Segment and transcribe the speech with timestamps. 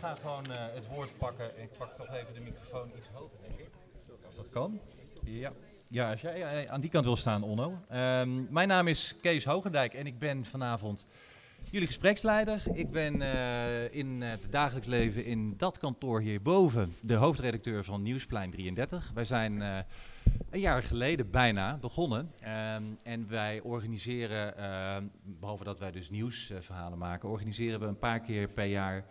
[0.00, 1.62] ga gewoon eh, het woord pakken.
[1.62, 3.70] Ik pak toch even de microfoon iets hoger, denk ik.
[4.26, 4.80] Als dat kan.
[5.24, 5.52] Ja.
[5.88, 7.78] Ja, als jij eh, aan die kant wil staan, Onno.
[7.88, 11.06] Ehm, mijn naam is Kees Hogendijk en ik ben vanavond
[11.70, 12.62] jullie gespreksleider.
[12.72, 18.50] Ik ben eh, in het dagelijks leven in dat kantoor hierboven de hoofdredacteur van Nieuwsplein
[18.50, 19.10] 33.
[19.14, 19.60] Wij zijn
[20.50, 22.32] een jaar geleden bijna begonnen.
[22.40, 28.20] Ehm, en wij organiseren, ehm, behalve dat wij dus nieuwsverhalen maken, organiseren we een paar
[28.20, 29.04] keer per jaar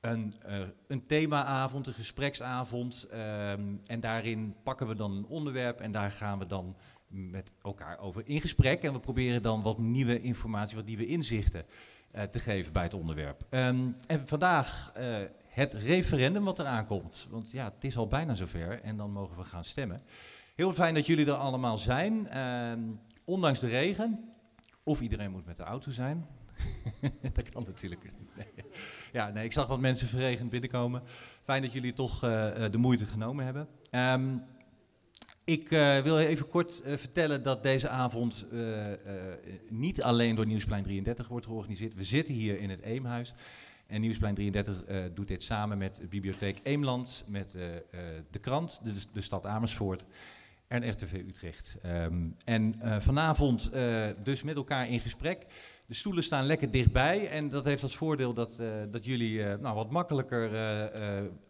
[0.00, 3.06] een, uh, een themaavond, een gespreksavond.
[3.10, 6.76] ehm, en daarin pakken we dan een onderwerp en daar gaan we dan
[7.08, 8.82] met elkaar over in gesprek.
[8.82, 11.64] En we proberen dan wat nieuwe informatie, wat nieuwe inzichten
[12.10, 13.46] eh, te geven bij het onderwerp.
[13.50, 15.16] Ehm, en vandaag eh,
[15.48, 17.26] het referendum wat eraan komt.
[17.30, 20.00] Want ja, het is al bijna zover en dan mogen we gaan stemmen.
[20.54, 22.28] Heel fijn dat jullie er allemaal zijn.
[22.28, 22.80] Ehm,
[23.24, 24.32] ondanks de regen.
[24.82, 26.26] Of iedereen moet met de auto zijn.
[27.34, 28.10] dat kan natuurlijk.
[28.36, 28.64] Nee.
[29.12, 31.02] Ja, nee, ik zag wat mensen verregend binnenkomen.
[31.42, 32.30] Fijn dat jullie toch uh,
[32.70, 33.68] de moeite genomen hebben.
[33.90, 34.42] Um,
[35.44, 38.46] ik uh, wil even kort vertellen dat deze avond
[39.68, 41.94] niet alleen door Nieuwsplein 33 wordt georganiseerd.
[41.94, 43.34] We zitten hier in het Eemhuis.
[43.86, 47.52] En Nieuwsplein 33 doet dit samen met Bibliotheek Eemland, met
[48.30, 48.80] de krant,
[49.12, 50.04] de, stad Amersfoort
[50.66, 51.78] en RTV Utrecht.
[51.86, 53.70] Um, en vanavond
[54.22, 55.46] dus met elkaar in gesprek.
[55.88, 59.90] De stoelen staan lekker dichtbij en dat heeft als voordeel dat, dat jullie nou, wat
[59.90, 60.50] makkelijker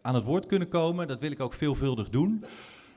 [0.01, 1.07] aan het woord kunnen komen.
[1.07, 2.45] Dat wil ik ook veelvuldig doen.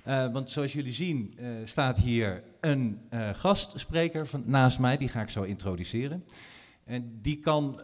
[0.04, 3.00] Want zoals jullie zien staat hier een
[3.32, 6.24] gastspreker van, naast mij, die ga ik zo introduceren.
[6.84, 7.80] En die kan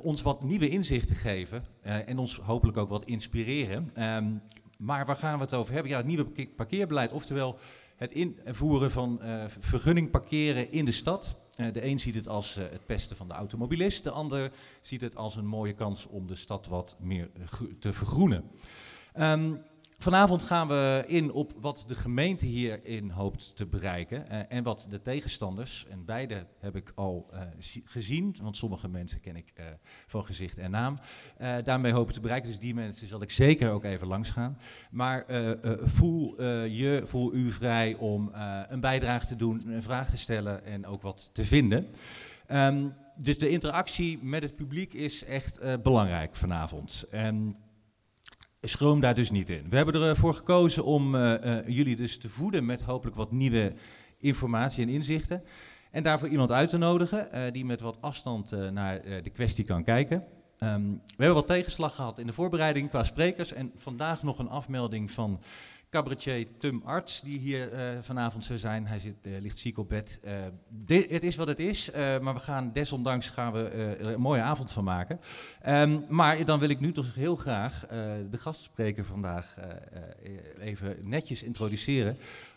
[0.00, 3.90] ons wat nieuwe inzichten geven en ons hopelijk ook wat inspireren.
[4.02, 4.42] Um,
[4.78, 5.90] maar waar gaan we het over hebben?
[5.90, 7.58] Ja, het nieuwe parkeerbeleid, oftewel
[7.96, 9.20] het invoeren van
[9.58, 11.36] vergunning parkeren in de stad.
[11.56, 15.36] De een ziet het als het pesten van de automobilist, de ander ziet het als
[15.36, 17.30] een mooie kans om de stad wat meer
[17.78, 18.50] te vergroenen.
[19.18, 19.62] Um,
[19.98, 24.86] Vanavond gaan we in op wat de gemeente hierin hoopt te bereiken uh, en wat
[24.90, 27.40] de tegenstanders, en beide heb ik al uh,
[27.84, 29.64] gezien, want sommige mensen ken ik uh,
[30.06, 30.94] van gezicht en naam,
[31.64, 32.48] daarmee hopen te bereiken.
[32.48, 34.58] Dus die mensen zal ik zeker ook even langs gaan.
[34.90, 35.24] Maar
[35.82, 38.30] voel je, voel u vrij om
[38.68, 41.86] een bijdrage te doen, een vraag te stellen en ook wat te vinden.
[42.52, 47.04] Um, dus de interactie met het publiek is echt belangrijk vanavond.
[47.14, 47.56] Um,
[48.68, 49.66] schroom daar dus niet in.
[49.68, 53.72] We hebben ervoor gekozen om uh, uh, jullie dus te voeden met hopelijk wat nieuwe
[54.18, 55.42] informatie en inzichten.
[55.90, 59.84] En daarvoor iemand uit te nodigen uh, die met wat afstand naar de kwestie kan
[59.84, 60.24] kijken.
[60.60, 63.52] Um, we hebben wat tegenslag gehad in de voorbereiding qua sprekers.
[63.52, 65.40] En vandaag nog een afmelding van
[65.90, 68.86] cabaretier Tum Arts, die hier uh, vanavond zou zijn.
[68.86, 70.20] Hij zit, uh, ligt ziek op bed.
[70.24, 70.32] Uh,
[70.68, 74.40] dit, het is wat het is, maar we gaan desondanks gaan we er een mooie
[74.40, 75.20] avond van maken.
[75.66, 77.86] Um, maar dan wil ik nu toch heel graag
[78.30, 79.56] de gastspreker vandaag
[80.58, 82.16] even netjes introduceren.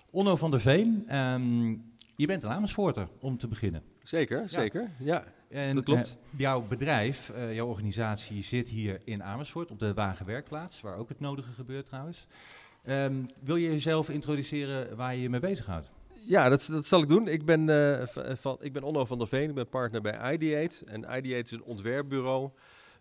[0.09, 3.83] Onno van der Veen, um, je bent een Amersfoorter, om te beginnen.
[4.03, 4.47] Zeker, ja.
[4.47, 4.89] zeker.
[4.97, 6.17] Ja, en, dat klopt.
[6.37, 11.51] jouw bedrijf, jouw organisatie zit hier in Amersfoort, op de Wagenwerkplaats, waar ook het nodige
[11.51, 12.27] gebeurt trouwens.
[12.87, 15.91] Um, wil je jezelf introduceren waar je je mee bezighoudt?
[16.25, 17.27] Ja, dat, dat zal ik doen.
[17.27, 20.85] Ik ben, uh, van, ik ben Onno van der Veen, ik ben partner bij Ideate.
[20.85, 22.49] En Ideate is een ontwerpbureau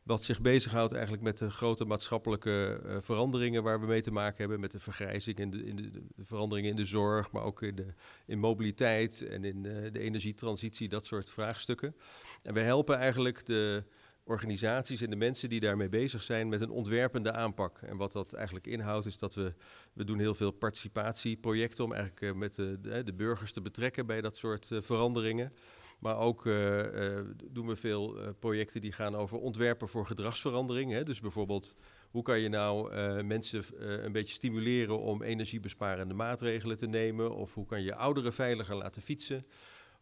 [0.03, 4.39] wat zich bezighoudt eigenlijk met de grote maatschappelijke uh, veranderingen waar we mee te maken
[4.39, 4.61] hebben.
[4.61, 7.75] Met de vergrijzing en de, in de, de, veranderingen in de zorg, maar ook in,
[7.75, 7.87] de,
[8.27, 11.95] in mobiliteit en in de, de energietransitie, dat soort vraagstukken.
[12.43, 13.85] En we helpen eigenlijk de
[14.29, 17.79] organisaties en de mensen die daarmee bezig zijn met een ontwerpende aanpak.
[17.83, 19.55] En wat dat eigenlijk inhoudt is dat we,
[19.93, 24.07] we doen heel veel participatieprojecten om eigenlijk uh, met de, de, de, burgers te betrekken
[24.07, 25.53] bij dat soort uh, veranderingen.
[25.99, 30.93] Maar ook uh, doen we veel projecten die gaan over ontwerpen voor gedragsverandering.
[30.93, 31.03] Hè?
[31.03, 31.77] Dus bijvoorbeeld,
[32.11, 32.95] hoe kan je nou
[33.25, 37.35] mensen een beetje stimuleren om energiebesparende maatregelen te nemen?
[37.35, 39.47] Of hoe kan je ouderen veiliger laten fietsen?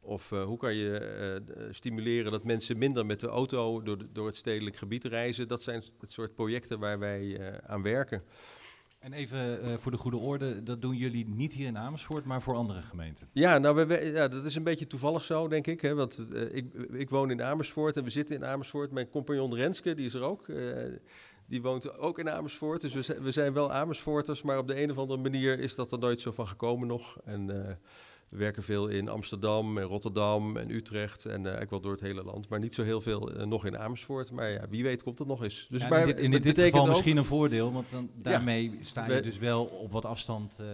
[0.07, 4.07] Of uh, hoe kan je uh, stimuleren dat mensen minder met de auto door, de,
[4.13, 5.49] door het stedelijk gebied reizen?
[5.49, 8.23] Dat zijn het soort projecten waar wij uh, aan werken.
[8.99, 12.55] En even voor de goede orde, dat doen jullie niet hier in Amersfoort, maar voor
[12.55, 13.29] andere gemeenten?
[13.33, 15.81] Ja, nou, we, ja, dat is een beetje toevallig zo, denk ik.
[15.81, 18.91] Hè, want ik, ik woon in Amersfoort en we zitten in Amersfoort.
[18.91, 20.47] Mijn compagnon Renske, die is er ook.
[21.47, 22.81] die woont ook in Amersfoort.
[22.81, 25.75] Dus we zijn, we zijn wel Amersfoorters, maar op de een of andere manier is
[25.75, 27.19] dat er nooit zo van gekomen nog.
[27.25, 27.79] En
[28.29, 32.01] we werken veel in Amsterdam en Rotterdam en Utrecht en uh, eigenlijk wel door het
[32.01, 32.49] hele land.
[32.49, 34.31] Maar niet zo heel veel uh, nog in Amersfoort.
[34.31, 35.67] Maar ja, wie weet komt het nog eens.
[35.71, 38.11] Dus ja, maar, in dit, in dit betekent geval ook, misschien een voordeel, want dan,
[38.15, 40.67] daarmee ja, sta je we, dus wel op wat afstand uh,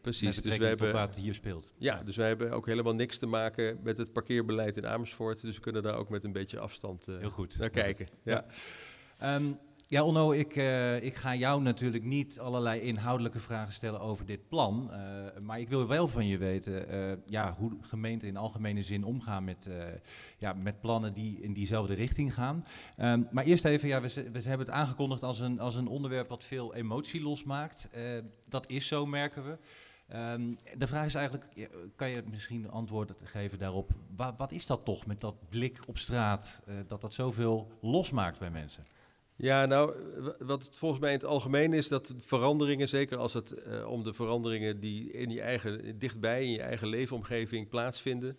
[0.00, 1.72] precies, dus we hebben, wat hier speelt.
[1.78, 5.42] Ja, dus wij hebben ook helemaal niks te maken met het parkeerbeleid in Amersfoort.
[5.42, 7.58] Dus we kunnen daar ook met een beetje afstand heel goed.
[7.58, 8.08] naar kijken.
[8.22, 8.44] Ja.
[9.18, 9.34] ja.
[9.34, 14.26] Um, ja, Onno, ik, uh, ik ga jou natuurlijk niet allerlei inhoudelijke vragen stellen over
[14.26, 14.90] dit plan.
[14.92, 14.98] Uh,
[15.42, 19.44] maar ik wil wel van je weten uh, ja, hoe gemeenten in algemene zin omgaan
[19.44, 19.68] met,
[20.38, 22.64] ja, met plannen die in diezelfde richting gaan.
[22.98, 26.28] Um, maar eerst even, ja, we, we, hebben het aangekondigd als een, als een onderwerp
[26.28, 27.90] wat veel emotie losmaakt.
[28.48, 29.58] dat is zo, merken we.
[30.16, 33.90] Um, de vraag is eigenlijk, kan je misschien antwoorden geven daarop?
[34.16, 38.50] Wa wat is dat toch met dat blik op straat, dat dat zoveel losmaakt bij
[38.50, 38.86] mensen?
[39.38, 39.94] Ja, nou,
[40.38, 44.12] wat volgens mij in het algemeen is dat veranderingen, zeker als het uh, om de
[44.12, 48.38] veranderingen die in je eigen, dichtbij in je eigen leefomgeving plaatsvinden,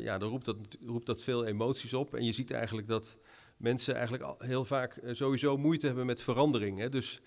[0.00, 0.56] ja, dan roept dat,
[0.86, 2.14] roept dat veel emoties op.
[2.14, 3.18] En je ziet eigenlijk dat
[3.56, 6.78] mensen eigenlijk heel vaak uh, sowieso moeite hebben met verandering.
[6.78, 6.88] Hè?
[6.88, 7.20] Dus,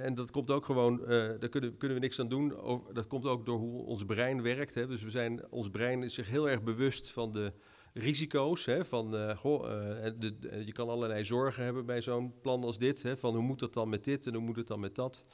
[0.00, 2.54] en dat komt ook gewoon, daar kunnen, kunnen we niks aan doen.
[2.92, 4.74] Dat komt ook door hoe ons brein werkt.
[4.74, 4.86] Hè?
[4.86, 7.52] Dus we zijn, ons brein is zich heel erg bewust van de
[7.94, 8.64] risico's.
[8.64, 13.02] Hè, van, goh, uh, de, je kan allerlei zorgen hebben bij zo'n plan als dit.
[13.02, 15.26] Hè, van hoe moet dat dan met dit en hoe moet het dan met dat.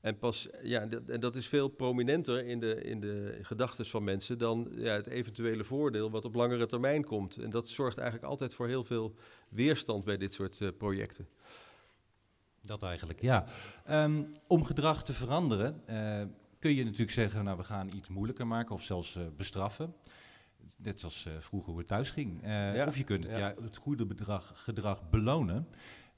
[0.00, 4.38] En, pas, ja, en dat is veel prominenter in de, in de gedachten van mensen
[4.38, 7.36] dan ja, het eventuele voordeel wat op langere termijn komt.
[7.36, 9.14] En dat zorgt eigenlijk altijd voor heel veel
[9.48, 11.28] weerstand bij dit soort projecten.
[12.60, 13.46] Dat eigenlijk, ja.
[13.90, 15.82] Um, om gedrag te veranderen
[16.58, 19.94] kun je natuurlijk zeggen, nou we gaan iets moeilijker maken of zelfs bestraffen.
[20.76, 22.42] Net zoals uh, vroeger hoe het thuis ging.
[22.42, 23.54] Uh, ja, of je kunt het, ja.
[23.62, 25.68] het goede bedrag, gedrag belonen.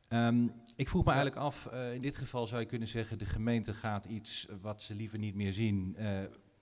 [0.08, 3.25] Um, ik vroeg me eigenlijk af, uh, in dit geval zou je kunnen zeggen, de
[3.25, 5.96] gemeente gaat iets wat ze liever niet meer zien,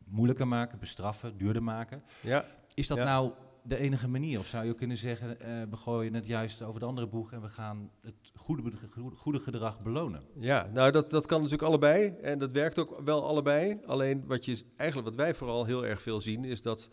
[0.05, 2.03] moeilijker maken, bestraffen, duurder maken.
[2.21, 2.45] Ja.
[2.75, 3.33] Is dat nou
[3.63, 4.39] de enige manier?
[4.39, 5.37] Of zou je kunnen zeggen,
[5.71, 8.73] we gooien het juist over de andere boeg en we gaan het goede,
[9.15, 10.23] goede gedrag belonen?
[10.39, 13.81] Ja, nou dat, dat kan natuurlijk allebei en dat werkt ook wel allebei.
[13.87, 16.91] Alleen wat, je, eigenlijk wat wij vooral heel erg veel zien, is dat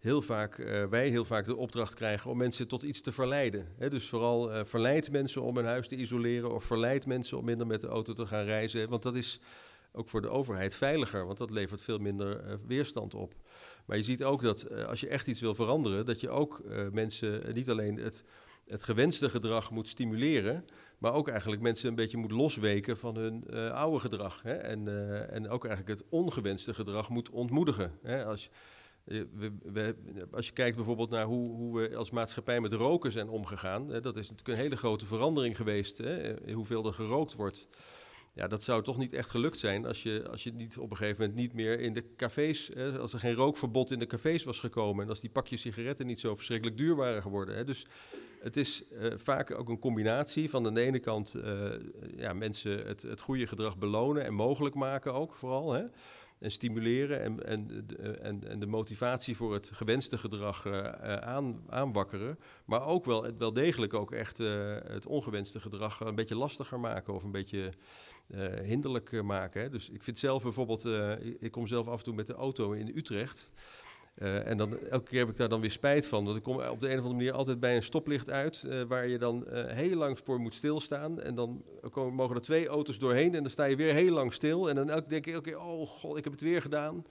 [0.00, 3.66] heel vaak, uh, wij heel vaak de opdracht krijgen om mensen tot iets te verleiden.
[3.78, 7.66] Dus vooral uh, verleidt mensen om hun huis te isoleren of verleidt mensen om minder
[7.66, 8.88] met de auto te gaan reizen.
[8.88, 9.40] Want dat is
[9.92, 13.34] ook voor de overheid veiliger, want dat levert veel minder uh, weerstand op.
[13.86, 16.62] Maar je ziet ook dat als je echt iets wil veranderen, dat je ook
[16.92, 18.24] mensen niet alleen het,
[18.66, 20.64] het gewenste gedrag moet stimuleren,
[20.98, 24.42] maar ook eigenlijk mensen een beetje moet losweken van hun oude gedrag.
[24.42, 24.52] Hè?
[24.52, 24.88] En,
[25.30, 27.92] en ook eigenlijk het ongewenste gedrag moet ontmoedigen.
[28.02, 28.24] Hè?
[28.24, 28.50] Als
[29.10, 29.96] we, we,
[30.32, 34.16] als je kijkt bijvoorbeeld naar hoe, hoe, we als maatschappij met roken zijn omgegaan, dat
[34.16, 37.68] is natuurlijk een hele grote verandering geweest, hè, hoeveel er gerookt wordt.
[38.34, 40.96] Ja, dat zou toch niet echt gelukt zijn als je, als je niet op een
[40.96, 44.44] gegeven moment niet meer in de cafés, hè, als er geen rookverbod in de cafés
[44.44, 47.56] was gekomen en als die pakjes sigaretten niet zo verschrikkelijk duur waren geworden.
[47.56, 47.64] Hè.
[47.64, 47.86] Dus
[48.40, 51.36] het is uh, vaak ook een combinatie van aan de ene kant
[52.16, 55.72] ja, mensen het, het goede gedrag belonen en mogelijk maken ook vooral.
[55.72, 55.84] Hè
[56.40, 57.86] en stimuleren en, en,
[58.22, 60.82] en, en de motivatie voor het gewenste gedrag uh,
[61.14, 62.38] aan, aanwakkeren.
[62.64, 67.14] Maar ook wel, wel degelijk ook echt uh, het ongewenste gedrag een beetje lastiger maken
[67.14, 67.72] of een beetje
[68.28, 69.62] uh, hinderlijk maken.
[69.62, 69.68] Hè.
[69.68, 70.84] Dus ik vind zelf bijvoorbeeld,
[71.38, 73.50] ik kom zelf af en toe met de auto in Utrecht.
[74.22, 76.24] Uh, en dan, elke keer heb ik daar dan weer spijt van.
[76.24, 78.64] Want ik kom op de een of andere manier altijd bij een stoplicht uit.
[78.66, 81.20] Uh, waar je dan uh, heel lang voor moet stilstaan.
[81.20, 83.34] En dan komen, mogen er twee auto's doorheen.
[83.34, 84.68] En dan sta je weer heel lang stil.
[84.68, 87.04] En dan elke, denk ik elke keer: oh god, ik heb het weer gedaan.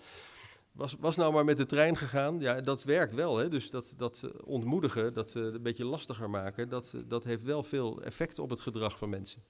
[0.72, 2.40] Was, was nou maar met de trein gegaan.
[2.40, 3.38] Ja, dat werkt wel.
[3.38, 3.50] Hè?
[3.50, 6.70] Dus dat, dat ontmoedigen, dat een beetje lastiger maken.
[6.70, 9.44] Dat, dat heeft wel veel effect op het gedrag van mensen.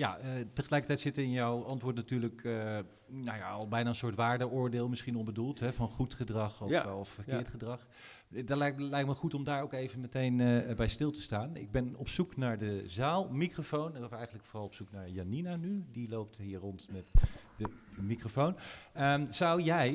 [0.00, 2.52] Ja, uh, tegelijkertijd zit in jouw antwoord natuurlijk uh,
[3.06, 6.96] nou ja, al bijna een soort waardeoordeel misschien onbedoeld, hè, van goed gedrag of, ja.
[6.96, 7.50] of verkeerd ja.
[7.50, 7.86] gedrag.
[8.28, 11.56] Dat lijkt, lijkt, me goed om daar ook even meteen uh, bij stil te staan.
[11.56, 15.84] Ik ben op zoek naar de zaalmicrofoon, of eigenlijk vooral op zoek naar Janina nu.
[15.92, 17.10] Die loopt hier rond met
[17.56, 17.68] de
[18.02, 18.56] microfoon.
[18.98, 19.90] Um, zou jij,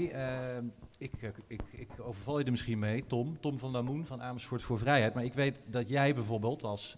[0.98, 1.12] ik,
[1.48, 5.14] ik, ik overval je er misschien mee, Tom, Tom van Lamoen van Amersfoort voor Vrijheid,
[5.14, 6.98] maar ik weet dat jij bijvoorbeeld als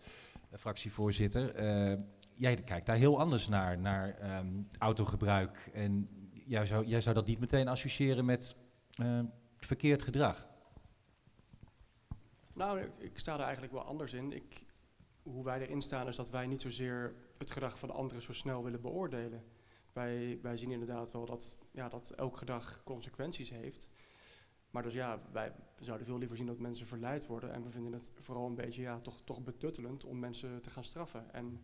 [0.51, 1.55] fractievoorzitter
[2.37, 5.69] jij kijkt daar heel anders naar, naar um, autogebruik.
[5.73, 6.09] En
[6.45, 8.55] jij zou, jij zou dat niet meteen associëren met
[9.01, 9.19] uh,
[9.57, 10.47] verkeerd gedrag.
[12.53, 14.31] Nou, ik sta er eigenlijk wel anders in.
[14.31, 14.65] Ik,
[15.23, 18.63] hoe wij erin staan is dat wij niet zozeer het gedrag van anderen zo snel
[18.63, 19.43] willen beoordelen.
[19.93, 23.87] Wij, wij zien inderdaad wel dat, ja, dat elk gedrag consequenties heeft.
[24.69, 27.53] Maar dus ja, wij zouden veel liever zien dat mensen verleid worden.
[27.53, 30.83] En we vinden het vooral een beetje ja, toch, toch betuttelend om mensen te gaan
[30.83, 31.33] straffen.
[31.33, 31.63] En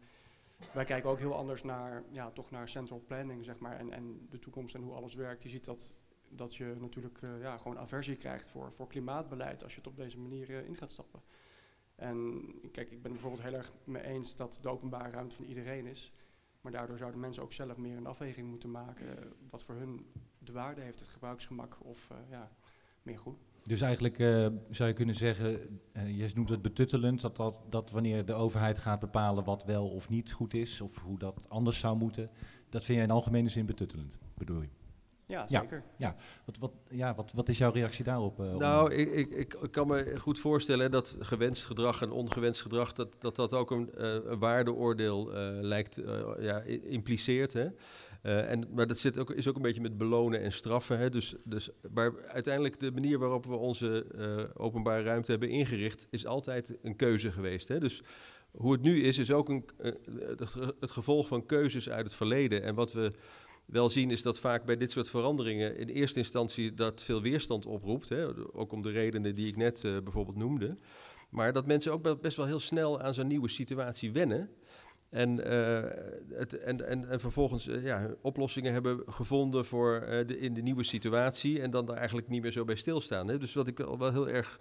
[0.73, 4.27] wij kijken ook heel anders naar, ja, toch naar central planning, zeg maar, en, en
[4.29, 5.43] de toekomst en hoe alles werkt.
[5.43, 5.93] Je ziet dat,
[6.29, 9.95] dat je natuurlijk uh, ja, gewoon aversie krijgt voor, voor klimaatbeleid als je het op
[9.95, 11.21] deze manier uh, in gaat stappen.
[11.95, 15.85] En kijk, ik ben bijvoorbeeld heel erg mee eens dat de openbare ruimte van iedereen
[15.85, 16.13] is.
[16.61, 20.51] Maar daardoor zouden mensen ook zelf meer een afweging moeten maken wat voor hun de
[20.51, 22.51] waarde heeft, het gebruiksgemak of ja,
[23.01, 23.37] meer goed.
[23.63, 27.91] Dus eigenlijk uh, zou je kunnen zeggen, uh, je noemt het betuttelend, dat, dat, dat
[27.91, 31.79] wanneer de overheid gaat bepalen wat wel of niet goed is, of hoe dat anders
[31.79, 32.29] zou moeten,
[32.69, 34.69] dat vind jij in algemene zin betuttelend, bedoel je?
[35.25, 35.83] Ja, zeker.
[35.97, 36.15] Ja,
[36.45, 38.39] Wat, wat, ja wat, wat is jouw reactie daarop?
[38.39, 42.93] Uh, nou, ik, ik, ik, kan me goed voorstellen dat gewenst gedrag en ongewenst gedrag,
[42.93, 43.89] dat dat, dat ook een,
[44.31, 46.01] een waardeoordeel lijkt,
[46.39, 47.53] ja, impliceert.
[47.53, 47.67] Hè?
[48.23, 50.99] Uh, en, maar dat zit ook, is ook een beetje met belonen en straffen.
[50.99, 51.09] Hè?
[51.09, 56.25] Dus, dus, maar uiteindelijk de manier waarop we onze uh, openbare ruimte hebben ingericht, is
[56.25, 57.67] altijd een keuze geweest.
[57.67, 57.79] Hè?
[57.79, 58.03] Dus
[58.51, 59.91] hoe het nu is, is ook een, uh,
[60.79, 62.63] het gevolg van keuzes uit het verleden.
[62.63, 63.11] En wat we
[63.65, 67.65] wel zien is dat vaak bij dit soort veranderingen in eerste instantie dat veel weerstand
[67.65, 68.09] oproept.
[68.09, 68.53] Hè?
[68.55, 70.77] Ook om de redenen die ik net bijvoorbeeld noemde.
[71.29, 74.49] Maar dat mensen ook best wel heel snel aan zo'n nieuwe situatie wennen.
[75.13, 75.83] En, uh,
[76.37, 80.61] het, en, en, en, vervolgens uh, ja, oplossingen hebben gevonden voor uh, de, in de
[80.61, 81.61] nieuwe situatie.
[81.61, 83.27] En dan daar eigenlijk niet meer zo bij stilstaan.
[83.27, 83.37] Hè.
[83.37, 84.59] Dus wat ik wel, heel erg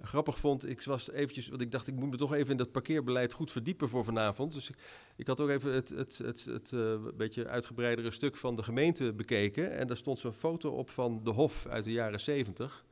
[0.00, 2.72] grappig vond, ik was eventjes, want ik dacht ik moet me toch even in dat
[2.72, 4.52] parkeerbeleid goed verdiepen voor vanavond.
[4.52, 4.76] Dus ik,
[5.16, 6.72] ik had ook even het, het, het, het
[7.16, 9.72] beetje uitgebreidere stuk van de gemeente bekeken.
[9.72, 12.84] En daar stond zo'n foto op van de Hof uit de jaren zeventig.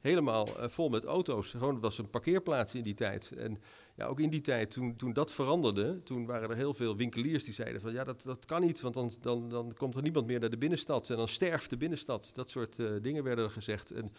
[0.00, 1.50] Helemaal vol met auto's.
[1.50, 3.32] Gewoon, het was een parkeerplaats in die tijd.
[3.32, 3.58] En
[4.06, 7.54] ook in die tijd, toen, toen dat veranderde, toen waren er heel veel winkeliers die
[7.54, 10.40] zeiden van ja, dat, dat kan niet, want dan, dan, dan komt er niemand meer
[10.40, 12.30] naar de binnenstad en dan sterft de binnenstad.
[12.34, 13.90] Dat soort uh, dingen werden er gezegd.
[13.90, 14.12] En,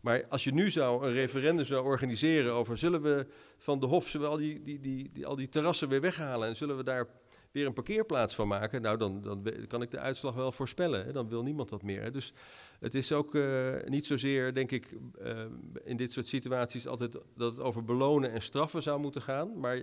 [0.00, 3.26] maar als je nu zou een referendum zou organiseren over zullen we
[3.56, 6.76] van de Hof al die, die, die, die, al die terrassen weer weghalen en zullen
[6.76, 7.06] we daar
[7.52, 11.04] weer een parkeerplaats van maken, nou dan, dan kan ik de uitslag wel voorspellen.
[11.04, 11.12] Hè?
[11.12, 12.02] Dan wil niemand dat meer.
[12.02, 12.10] Hè?
[12.10, 12.32] Dus
[12.78, 15.44] het is ook uh, niet zozeer, denk ik, uh,
[15.84, 19.60] in dit soort situaties altijd dat het over belonen en straffen zou moeten gaan.
[19.60, 19.82] Maar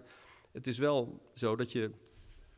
[0.51, 1.91] het is wel zo dat je,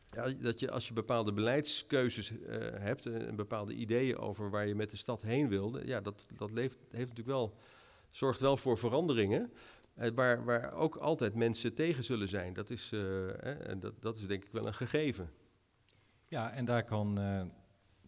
[0.06, 2.38] ja, dat je als je bepaalde beleidskeuzes uh,
[2.72, 6.50] hebt en bepaalde ideeën over waar je met de stad heen wilde, ja, dat, dat
[6.50, 7.54] leeft, heeft natuurlijk wel,
[8.10, 9.52] zorgt wel voor veranderingen.
[10.14, 12.54] waar, waar ook altijd mensen tegen zullen zijn.
[12.54, 12.92] Dat is,
[13.80, 15.30] dat, dat is denk ik wel een gegeven.
[16.28, 17.18] Ja, en daar kan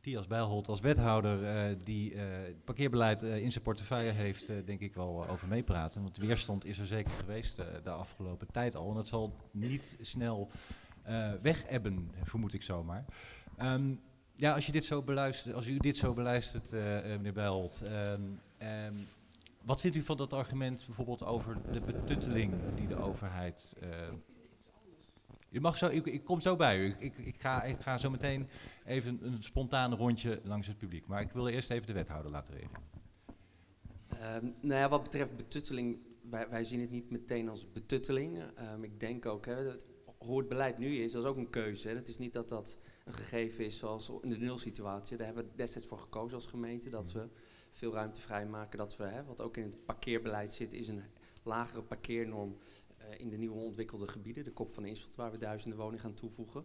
[0.00, 4.80] Thias Bijlholt als wethouder uh, die uh, het parkeerbeleid uh, in zijn portefeuille heeft, denk
[4.80, 6.02] ik wel over meepraten.
[6.02, 8.88] Want weerstand is er zeker geweest de afgelopen tijd al.
[8.88, 10.50] En dat zal niet snel
[11.68, 13.04] ebben, vermoed ik zomaar.
[13.62, 14.00] Um,
[14.34, 19.06] ja, als dit zo beluistert, als u dit zo beluistert, meneer Bijlholt, um, um,
[19.62, 23.76] wat vindt u van dat argument bijvoorbeeld over de betutteling die de overheid
[25.50, 26.94] je mag zo, ik, ik, kom zo bij u.
[26.98, 28.48] Ik, ik, ga, ik ga zo meteen
[28.84, 31.06] even een spontaan rondje langs het publiek.
[31.06, 32.88] Maar ik wil eerst even de wethouder laten reageren.
[34.44, 35.98] Um, nou ja, wat betreft betutteling,
[36.30, 38.42] wij, wij, zien het niet meteen als betutteling.
[38.72, 39.84] Um, ik denk ook, hè, dat,
[40.18, 41.88] hoe het beleid nu is, dat is ook een keuze.
[41.88, 45.16] Het is niet dat dat een gegeven is zoals in de nulsituatie.
[45.16, 47.28] Daar hebben we destijds voor gekozen als gemeente, dat we
[47.72, 48.78] veel ruimte vrijmaken.
[48.78, 51.02] Dat we, hè, wat ook in het parkeerbeleid zit, is een
[51.42, 52.56] lagere parkeernorm
[53.16, 56.64] in de nieuwe ontwikkelde gebieden, de kop van Instelt, waar we duizenden woningen gaan toevoegen.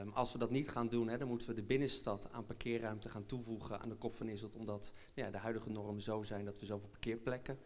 [0.00, 3.08] Um, als we dat niet gaan doen, hè, dan moeten we de binnenstad aan parkeerruimte
[3.08, 6.58] gaan toevoegen aan de kop van Instelt, omdat ja, de huidige normen zo zijn dat
[6.58, 7.58] we zoveel parkeerplekken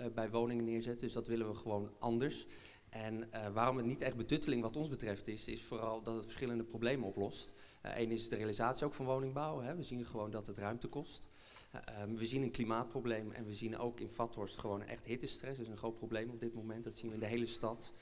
[0.00, 1.06] uh, bij woningen neerzetten.
[1.06, 2.46] Dus dat willen we gewoon anders.
[2.88, 6.24] En uh, waarom het niet echt betutteling wat ons betreft is, is vooral dat het
[6.24, 7.54] verschillende problemen oplost.
[7.82, 9.60] Eén is de realisatie ook van woningbouw.
[9.60, 9.76] Hè.
[9.76, 11.28] We zien gewoon dat het ruimte kost.
[12.02, 15.56] Um, we zien een klimaatprobleem en we zien ook in Vathorst gewoon echt hittestress.
[15.56, 16.84] Dat is een groot probleem op dit moment.
[16.84, 17.92] Dat zien we in de hele stad.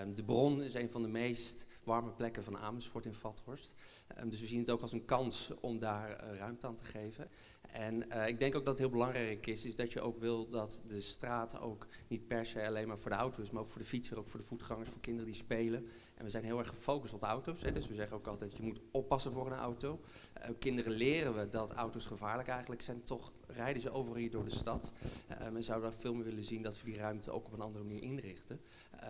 [0.00, 3.74] Um, de bron is een van de meest warme plekken van Amersfoort in Vathorst.
[4.18, 6.84] Um, dus we zien het ook als een kans om daar uh, ruimte aan te
[6.84, 7.28] geven.
[7.72, 10.48] En uh, ik denk ook dat het heel belangrijk is, is dat je ook wil
[10.48, 13.70] dat de straat ook niet per se alleen maar voor de auto is, maar ook
[13.70, 15.86] voor de fietser, ook voor de voetgangers, voor kinderen die spelen.
[16.14, 18.62] En we zijn heel erg gefocust op auto's, hè, dus we zeggen ook altijd, je
[18.62, 20.00] moet oppassen voor een auto.
[20.38, 24.44] Uh, kinderen leren we dat auto's gevaarlijk eigenlijk zijn, toch rijden ze over hier door
[24.44, 24.92] de stad.
[25.42, 27.84] Um, en zouden veel meer willen zien dat we die ruimte ook op een andere
[27.84, 28.60] manier inrichten.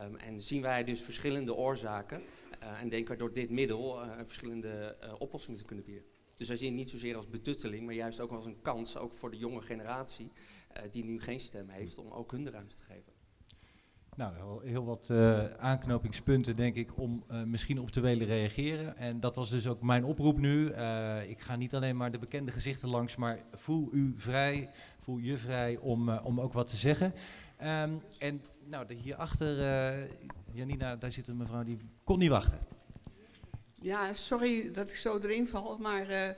[0.04, 2.22] Um, en zien wij dus verschillende oorzaken
[2.58, 6.04] en denken we door dit middel verschillende oplossingen te kunnen bieden.
[6.40, 9.12] Dus wij zien het niet zozeer als betutteling, maar juist ook als een kans, ook
[9.12, 10.32] voor de jonge generatie,
[10.76, 13.12] uh, die nu geen stem heeft, om ook hun de ruimte te geven.
[14.16, 18.96] Nou, heel wat uh, aanknopingspunten denk ik om uh, misschien op te willen reageren.
[18.96, 20.66] En dat was dus ook mijn oproep nu.
[21.28, 24.70] ik ga niet alleen maar de bekende gezichten langs, maar voel u vrij,
[25.00, 27.14] voel je vrij om, om ook wat te zeggen.
[27.62, 29.56] Um, en nou, de, hierachter,
[30.52, 32.58] Janina, daar zit een mevrouw die kon niet wachten.
[33.80, 36.28] Ja, sorry dat ik zo erin val, maar uh,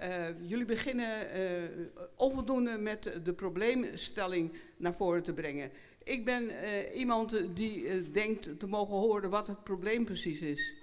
[0.00, 5.70] uh, jullie beginnen uh, onvoldoende met de probleemstelling naar voren te brengen.
[6.04, 6.50] Ik ben
[6.94, 10.74] iemand die denkt te mogen horen wat het probleem precies is.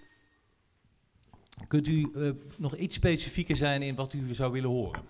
[1.67, 2.11] Kunt u
[2.57, 5.01] nog iets specifieker zijn in wat u zou willen horen?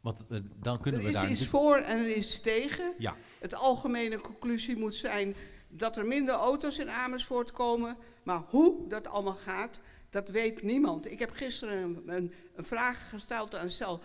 [0.00, 1.30] Want eh, dan kunnen Er we is daar...
[1.30, 2.92] iets natuurlijk- voor en er is tegen.
[2.98, 3.16] Ja.
[3.38, 5.34] Het algemene conclusie moet zijn
[5.68, 7.96] dat er minder auto's in Amersfoort komen.
[8.22, 11.10] Maar hoe dat allemaal gaat, dat weet niemand.
[11.10, 14.02] Ik heb gisteren een, een, een vraag gesteld aan een stel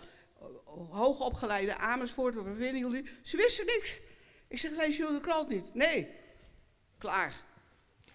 [0.90, 2.34] hoogopgeleide Amersfoort.
[2.34, 3.04] Wat vinden jullie?
[3.22, 4.00] Ze wisten niks.
[4.48, 5.74] Ik zeg, lees jullie de krant niet?
[5.74, 6.08] Nee.
[6.98, 7.34] Klaar.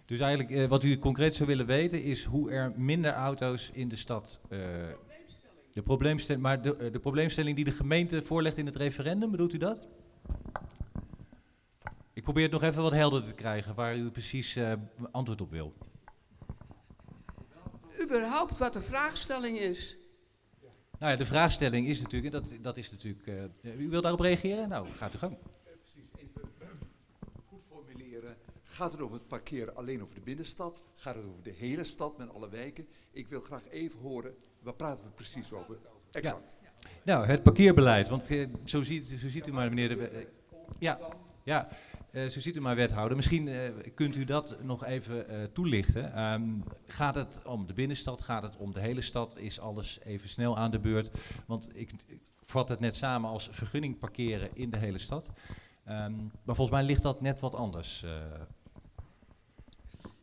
[0.05, 3.87] Dus eigenlijk eh, wat u concreet zou willen weten is hoe er minder auto's in
[3.87, 4.41] de stad...
[4.49, 4.59] eh,
[5.71, 9.53] de probleemstelling, maar de, eh, de probleemstelling die de gemeente voorlegt in het referendum, bedoelt
[9.53, 9.87] u dat?
[12.13, 14.59] Ik probeer het nog even wat helder te krijgen waar u precies
[15.11, 15.73] antwoord op wil.
[18.09, 19.97] Überhaupt wat de vraagstelling is.
[20.99, 23.27] Nou ja, de vraagstelling is natuurlijk, en dat, dat is natuurlijk,
[23.61, 24.69] eh, u wil daarop reageren?
[24.69, 25.37] Nou, gaat u gang.
[25.63, 26.41] Precies, even
[27.49, 28.37] goed formuleren.
[28.63, 30.81] Gaat het over het parkeren alleen over de binnenstad?
[30.95, 32.87] Gaat het over de hele stad met alle wijken?
[33.11, 35.77] Ik wil graag even horen, waar praten we precies over?
[36.11, 36.55] Exact.
[37.03, 40.07] Nou, het parkeerbeleid, want eh, zo, ziet, zo ziet u maar, meneer de...
[40.07, 40.25] eh,
[40.79, 40.99] ja,
[41.43, 41.69] ja
[42.11, 43.15] eh, zo ziet u maar, wethouder.
[43.15, 46.13] Misschien eh, kunt u dat nog even eh, toelichten.
[46.13, 46.43] Ehm,
[46.85, 49.37] gaat het om de binnenstad, gaat het om de hele stad?
[49.37, 51.11] Is alles even snel aan de beurt?
[51.45, 51.91] Want ik,
[52.43, 55.31] vat het net samen als vergunning parkeren in de hele stad.
[55.85, 58.05] Ehm, maar volgens mij ligt dat net wat anders.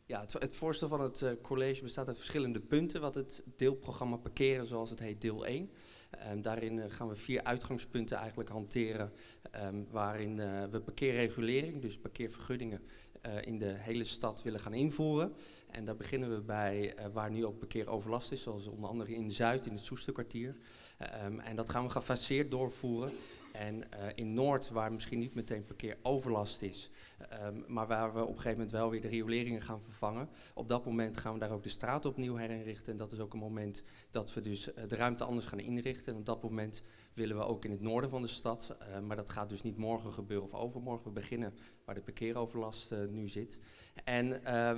[0.07, 3.01] Ja, het, het voorstel van het college bestaat uit verschillende punten.
[3.01, 5.71] Wat het deelprogramma parkeren, zoals het heet, deel 1.
[6.11, 9.13] Ehm, daarin gaan we vier uitgangspunten eigenlijk hanteren.
[9.51, 12.81] Ehm, waarin eh, we parkeerregulering, dus parkeervergunningen,
[13.27, 15.33] eh, in de hele stad willen gaan invoeren.
[15.71, 19.31] En daar beginnen we bij eh, waar nu ook parkeeroverlast is, zoals onder andere in
[19.31, 20.57] Zuid, in het Soesterkwartier.
[20.99, 23.13] Ehm, en dat gaan we gefaseerd doorvoeren.
[23.59, 28.29] En eh, in Noord, waar misschien niet meteen parkeeroverlast is, Ehm, maar waar we op
[28.29, 30.29] een gegeven moment wel weer de rioleringen gaan vervangen.
[30.55, 32.93] Op dat moment gaan we daar ook de straat opnieuw herinrichten.
[32.93, 36.13] En dat is ook een moment dat we dus eh, de ruimte anders gaan inrichten.
[36.13, 36.83] En op dat moment
[37.15, 38.77] willen we ook in het noorden van de stad.
[38.79, 41.05] eh, maar dat gaat dus niet morgen gebeuren of overmorgen.
[41.05, 43.59] We beginnen waar de parkeeroverlast nu zit.
[44.05, 44.29] En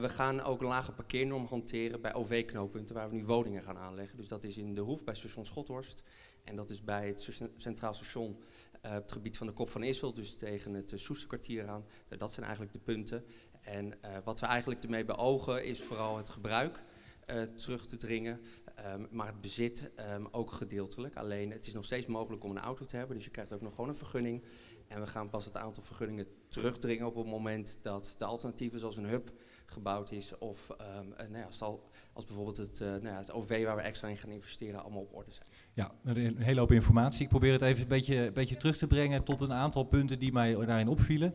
[0.01, 4.17] we gaan ook een lage parkeernorm hanteren bij OV-knooppunten waar we nu woningen gaan aanleggen.
[4.17, 6.03] Dus dat is in de Hoef bij station Schothorst.
[6.45, 8.39] En dat is bij het Centraal Station
[8.81, 11.85] eh, op het gebied van de Kop van Issel, dus tegen het uh, Soesterkwartier aan.
[12.09, 13.25] Nou, dat zijn eigenlijk de punten.
[13.69, 16.83] En eh, wat we eigenlijk ermee beogen is vooral het gebruik
[17.27, 18.41] eh, terug te dringen,
[18.75, 21.17] ehm, maar het bezit ehm, ook gedeeltelijk.
[21.17, 23.61] Alleen het is nog steeds mogelijk om een auto te hebben, dus je krijgt ook
[23.61, 24.45] nog gewoon een vergunning.
[24.87, 28.97] En we gaan pas het aantal vergunningen terugdringen op het moment dat de alternatieven zoals
[28.97, 29.33] een hub
[29.71, 30.87] gebouwd is of eh,
[31.19, 34.17] nou ja, zal, als bijvoorbeeld het, eh, nou ja, het OV waar we extra in
[34.17, 35.49] gaan investeren allemaal op orde zijn.
[35.73, 37.23] Ja, een hele hoop informatie.
[37.23, 40.19] Ik probeer het even een beetje, een beetje terug te brengen tot een aantal punten
[40.19, 41.35] die mij daarin opvielen.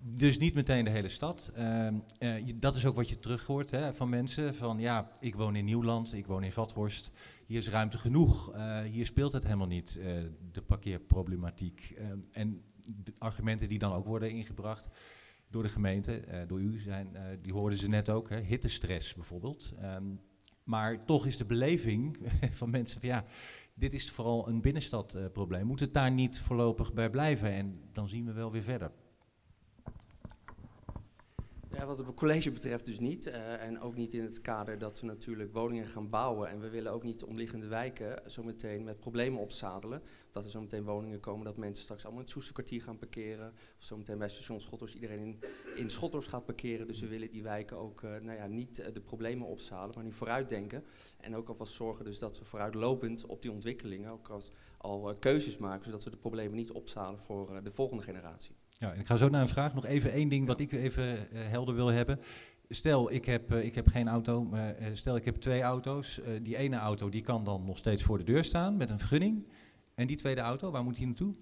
[0.00, 1.52] Dus niet meteen de hele stad.
[1.54, 4.54] Ehm, eh, dat is ook wat je terug hoort hè, van mensen.
[4.54, 7.10] Van ja, ik woon in Nieuwland, ik woon in Vathorst.
[7.46, 8.52] Hier is ruimte genoeg.
[8.90, 10.00] Hier speelt het helemaal niet,
[10.52, 11.94] de parkeerproblematiek.
[11.96, 12.62] Ehm, en
[13.04, 14.88] de argumenten die dan ook worden ingebracht
[15.50, 18.28] door de gemeente, eh, door u, zijn, eh, die hoorden ze net ook.
[18.28, 19.72] Hè, hittestress bijvoorbeeld.
[19.78, 20.04] Ehm,
[20.64, 22.18] maar toch is de beleving
[22.58, 23.24] van mensen van ja,
[23.74, 25.66] dit is vooral een binnenstadprobleem.
[25.66, 28.92] Moet het daar niet voorlopig bij blijven en dan zien we wel weer verder.
[31.86, 33.26] Wat het college betreft dus niet.
[33.26, 36.48] eh, en ook niet in het kader dat we natuurlijk woningen gaan bouwen.
[36.48, 40.02] En we willen ook niet de omliggende wijken zometeen met problemen opzadelen.
[40.30, 43.52] Dat er zometeen woningen komen dat mensen straks allemaal in het Soesterkwartier gaan parkeren.
[43.78, 45.38] Of zometeen bij station Schotters iedereen in,
[45.74, 46.86] in Schotters gaat parkeren.
[46.86, 50.04] Dus we willen die wijken ook eh, nou ja, niet eh, de problemen opzadelen, maar
[50.04, 50.84] nu vooruitdenken.
[51.20, 54.40] En ook alvast zorgen dus dat we vooruitlopend op die ontwikkelingen ook
[54.78, 55.84] al keuzes maken.
[55.84, 58.54] Zodat we de problemen niet opzadelen voor de volgende generatie.
[58.78, 59.74] Ja, en ik ga zo naar een vraag.
[59.74, 62.20] Nog even één ding wat ik even eh, helder wil hebben.
[62.68, 66.20] Stel, ik heb, eh, ik heb geen auto, maar eh, stel ik heb twee auto's.
[66.42, 69.46] Die ene auto die kan dan nog steeds voor de deur staan met een vergunning.
[69.94, 71.34] En die tweede auto, waar moet die naartoe?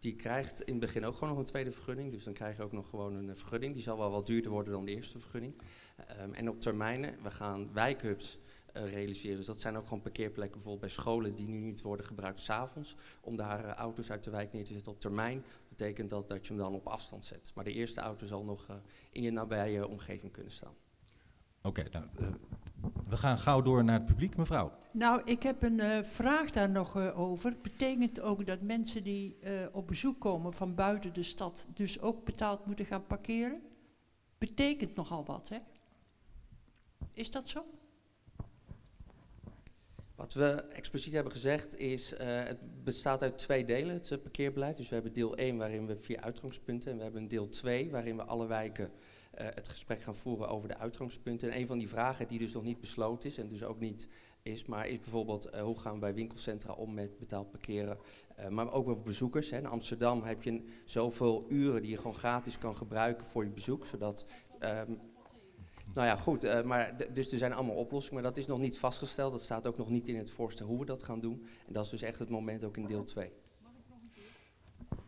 [0.00, 2.12] Die krijgt in het begin ook gewoon nog een tweede vergunning.
[2.12, 3.74] Dus dan krijg je ook nog gewoon een vergunning.
[3.74, 5.54] Die zal wel wat duurder worden dan de eerste vergunning.
[6.06, 8.38] Ehm, en op termijnen, we gaan wijkhubs
[8.72, 9.36] realiseren.
[9.36, 12.96] Dus dat zijn ook gewoon parkeerplekken bijvoorbeeld bij scholen die nu niet worden gebruikt s'avonds.
[13.20, 15.44] Om daar auto's uit de wijk neer te zetten op termijn.
[15.76, 17.52] Betekent dat dat je hem dan op afstand zet.
[17.54, 18.76] Maar de eerste auto zal nog eh,
[19.10, 20.74] in je nabije omgeving kunnen staan.
[21.62, 22.26] Oké, nou, eh,
[23.08, 24.36] we gaan gauw door naar het publiek.
[24.36, 24.72] Mevrouw.
[24.92, 27.56] Nou, ik heb een eh, vraag daar nog eh, over.
[27.62, 32.24] Betekent ook dat mensen die eh, op bezoek komen van buiten de stad dus ook
[32.24, 33.62] betaald moeten gaan parkeren?
[34.38, 35.58] Betekent nogal wat, hè?
[37.12, 37.64] Is dat zo?
[40.22, 44.76] Wat we expliciet hebben gezegd is, eh, het bestaat uit twee delen, het parkeerbeleid.
[44.76, 48.16] Dus we hebben deel 1 waarin we vier uitgangspunten en we hebben deel 2 waarin
[48.16, 48.90] we alle wijken
[49.30, 51.50] eh, het gesprek gaan voeren over de uitgangspunten.
[51.50, 54.08] En een van die vragen die dus nog niet besloten is en dus ook niet
[54.42, 57.98] is, maar is bijvoorbeeld eh, hoe gaan we bij winkelcentra om met betaald parkeren,
[58.48, 59.50] maar ook bij bezoekers.
[59.50, 59.58] Hè.
[59.58, 63.86] In Amsterdam heb je zoveel uren die je gewoon gratis kan gebruiken voor je bezoek,
[63.86, 64.26] zodat...
[64.58, 64.92] ehm,
[65.94, 68.78] nou ja, goed, eh, maar dus er zijn allemaal oplossingen, maar dat is nog niet
[68.78, 69.32] vastgesteld.
[69.32, 71.46] Dat staat ook nog niet in het voorstel hoe we dat gaan doen.
[71.66, 73.30] En dat is dus echt het moment ook in deel 2.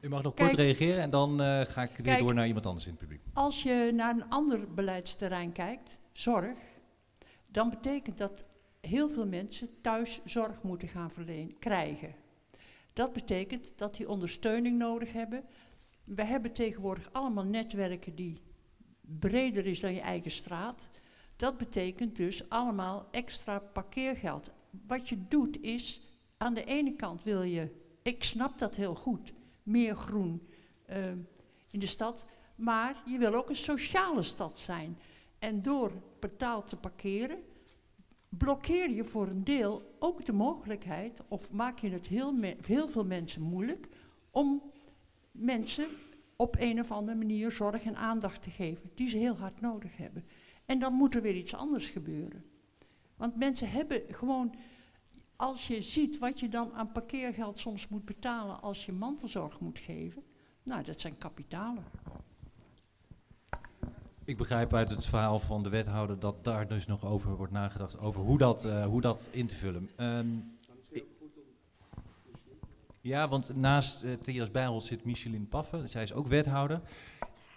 [0.00, 2.20] U mag nog Kijk- kort reageren en dan eh, ga ik weer Kijk.
[2.20, 3.20] door naar iemand anders in het publiek.
[3.32, 6.58] Als je naar een ander beleidsterrein kijkt, zorg,
[7.46, 8.44] dan betekent dat
[8.80, 12.14] heel veel mensen thuis zorg moeten gaan verlenen, krijgen.
[12.92, 15.44] Dat betekent dat die ondersteuning nodig hebben.
[16.04, 18.40] We hebben tegenwoordig allemaal netwerken die
[19.18, 20.88] breder is dan je eigen straat.
[21.36, 24.50] Dat betekent dus allemaal extra parkeergeld.
[24.86, 26.00] Wat je doet is,
[26.36, 27.68] aan de ene kant wil je,
[28.02, 30.48] ik snap dat heel goed, meer groen
[30.86, 31.10] eh,
[31.70, 32.24] in de stad.
[32.56, 34.98] Maar je wil ook een sociale stad zijn.
[35.38, 37.38] En door betaald te parkeren,
[38.28, 42.06] blokkeer je voor een deel ook de mogelijkheid, of maak je het
[42.66, 43.88] heel veel mensen moeilijk,
[44.30, 44.62] om
[45.30, 45.86] mensen
[46.36, 49.96] op een of andere manier zorg en aandacht te geven, die ze heel hard nodig
[49.96, 50.24] hebben.
[50.66, 52.44] En dan moet er weer iets anders gebeuren.
[53.16, 54.54] Want mensen hebben gewoon,
[55.36, 59.78] als je ziet wat je dan aan parkeergeld soms moet betalen als je mantelzorg moet
[59.78, 60.22] geven,
[60.62, 61.84] nou, dat zijn kapitalen.
[64.24, 67.98] Ik begrijp uit het verhaal van de wethouder dat daar dus nog over wordt nagedacht,
[67.98, 69.90] over hoe dat, eh, hoe dat in te vullen.
[69.96, 70.53] Ik-
[73.04, 76.80] ja, want naast uh, Thias Bijrels zit Micheline Paffen, zij is ook wethouder.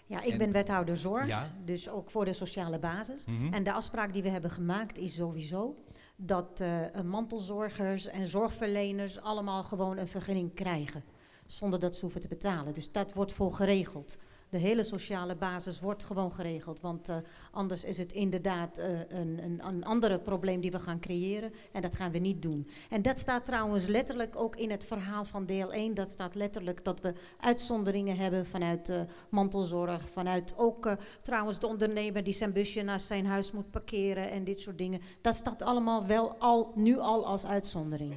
[0.06, 1.52] Ja, ik En- ben wethouder zorg, Ja.
[1.66, 3.26] dus ook voor de sociale basis.
[3.26, 3.54] Mhm.
[3.54, 5.76] En de afspraak die we hebben gemaakt is sowieso
[6.16, 11.04] dat eh, mantelzorgers en zorgverleners allemaal gewoon een vergunning krijgen.
[11.46, 12.74] Zonder dat ze hoeven te betalen.
[12.74, 14.20] Dus dat wordt vol geregeld.
[14.50, 16.80] De hele sociale basis wordt gewoon geregeld.
[16.82, 17.18] Want eh,
[17.52, 21.54] anders is het inderdaad eh, een, een, een andere probleem die we gaan creëren.
[21.72, 22.68] En dat gaan we niet doen.
[22.90, 25.94] En dat staat trouwens letterlijk ook in het verhaal van deel 1.
[25.94, 30.02] Dat staat letterlijk dat we uitzonderingen hebben vanuit eh, mantelzorg.
[30.12, 34.60] Vanuit ook trouwens de ondernemer die zijn busje naast zijn huis moet parkeren en dit
[34.60, 35.02] soort dingen.
[35.22, 38.14] Dat staat allemaal wel al, nu al als uitzondering.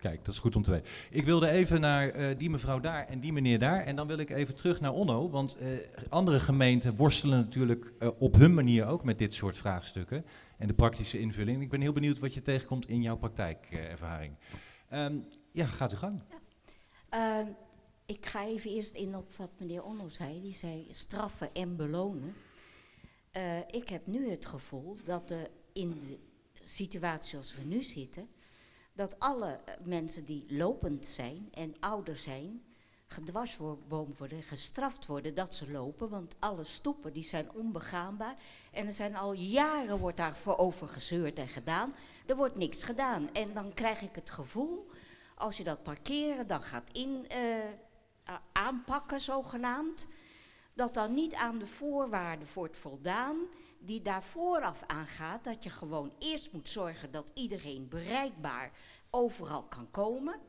[0.00, 0.86] Kijk, dat is goed om te weten.
[1.10, 3.84] Ik wilde even naar eh, die mevrouw daar en die meneer daar.
[3.84, 5.30] En dan wil ik even terug naar Onno.
[5.30, 10.24] Want eh, andere gemeenten worstelen natuurlijk eh, op hun manier ook met dit soort vraagstukken.
[10.58, 11.62] En de praktische invulling.
[11.62, 14.34] Ik ben heel benieuwd wat je tegenkomt in jouw praktijkervaring.
[14.88, 15.16] Ehm,
[15.52, 16.22] ja, gaat u gang.
[17.08, 17.46] Ehm,
[18.06, 20.40] ik ga even eerst in op wat meneer Onno zei.
[20.40, 22.34] Die zei straffen en belonen.
[23.70, 25.34] Ik heb nu het gevoel dat
[25.72, 26.18] in de
[26.62, 28.28] situatie zoals we nu zitten,
[29.00, 32.62] dat alle eh, mensen die lopend zijn en ouder zijn,
[33.06, 38.36] gedwarsboomd worden, gestraft worden dat ze lopen, want alle stoepen die zijn onbegaanbaar.
[38.72, 41.94] En er zijn al jaren wordt daarvoor over gezeurd en gedaan.
[42.26, 43.32] Er wordt niks gedaan.
[43.32, 44.90] En dan krijg ik het gevoel
[45.34, 50.08] als je dat parkeren dan gaat in, eh, aanpakken, zogenaamd,
[50.74, 53.36] dat dan niet aan de voorwaarden wordt voldaan
[53.80, 58.72] die daar vooraf aangaat, dat je gewoon eerst moet zorgen dat iedereen bereikbaar
[59.10, 60.40] overal kan komen.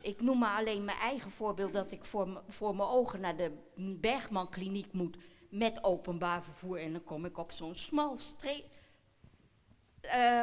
[0.00, 3.52] Ik noem maar alleen mijn eigen voorbeeld dat ik voor, voor mijn ogen naar de
[4.00, 5.16] Bergman kliniek moet
[5.50, 8.16] met openbaar vervoer en dan kom ik op zo'n smal
[10.00, 10.42] eh,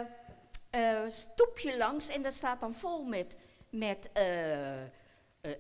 [0.69, 3.35] eh, stoepje langs en dat staat dan vol met
[3.69, 4.81] met eh,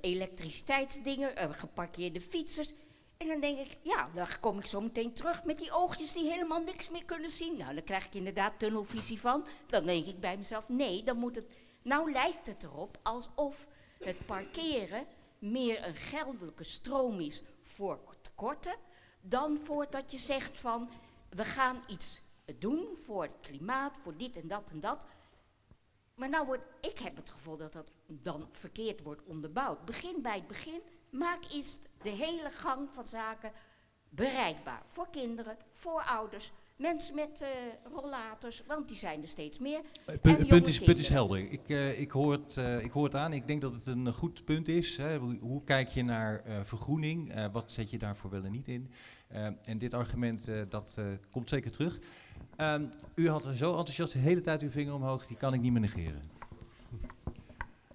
[0.01, 2.73] elektriciteitsdingen, geparkeerde fietsers.
[3.17, 6.31] En dan denk ik, ja, dan kom ik zo meteen terug met die oogjes die
[6.31, 7.57] helemaal niks meer kunnen zien.
[7.57, 9.45] Nou, dan krijg ik inderdaad tunnelvisie van.
[9.67, 11.45] Dan denk ik bij mezelf, nee, dan moet het...
[11.81, 13.67] Nou lijkt het erop alsof
[13.99, 15.05] het parkeren
[15.39, 18.75] meer een geldelijke stroom is voor tekorten...
[19.21, 20.89] dan voor dat je zegt van,
[21.29, 22.21] we gaan iets
[22.59, 25.05] doen voor het klimaat, voor dit en dat en dat...
[26.15, 29.85] Maar nou ik heb het gevoel dat dat dan verkeerd wordt onderbouwd.
[29.85, 30.81] Begin bij het begin.
[31.09, 33.51] Maak eens de hele gang van zaken
[34.09, 34.81] bereikbaar.
[34.87, 37.49] Voor kinderen, voor ouders, mensen met eh
[37.93, 39.81] rollators, want die zijn er steeds meer.
[40.05, 41.11] Het En punt, is, punt is kinderen.
[41.11, 41.51] helder.
[41.51, 43.33] Ik, eh, ik, hoor het, eh, ik hoor het aan.
[43.33, 44.97] Ik denk dat het een goed punt is.
[44.97, 45.17] Hè.
[45.17, 47.31] Hoe, hoe kijk je naar eh, vergroening?
[47.31, 48.91] Eh, wat zet je daarvoor wel en niet in?
[49.61, 51.99] En dit argument, eh, dat eh, komt zeker terug.
[52.55, 55.27] Ehm, u had er zo enthousiast de hele tijd uw vinger omhoog.
[55.27, 56.21] Die kan ik niet meer negeren.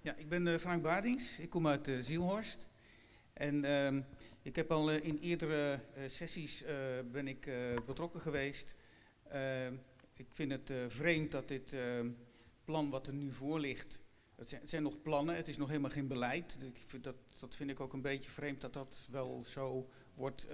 [0.02, 1.38] Ja, ik ben eh, Frank Badings.
[1.38, 2.68] Ik kom uit eh, Zielhorst.
[3.40, 4.00] En ehm,
[4.42, 6.74] ik heb al eh, in eerdere eh, sessies eh,
[7.12, 7.50] ben ik
[7.86, 8.74] betrokken geweest.
[9.28, 9.74] Ehm,
[10.14, 12.10] ik vind het vreemd dat dit ehm,
[12.64, 14.02] plan wat er nu voor ligt,
[14.34, 16.58] het zijn, het zijn nog plannen, het is nog helemaal geen beleid.
[16.86, 20.46] Vind dat, dat vind ik ook een beetje vreemd dat dat wel zo wordt,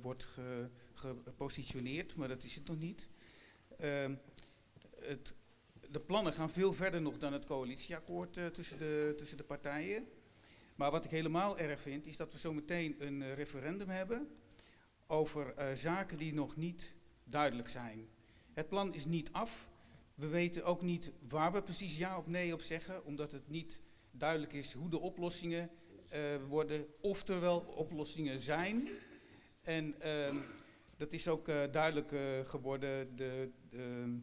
[0.00, 3.08] wordt ge- gepositioneerd, maar dat is het nog niet.
[4.96, 5.34] Het,
[5.90, 10.06] de plannen gaan veel verder nog dan het coalitieakkoord tussen, de, tussen de partijen.
[10.82, 14.28] Maar wat ik helemaal erg vind, is dat we zometeen een uh, referendum hebben
[15.06, 18.08] over uh, zaken die nog niet duidelijk zijn.
[18.52, 19.70] Het plan is niet af.
[20.14, 23.80] We weten ook niet waar we precies ja of nee op zeggen, omdat het niet
[24.10, 25.70] duidelijk is hoe de oplossingen
[26.12, 26.18] uh,
[26.48, 28.88] worden, of er wel oplossingen zijn.
[29.62, 30.36] En uh,
[30.96, 32.14] dat is ook duidelijk
[32.48, 33.16] geworden.
[33.16, 34.18] De, de,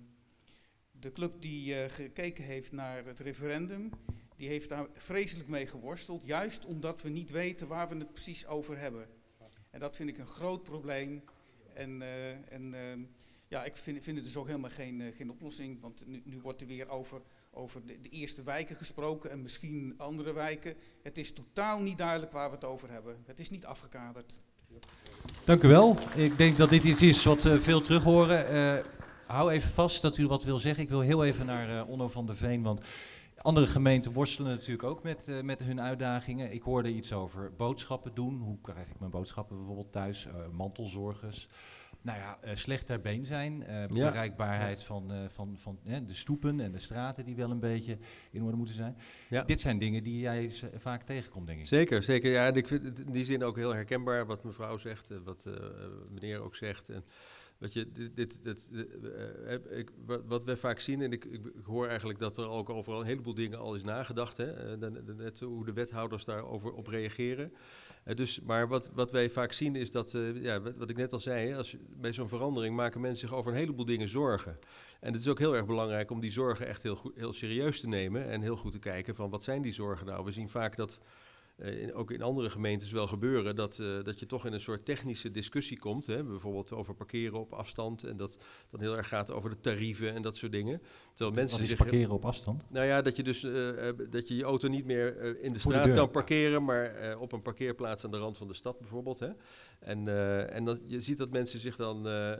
[0.92, 3.92] de, club die gekeken heeft naar het referendum,
[4.40, 6.26] die heeft daar vreselijk mee geworsteld.
[6.26, 9.08] Juist omdat we niet weten waar we het precies over hebben.
[9.70, 11.24] En dat vind ik een groot probleem.
[11.74, 12.02] En,
[12.50, 12.76] en
[13.48, 15.82] ja, ik vind, vind het dus ook helemaal geen, geen oplossing.
[15.82, 17.22] Want nu, wordt er weer over
[17.52, 20.76] over de, de, eerste wijken gesproken en misschien andere wijken.
[21.04, 23.18] Het is totaal niet duidelijk waar we het over hebben.
[23.26, 24.40] Het is niet afgekaderd.
[25.44, 25.98] Dank u wel.
[26.16, 28.84] Ik denk dat dit iets is wat uh, veel terug horen.
[29.28, 30.84] Hou even vast dat u wat wil zeggen.
[30.84, 32.82] Ik wil heel even naar Onno van der Veen, want
[33.42, 36.54] andere gemeenten worstelen natuurlijk ook met, met hun uitdagingen.
[36.54, 38.40] Ik hoorde iets over boodschappen doen.
[38.40, 40.28] Hoe krijg ik mijn boodschappen bijvoorbeeld thuis?
[40.52, 41.50] mantelzorgers
[42.02, 43.64] nou ja, uh, slecht ter been zijn.
[43.90, 44.86] Bereikbaarheid ja.
[44.86, 47.98] van, van, van de stoepen en de straten die wel een beetje
[48.32, 48.98] in orde moeten zijn.
[49.30, 49.44] Ja.
[49.44, 51.68] Dit zijn dingen die jij vaak tegenkomt, denk ik.
[51.68, 52.32] Zeker, zeker.
[52.32, 55.50] Ja, en ik vind het in die zin ook heel herkenbaar wat mevrouw zegt, wat
[56.10, 56.90] meneer ook zegt.
[56.90, 57.04] En
[57.60, 58.72] je, dit, dit, dit,
[59.70, 59.90] ik,
[60.26, 63.34] wat, we vaak zien, en ik, ik, hoor eigenlijk dat er ook overal een heleboel
[63.34, 64.38] dingen al is nagedacht.
[64.38, 64.78] Hè,
[65.16, 67.54] net hoe de wethouders daarover op reageren.
[68.16, 71.20] Dus, maar wat, wat wij vaak zien is dat, ja, wat, wat, ik net al
[71.20, 74.58] zei, als, bij zo'n verandering maken mensen zich over een heleboel dingen zorgen.
[75.00, 77.80] En het is ook heel erg belangrijk om die zorgen echt heel, goed, heel serieus
[77.80, 80.26] te nemen en heel goed te kijken van wat zijn die zorgen nou.
[80.26, 81.00] We zien vaak dat
[81.62, 84.86] in, ook in andere gemeentes wel gebeuren, dat, uh, dat je toch in een soort
[84.86, 86.06] technische discussie komt.
[86.06, 88.04] Hè, bijvoorbeeld over parkeren op afstand.
[88.04, 88.38] En dat
[88.70, 90.82] dan heel erg gaat over de tarieven en dat soort dingen.
[91.14, 92.66] Terwijl mensen Wat is zich parkeren op afstand?
[92.70, 93.70] Nou ja, dat je dus uh,
[94.10, 97.42] dat je, je auto niet meer in de straat de kan parkeren, maar op een
[97.42, 99.20] parkeerplaats aan de rand van de stad bijvoorbeeld.
[99.20, 99.30] Hè.
[99.80, 102.32] En, uh, en je ziet dat mensen zich dan, uh,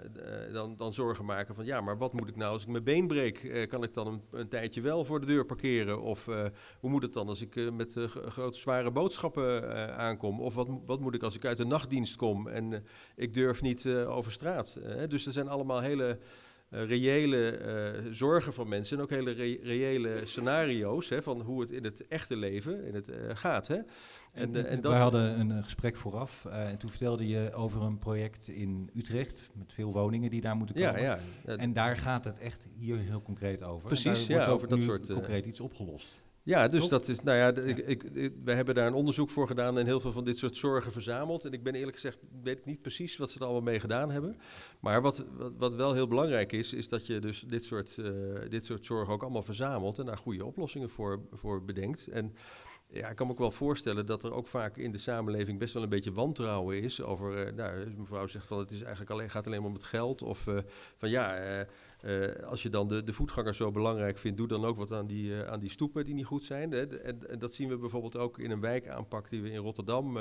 [0.54, 3.08] dan, dan zorgen maken van ja, maar wat moet ik nou als ik mijn been
[3.08, 3.68] breek?
[3.70, 6.02] Kan ik dan een, een, tijdje wel voor de deur parkeren?
[6.02, 6.26] Of
[6.80, 10.42] hoe moet het dan als ik met grote zware boodschappen aankom?
[10.42, 13.88] Of wat, wat moet ik als ik uit de nachtdienst kom en ik durf niet
[13.88, 14.80] over straat?
[15.08, 16.20] dus er zijn allemaal hele
[16.70, 17.60] reële
[18.12, 22.08] zorgen van mensen en ook hele re reële scenario's hè, van hoe het in het
[22.08, 23.68] echte leven in het, gaat.
[23.68, 23.80] Hè?
[24.32, 27.54] En, en, en dat wij hadden een, een gesprek vooraf uh, en toen vertelde je
[27.54, 31.02] over een project in Utrecht met veel woningen die daar moeten komen.
[31.02, 31.56] Ja, ja.
[31.58, 33.88] En daar gaat het echt hier heel concreet over.
[33.88, 35.10] Precies, ja, over dat soort...
[35.10, 36.22] Uh, concreet iets opgelost.
[36.44, 36.90] Ja, dus Top.
[36.90, 39.86] dat is, nou ja, ik, ik, ik, we hebben daar een onderzoek voor gedaan en
[39.86, 41.46] heel veel van dit soort zorgen verzameld.
[41.46, 44.12] En ik ben eerlijk gezegd, weet ik niet precies wat ze er allemaal mee gedaan
[44.12, 44.38] hebben.
[44.80, 48.10] Maar wat, wat, wat wel heel belangrijk is, is dat je dus dit soort, uh,
[48.50, 52.08] dit soort zorgen ook allemaal verzamelt en daar goede oplossingen voor, voor bedenkt.
[52.08, 52.34] En
[52.92, 55.74] ja, ik kan me ook wel voorstellen dat er ook vaak in de samenleving best
[55.74, 59.12] wel een beetje wantrouwen is over, uh, nou, dus mevrouw zegt van het is eigenlijk
[59.12, 60.22] alleen, gaat alleen maar om het geld.
[60.22, 60.58] Of uh,
[60.98, 61.38] van ja,
[62.46, 65.44] als je dan de, de voetgangers zo belangrijk vindt, doe dan ook wat aan die,
[65.44, 66.72] aan die stoepen die niet goed zijn.
[66.72, 66.88] Hè.
[66.88, 70.18] En, en, dat zien we bijvoorbeeld ook in een wijkaanpak die we in Rotterdam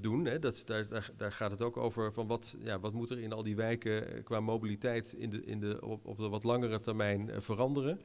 [0.00, 0.24] doen.
[0.24, 0.38] Hè.
[0.38, 3.32] Dat, daar, daar, daar, gaat het ook over van wat, ja, wat moet er in
[3.32, 7.30] al die wijken qua mobiliteit in de, in de, op, op de wat langere termijn
[7.42, 8.00] veranderen.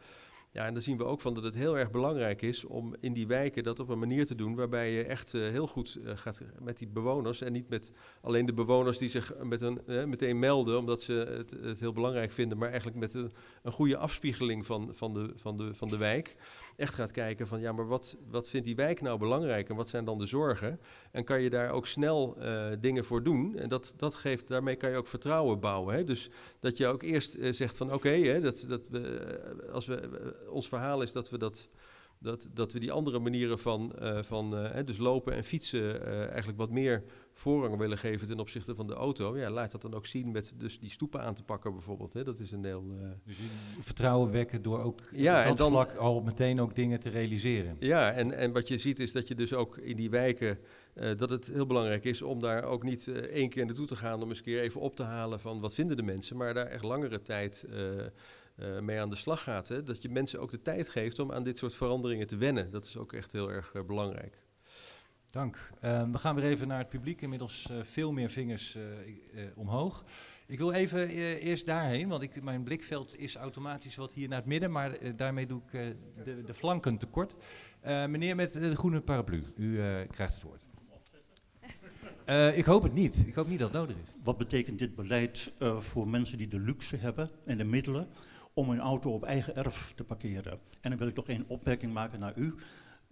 [0.52, 3.14] Ja, en dan zien we ook van dat het heel erg belangrijk is om in
[3.14, 6.12] die wijken dat op een manier te doen waarbij je echt uh, heel goed uh,
[6.18, 10.40] gaat met die bewoners en niet met alleen de bewoners die zich met een, meteen
[10.40, 13.32] melden omdat ze het, het, heel belangrijk vinden, maar eigenlijk met een,
[13.64, 16.36] een goede afspiegeling van, van, de, van, de, van de wijk
[16.80, 19.90] echt gaat kijken van ja, maar wat, wat vindt die wijk nou belangrijk en wat
[19.90, 20.80] zijn dan de zorgen?
[21.12, 23.58] En kan je daar ook snel uh, dingen voor doen?
[23.58, 25.96] En dat, dat geeft, daarmee kan je ook vertrouwen bouwen.
[25.96, 26.04] Hè?
[26.04, 30.10] Dus dat je ook eerst uh, zegt van oké, okay, dat, dat we, als we,
[30.50, 31.70] ons verhaal is dat we dat
[32.22, 37.04] dat, dat we die andere manieren van, van dus lopen en fietsen eigenlijk wat meer
[37.40, 39.38] voorrang willen geven ten opzichte van de auto.
[39.38, 42.14] Ja, laat dat dan ook zien met dus die stoepen aan te pakken bijvoorbeeld.
[42.14, 42.24] Hè.
[42.24, 42.84] Dat is een heel...
[43.24, 43.36] Dus
[43.80, 47.76] vertrouwen wekken door ook ja, en dan, vlak al meteen ook dingen te realiseren.
[47.80, 50.60] Ja, en, en wat je ziet is dat je dus ook in die wijken...
[50.94, 54.22] dat het heel belangrijk is om daar ook niet één keer naartoe te gaan...
[54.22, 56.38] om eens een keer even op te halen van wat vinden de mensen...
[56.38, 57.66] maar daar echt langere tijd
[58.60, 59.68] uh, mee aan de slag gaat.
[59.68, 59.84] Hè?
[59.84, 62.72] Dat je mensen ook de tijd geeft om aan dit soort veranderingen te wennen.
[62.72, 64.38] Dat is ook echt heel erg uh, belangrijk.
[65.32, 65.72] Dank.
[65.84, 67.22] Uh, we gaan weer even naar het publiek.
[67.22, 68.78] Inmiddels veel meer vingers
[69.56, 70.04] omhoog.
[70.46, 71.08] Ik wil even
[71.40, 75.48] eerst daarheen, want ik, mijn blikveld is automatisch wat hier naar het midden, maar daarmee
[75.48, 77.36] doe ik de, de, flanken tekort.
[77.84, 79.76] meneer met de groene paraplu, u
[80.08, 80.64] krijgt het woord.
[82.30, 83.24] Uh, ik hoop het niet.
[83.28, 84.14] Ik hoop niet dat het nodig is.
[84.24, 88.08] Wat betekent dit beleid uh, voor mensen die de luxe hebben en de middelen
[88.54, 90.60] om hun auto op eigen erf te parkeren?
[90.82, 92.56] En dan wil ik nog één opmerking maken naar u.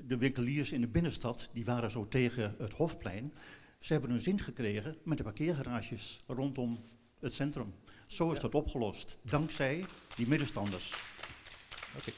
[0.04, 3.34] De winkeliers in de binnenstad die waren zo tegen het Hofplein.
[3.80, 6.80] Ze hebben hun zin gekregen met de parkeergarages rondom
[7.20, 7.74] het centrum.
[8.08, 11.04] Zo is dat opgelost, dankzij die middenstanders.
[11.98, 12.12] Oké.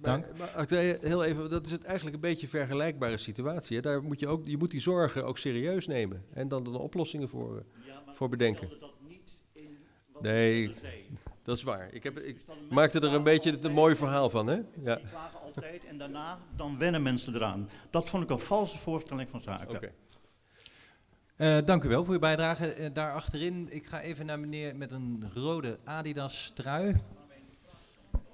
[0.00, 0.38] Dank.
[0.38, 0.68] Maar, maar,
[1.00, 3.76] heel even, dat is het eigenlijk een beetje een vergelijkbare situatie.
[3.76, 3.82] Hè?
[3.82, 7.28] Daar moet je, ook, je moet die zorgen ook serieus nemen en dan de oplossingen
[7.28, 8.68] voor, ja, voor bedenken.
[8.80, 9.78] Dat niet in
[10.20, 10.72] nee,
[11.48, 11.88] dat is waar.
[11.92, 14.46] Ik, heb, ik maakte er een beetje een mooi verhaal van.
[14.46, 14.54] Hè?
[14.82, 14.94] Ja.
[14.94, 17.68] Die klagen altijd en daarna dan wennen mensen eraan.
[17.90, 19.76] Dat vond ik een valse voorstelling van zaken.
[19.76, 19.92] Okay.
[21.36, 22.78] Uh, dank u wel voor uw bijdrage.
[22.78, 26.96] Uh, daar achterin, ik ga even naar meneer met een rode Adidas trui.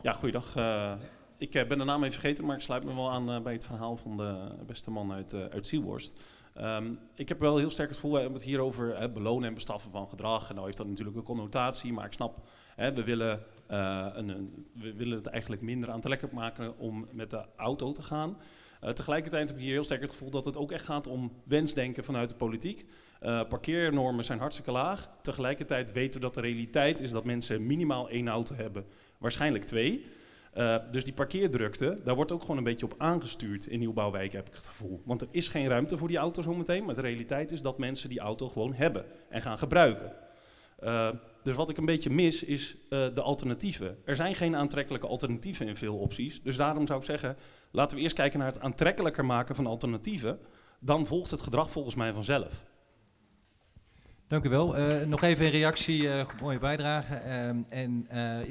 [0.02, 0.56] Ja, goeiedag.
[0.56, 0.92] Uh,
[1.38, 3.96] ik ben de naam even vergeten, maar ik sluit me wel aan bij het verhaal
[3.96, 6.20] van de beste man uit, uit Zielworst.
[6.60, 9.54] Um, ik heb wel heel sterk het gevoel, we hebben het hier over belonen en
[9.54, 10.48] bestraffen van gedrag.
[10.48, 14.94] En nou heeft dat natuurlijk een connotatie, maar ik snap, we, willen, een, een, we
[14.94, 18.36] willen het eigenlijk minder aantrekkelijk maken om met de auto te gaan.
[18.84, 21.32] Uh, tegelijkertijd heb ik hier heel sterk het gevoel dat het ook echt gaat om
[21.44, 22.86] wensdenken vanuit de politiek.
[23.22, 25.08] Uh, parkeernormen zijn hartstikke laag.
[25.22, 28.84] Tegelijkertijd weten we dat de realiteit is dat mensen minimaal één auto hebben,
[29.18, 30.06] waarschijnlijk twee.
[30.90, 34.54] Dus die parkeerdrukte, daar wordt ook gewoon een beetje op aangestuurd in nieuwbouwwijken, heb ik
[34.54, 35.02] het gevoel.
[35.04, 38.08] Want er is geen ruimte voor die auto zometeen, maar de realiteit is dat mensen
[38.08, 40.12] die auto gewoon hebben en gaan gebruiken.
[41.44, 43.98] Dus wat ik een beetje mis is uh, de alternatieven.
[44.04, 46.42] Er zijn geen aantrekkelijke alternatieven in veel opties.
[46.42, 47.36] Dus daarom zou ik zeggen,
[47.70, 50.38] laten we eerst kijken naar het aantrekkelijker maken van alternatieven.
[50.80, 52.64] Dan volgt het gedrag volgens mij vanzelf.
[54.26, 54.78] Dank u wel.
[54.78, 57.22] Uh, nog even een reactie, uh, mooie bijdrage.
[57.26, 58.06] Uh, en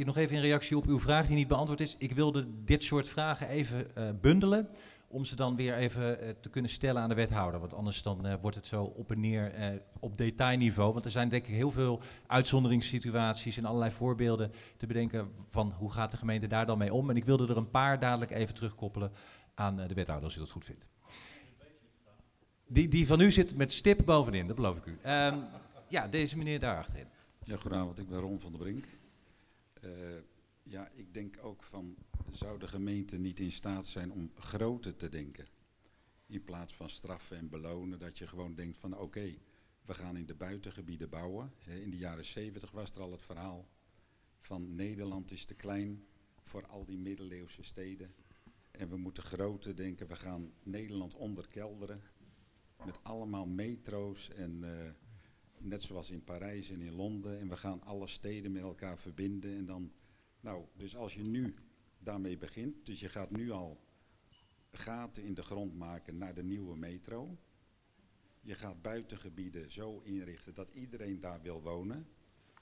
[0.05, 1.95] nog even een reactie op uw vraag die niet beantwoord is.
[1.97, 3.87] Ik wilde dit soort vragen even
[4.21, 4.69] bundelen
[5.13, 7.59] om ze dan weer even uh, te kunnen stellen aan de wethouder.
[7.59, 10.93] Want anders dan uh, wordt het zo op en neer uh, op detailniveau.
[10.93, 15.91] Want er zijn denk ik heel veel uitzonderingssituaties en allerlei voorbeelden te bedenken van hoe
[15.91, 17.09] gaat de gemeente daar dan mee om.
[17.09, 19.11] En ik wilde er een paar dadelijk even terugkoppelen
[19.53, 20.87] aan de wethouder als u dat goed vindt.
[22.67, 24.97] Die, die van u zit met stip bovenin, dat beloof ik u.
[25.09, 25.43] Um,
[25.87, 27.07] ja, deze meneer daar achterin.
[27.43, 28.85] Ja, goedenavond, ik ben Ron van der Brink.
[30.63, 31.95] ja, ik denk ook van
[32.35, 35.47] zou de gemeente niet in staat zijn om groter te denken?
[36.25, 39.35] In plaats van straffen en belonen, dat je gewoon denkt van oké,
[39.85, 41.53] we gaan in de buitengebieden bouwen.
[41.65, 43.67] In de jaren 70 was er al het verhaal
[44.39, 46.05] van Nederland is te klein
[46.43, 48.13] voor al die middeleeuwse steden.
[48.71, 52.01] En we moeten groter denken, we gaan Nederland onderkelderen
[52.85, 54.69] met allemaal metro's en uh,
[55.57, 57.39] net zoals in Parijs en in Londen.
[57.39, 59.91] En we gaan alle steden met elkaar verbinden en dan,
[60.39, 61.55] nou, dus als je nu
[62.03, 62.85] daarmee begint.
[62.85, 63.81] Dus je gaat nu al
[64.71, 67.37] gaten in de grond maken naar de nieuwe metro.
[68.41, 72.07] Je gaat buitengebieden zo inrichten dat iedereen daar wil wonen.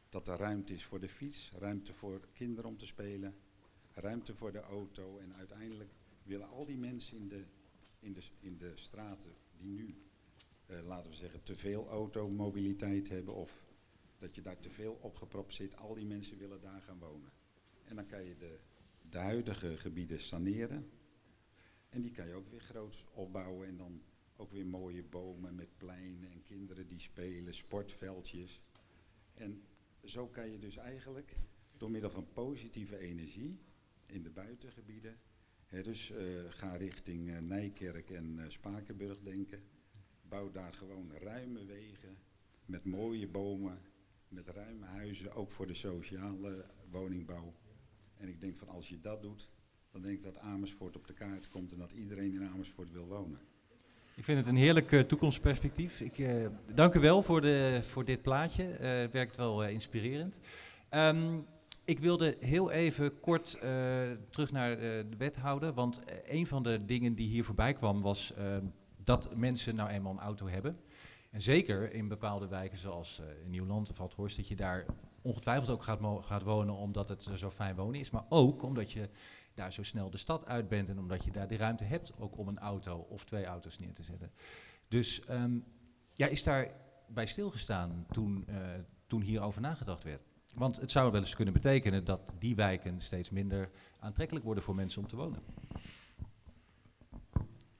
[0.09, 3.35] Dat er ruimte is voor de fiets, ruimte voor kinderen om te spelen,
[3.93, 5.17] ruimte voor de auto.
[5.17, 5.89] En uiteindelijk
[6.23, 7.43] willen al die mensen in de,
[7.99, 9.95] in de, in de straten die nu,
[10.65, 13.65] eh, laten we zeggen, te veel automobiliteit hebben of
[14.17, 17.31] dat je daar te veel opgepropt zit, al die mensen willen daar gaan wonen.
[17.83, 18.59] En dan kan je de
[19.11, 20.89] de huidige gebieden saneren.
[21.89, 24.01] En die kan je ook weer groots opbouwen en dan
[24.35, 28.61] ook weer mooie bomen met pleinen en kinderen die spelen, sportveldjes.
[29.33, 29.63] En
[30.03, 31.35] zo kan je dus eigenlijk
[31.77, 33.59] door middel van positieve energie
[34.05, 35.19] in de buitengebieden,
[35.65, 39.63] hè, dus uh, ga richting uh, Nijkerk en uh, Spakenburg denken,
[40.21, 42.17] bouw daar gewoon ruime wegen
[42.65, 43.81] met mooie bomen,
[44.27, 47.53] met ruime huizen, ook voor de sociale woningbouw.
[48.21, 49.49] En ik denk van als je dat doet,
[49.91, 53.07] dan denk ik dat Amersfoort op de kaart komt en dat iedereen in Amersfoort wil
[53.07, 53.39] wonen.
[54.15, 56.01] Ik vind het een heerlijk uh, toekomstperspectief.
[56.01, 58.63] Ik uh, dank u wel voor, de, voor dit plaatje.
[58.63, 60.39] Uh, het werkt wel inspirerend.
[60.89, 61.45] Um,
[61.85, 63.57] ik wilde heel even kort
[64.29, 65.73] terug naar de wethouder.
[65.73, 68.65] Want een van de dingen die hier voorbij kwam was ehm,
[69.03, 70.77] dat mensen nou eenmaal een auto hebben.
[71.29, 74.85] En zeker in bepaalde wijken zoals Nieuwland of Althorst, dat je daar
[75.21, 79.09] ongetwijfeld ook gaat, gaat wonen omdat het zo fijn wonen is, maar ook omdat je
[79.53, 82.37] daar zo snel de stad uit bent en omdat je daar de ruimte hebt ook
[82.37, 84.31] om een auto of twee auto's neer te zetten.
[84.87, 85.65] Dus um,
[86.15, 86.71] ja, is daar
[87.07, 88.55] bij stilgestaan toen, uh,
[89.07, 90.23] toen hierover nagedacht werd?
[90.55, 93.69] Want het zou wel eens kunnen betekenen dat die wijken steeds minder
[93.99, 95.43] aantrekkelijk worden voor mensen om te wonen.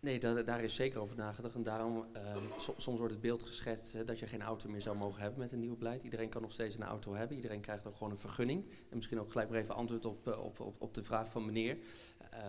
[0.01, 1.55] Nee, daar, is zeker over nagedacht.
[1.55, 2.43] En daarom, um,
[2.77, 5.59] soms wordt het beeld geschetst dat je geen auto meer zou mogen hebben met een
[5.59, 6.03] nieuw beleid.
[6.03, 7.35] Iedereen kan nog steeds een auto hebben.
[7.35, 8.65] Iedereen krijgt ook gewoon een vergunning.
[8.89, 11.45] En misschien ook gelijk maar even antwoord op, eh, op, op, op de vraag van
[11.45, 11.77] meneer.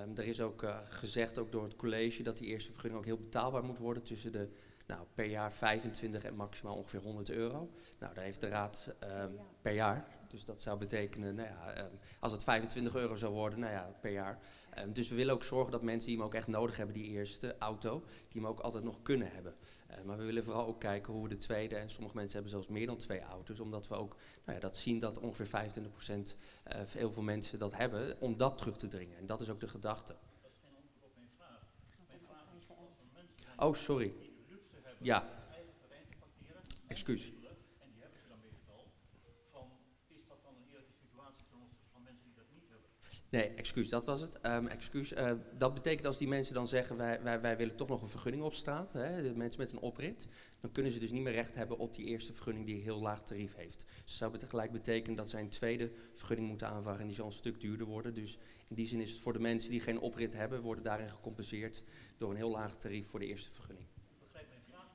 [0.07, 3.07] Um, er is ook uh, gezegd, ook door het college, dat die eerste vergunning ook
[3.07, 4.49] heel betaalbaar moet worden tussen de
[4.87, 7.71] Nou, per jaar 25 en maximaal ongeveer 100 euro.
[7.99, 9.31] Nou, daar heeft de raad ehm,
[9.63, 10.07] per jaar.
[10.33, 13.97] Dus dat zou betekenen, nou ja, ehm, als het 25 euro zou worden, nou ja,
[14.01, 14.39] per jaar.
[14.71, 17.05] Ehm, dus we willen ook zorgen dat mensen die hem ook echt nodig hebben, die
[17.05, 19.55] eerste auto, die hem ook altijd nog kunnen hebben.
[19.87, 22.51] Eh, maar we willen vooral ook kijken hoe we de tweede, en sommige mensen hebben
[22.51, 26.37] zelfs meer dan twee auto's, omdat we ook nou ja, dat zien dat ongeveer 25%
[26.67, 29.17] uh, heel veel mensen dat hebben, om dat terug te dringen.
[29.17, 30.17] En dat is ook de gedachte.
[33.57, 34.13] Oh, sorry.
[34.99, 35.29] Ja.
[36.87, 37.33] Excuus.
[43.33, 44.39] Nee, excuus, dat was het.
[44.47, 47.89] Um, excuus, uh, dat betekent als die mensen dan zeggen, wij, wij, wij willen toch
[47.89, 50.27] nog een vergunning op straat, hè, de mensen met een oprit,
[50.61, 53.01] dan kunnen ze dus niet meer recht hebben op die eerste vergunning die een heel
[53.01, 53.79] laag tarief heeft.
[53.79, 57.27] Dus dat zou tegelijk betekenen dat zij een tweede vergunning moeten aanvragen en die zal
[57.27, 58.15] een stuk duurder worden.
[58.15, 61.11] Dus in die zin is het voor de mensen die geen oprit hebben, worden daarin
[61.11, 61.83] gecompenseerd
[62.19, 63.87] door een heel laag tarief voor de eerste vergunning.
[64.21, 64.87] Begrijp mijn vraag?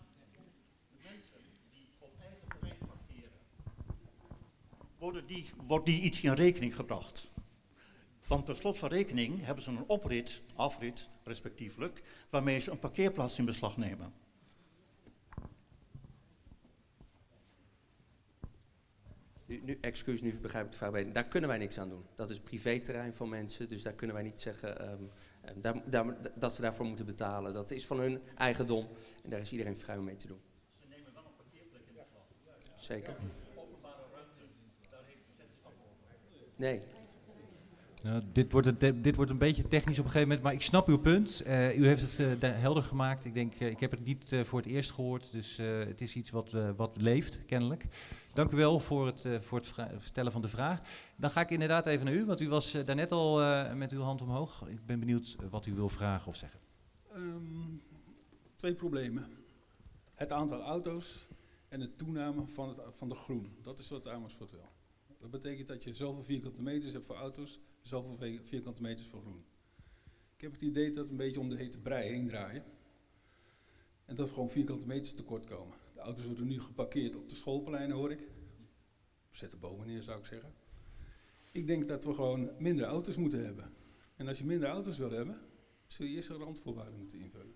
[0.91, 1.39] De mensen
[1.71, 2.11] die op
[2.59, 3.31] eigen parkeren,
[5.67, 7.35] wordt die iets in rekening gebracht?
[8.27, 13.39] Want per slot van rekening hebben ze een oprit, afrit respectievelijk, waarmee ze een parkeerplaats
[13.39, 14.13] in beslag nemen.
[19.45, 21.13] Nu, nu, excuus, nu begrijp ik de vraag beter.
[21.13, 22.05] Daar kunnen wij niks aan doen.
[22.15, 25.09] Dat is privéterrein van mensen, dus daar kunnen wij niet zeggen um,
[25.55, 27.53] daar, daar, dat ze daarvoor moeten betalen.
[27.53, 28.87] Dat is van hun eigendom
[29.23, 30.41] en daar is iedereen vrij om mee te doen.
[30.79, 32.25] Ze nemen wel een parkeerplek in beslag.
[32.75, 33.15] Zeker.
[33.55, 34.41] Openbare ruimte,
[34.89, 36.15] daar heeft u zeggenschap over.
[36.55, 36.81] Nee,
[38.31, 40.87] dit, wordt een, dit wordt een beetje technisch op een gegeven moment, maar ik snap
[40.87, 41.43] uw punt.
[41.47, 43.25] Uh, u heeft het uh, helder gemaakt.
[43.25, 46.29] Ik denk, uh, ik heb het niet voor het eerst gehoord, dus het is iets
[46.29, 47.85] wat, wat leeft, kennelijk.
[48.33, 50.81] Dank u wel voor het, voor het stellen van de vraag.
[51.15, 53.39] Dan ga ik inderdaad even naar u, want u was daarnet al
[53.75, 54.67] met uw hand omhoog.
[54.67, 56.59] Ik ben benieuwd wat u wil vragen of zeggen.
[57.15, 57.81] Um,
[58.55, 59.25] twee problemen.
[60.13, 61.27] Het aantal auto's
[61.69, 63.55] en de toename van, het, van de groen.
[63.63, 64.69] Dat is wat Amersfoort wil.
[65.19, 69.43] Dat betekent dat je zoveel vierkante meters hebt voor auto's zoveel vierkante meters voor groen.
[70.35, 72.63] Ik heb het idee dat we een beetje om de hete brei heen draaien.
[74.05, 75.75] En dat er gewoon vierkante meters tekort komen.
[75.93, 78.27] De auto's worden nu geparkeerd op de schoolpleinen, hoor ik.
[79.31, 80.53] Zet de bomen neer, zou ik zeggen.
[81.51, 83.73] Ik denk dat we gewoon minder auto's moeten hebben.
[84.15, 85.37] En als je minder auto's wil hebben,
[85.87, 87.55] zul je eerst een randvoorwaarden moeten invullen.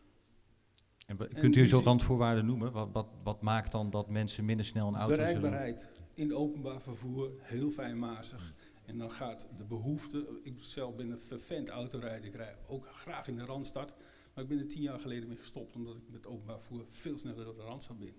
[1.05, 2.71] En kunt u zo'n randvoorwaarden noemen?
[2.71, 5.41] Wat, wat, wat, maakt dan dat mensen minder snel een auto zullen...
[5.41, 8.53] Bereikbaarheid in openbaar vervoer, heel fijnmazig.
[8.92, 13.28] En dan gaat de behoefte, ik zelf ben een vervent autorijder, ik rijd ook graag
[13.28, 13.94] in de Randstad.
[14.34, 17.18] Maar ik ben er tien jaar geleden mee gestopt, omdat ik met openbaar vervoer veel
[17.18, 18.16] sneller door de Randstad ben.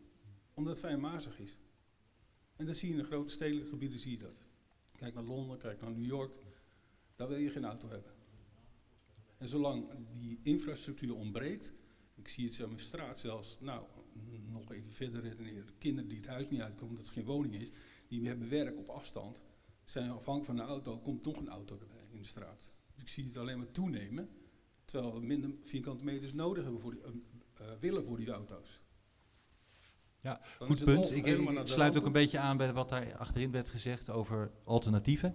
[0.54, 1.58] Omdat het fijnmazig is.
[2.56, 4.44] En dan zie je in de grote stedelijke gebieden zie je dat.
[4.96, 6.32] Kijk naar Londen, kijk naar New York,
[7.16, 8.12] daar wil je geen auto hebben.
[9.38, 11.72] En zolang die infrastructuur ontbreekt,
[12.14, 13.86] ik zie het zo in mijn straat zelfs, nou,
[14.52, 17.70] nog even verder redeneren, kinderen die het huis niet uitkomen omdat het geen woning is,
[18.08, 19.44] die hebben werk op afstand,
[19.84, 22.70] zijn afhankelijk van een auto, komt nog een auto erbij in de straat.
[22.92, 24.28] Dus ik zie het alleen maar toenemen,
[24.84, 27.10] terwijl we minder vierkante meters nodig hebben voor die, uh,
[27.60, 28.81] uh, willen voor die auto's.
[30.22, 31.16] Ja, Dan goed punt.
[31.16, 35.34] Ik, ik sluit ook een beetje aan bij wat daar achterin werd gezegd over alternatieven.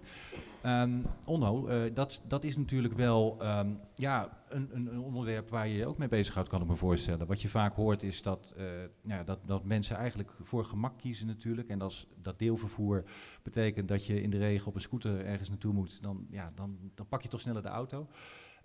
[0.66, 5.76] Um, Onno, uh, dat, dat is natuurlijk wel um, ja, een, een, onderwerp waar je
[5.76, 7.26] je ook mee bezighoudt, kan ik me voorstellen.
[7.26, 8.64] Wat je vaak hoort is dat, uh,
[9.02, 11.68] ja, dat, dat mensen eigenlijk voor gemak kiezen natuurlijk.
[11.68, 13.04] En als dat deelvervoer
[13.42, 16.78] betekent dat je in de regen op een scooter ergens naartoe moet, dan, ja, dan,
[16.94, 18.08] dan pak je toch sneller de auto.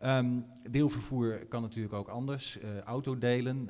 [0.03, 2.59] Um, deelvervoer kan natuurlijk ook anders.
[2.59, 3.69] Uh, autodelen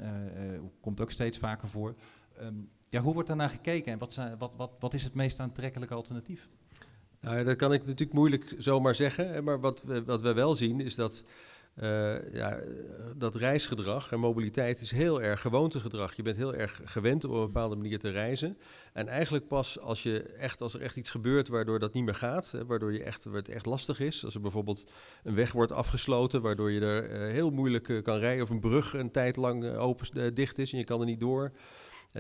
[0.81, 1.95] komt ook steeds vaker voor.
[2.41, 5.39] Um, ja, hoe wordt daarnaar gekeken en wat, zijn, wat, wat, wat is het meest
[5.39, 6.49] aantrekkelijke alternatief?
[7.19, 9.43] Nou, dat kan ik natuurlijk moeilijk zomaar zeggen.
[9.43, 11.23] Maar wat we, wat we wel zien is dat
[11.81, 12.59] uh, ja,
[13.15, 16.15] dat reisgedrag en mobiliteit is heel erg gewoontegedrag.
[16.15, 18.57] Je bent heel erg gewend om op een bepaalde manier te reizen.
[18.93, 22.15] En eigenlijk pas als, je echt, als er echt iets gebeurt waardoor dat niet meer
[22.15, 24.25] gaat, hè, waardoor je echt, het echt lastig is.
[24.25, 24.91] Als er bijvoorbeeld
[25.23, 28.59] een weg wordt afgesloten, waardoor je er uh, heel moeilijk uh, kan rijden, of een
[28.59, 31.51] brug een tijd lang open, dicht is en je kan er niet door.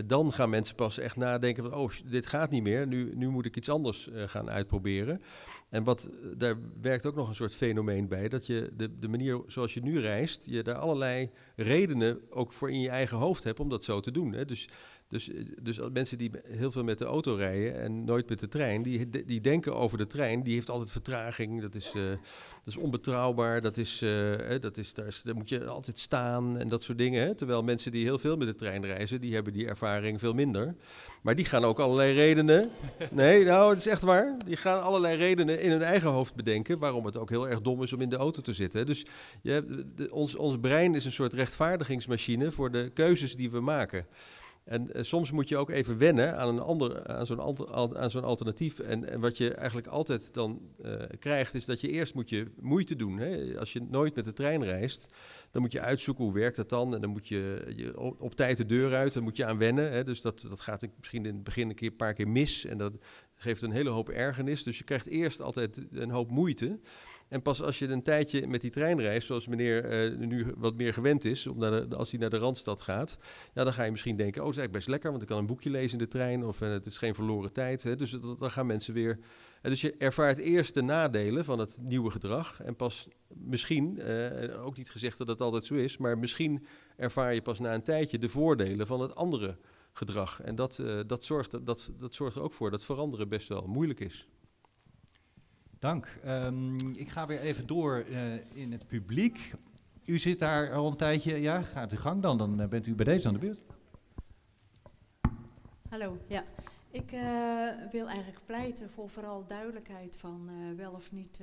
[0.05, 3.45] Dan gaan mensen pas echt nadenken van, oh, dit gaat niet meer, nu, nu moet
[3.45, 5.21] ik iets anders uh, gaan uitproberen.
[5.69, 9.41] En wat, daar werkt ook nog een soort fenomeen bij, dat je de, de manier
[9.47, 13.59] zoals je nu reist, je daar allerlei redenen ook voor in je eigen hoofd hebt
[13.59, 14.33] om dat zo te doen.
[14.33, 14.45] Hè.
[14.45, 14.69] Dus
[15.13, 18.47] Dus, eh, dus mensen die heel veel met de auto rijden en nooit met de
[18.47, 22.09] trein, die, die denken over de trein, die heeft altijd vertraging, dat is, eh,
[22.63, 26.57] dat is onbetrouwbaar, dat is, eh, dat is, daar, is, daar moet je altijd staan
[26.57, 27.23] en dat soort dingen.
[27.23, 27.35] Hè?
[27.35, 30.75] Terwijl mensen die heel veel met de trein reizen, die hebben die ervaring veel minder.
[31.21, 32.71] Maar die gaan ook allerlei redenen,
[33.11, 36.79] nee, nou, het is echt waar, die gaan allerlei redenen in hun eigen hoofd bedenken
[36.79, 38.85] waarom het ook heel erg dom is om in de auto te zitten.
[38.85, 39.05] Dus
[39.41, 43.59] je hebt, de, ons, ons brein is een soort rechtvaardigingsmachine voor de keuzes die we
[43.59, 44.05] maken.
[44.63, 48.23] En uh, soms moet je ook even wennen aan, een ander, aan zo'n aan zo'n
[48.23, 48.79] alternatief.
[48.79, 52.95] En, wat je eigenlijk altijd dan uh, krijgt, is dat je eerst moet je moeite
[52.95, 53.17] doen.
[53.17, 53.59] Hè?
[53.59, 55.09] Als je nooit met de trein reist,
[55.51, 56.95] dan moet je uitzoeken hoe werkt dat dan.
[56.95, 59.57] En dan moet je, je op, op, tijd de deur uit, dan moet je aan
[59.57, 59.91] wennen.
[59.91, 60.03] Hè?
[60.03, 62.65] Dus dat, dat gaat misschien in het begin een, keer, een paar keer mis.
[62.65, 62.93] En dat
[63.35, 64.63] geeft een hele hoop ergernis.
[64.63, 66.79] Dus je krijgt eerst altijd een hoop moeite.
[67.33, 70.75] En pas als je een tijdje met die trein reist, zoals meneer uh, nu wat
[70.75, 73.17] meer gewend is, om naar als hij naar de Randstad gaat,
[73.53, 75.37] ja, dan ga je misschien denken, oh, dat is eigenlijk best lekker, want ik kan
[75.37, 77.83] een boekje lezen in de trein, of uh, het is geen verloren tijd.
[77.83, 79.19] Hè, dus dat, dan gaan mensen weer...
[79.19, 84.01] Uh, dus je ervaart eerst de nadelen van het nieuwe gedrag en pas misschien,
[84.59, 86.65] ook niet gezegd dat het altijd zo is, maar misschien
[86.95, 89.57] ervaar je pas na een tijdje de voordelen van het andere
[89.93, 90.41] gedrag.
[90.41, 93.99] En dat, dat, zorgt, dat, dat zorgt er ook voor dat veranderen best wel moeilijk
[93.99, 94.27] is.
[95.83, 96.19] Dank.
[96.25, 99.51] Um, ik ga weer even door uh, in het publiek.
[100.05, 101.35] U zit daar al een tijdje.
[101.35, 102.37] Ja, gaat uw gang dan.
[102.37, 103.59] Dan bent u bij deze aan de beurt.
[105.89, 106.43] Hallo, ja.
[106.91, 107.21] Ik uh,
[107.91, 111.39] wil eigenlijk pleiten voor vooral duidelijkheid van wel of niet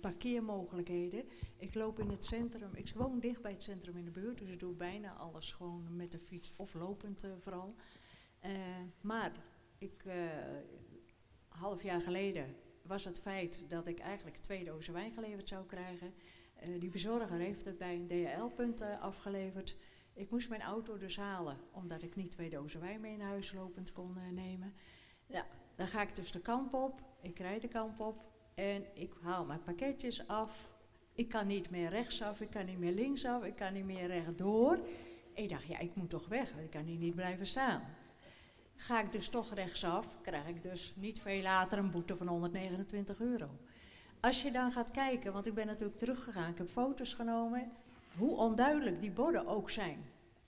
[0.00, 1.24] parkeermogelijkheden.
[1.56, 4.48] Ik loop in het centrum, ik woon dicht bij het centrum in de buurt, dus
[4.48, 7.74] ik doe bijna alles gewoon met de fiets of lopend vooral.
[9.00, 9.32] maar
[9.78, 10.04] ik,
[11.48, 12.46] half jaar geleden
[12.88, 16.14] was het feit dat ik eigenlijk twee dozen wijn geleverd zou krijgen.
[16.68, 19.76] Uh, die bezorger heeft het bij een DHL-punt uh, afgeleverd.
[20.14, 23.52] Ik moest mijn auto dus halen, omdat ik niet twee dozen wijn mee naar huis
[23.52, 24.74] lopend kon uh, nemen.
[25.26, 28.24] Ja, dan ga ik dus de kamp op, ik rijd de kamp op
[28.54, 30.76] en ik haal mijn pakketjes af.
[31.12, 34.78] Ik kan niet meer rechtsaf, ik kan niet meer linksaf, ik kan niet meer rechtdoor.
[35.34, 37.82] Ik dacht, ja, ik moet toch weg, ik kan hier niet blijven staan.
[38.80, 43.20] Ga ik dus toch rechtsaf, krijg ik dus niet veel later een boete van 129
[43.20, 43.48] euro.
[44.20, 47.70] Als je dan gaat kijken, want ik ben natuurlijk teruggegaan, ik heb foto's genomen,
[48.16, 50.04] hoe onduidelijk die borden ook zijn.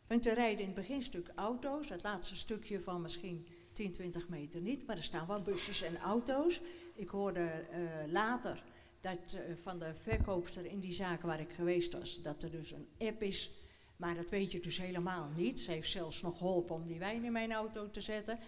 [0.06, 4.60] Want er rijden in het beginstuk auto's, het laatste stukje van misschien 10, 20 meter
[4.60, 6.60] niet, maar er staan wel busjes en auto's.
[6.94, 7.40] Ik hoorde
[7.72, 8.62] uh, later
[9.00, 12.72] dat uh, van de verkoopster in die zaak waar ik geweest was, dat er dus
[12.72, 13.59] een app is
[14.01, 15.61] maar dat weet je dus helemaal niet.
[15.61, 18.38] Ze heeft zelfs nog geholpen om die wijn in mijn auto te zetten.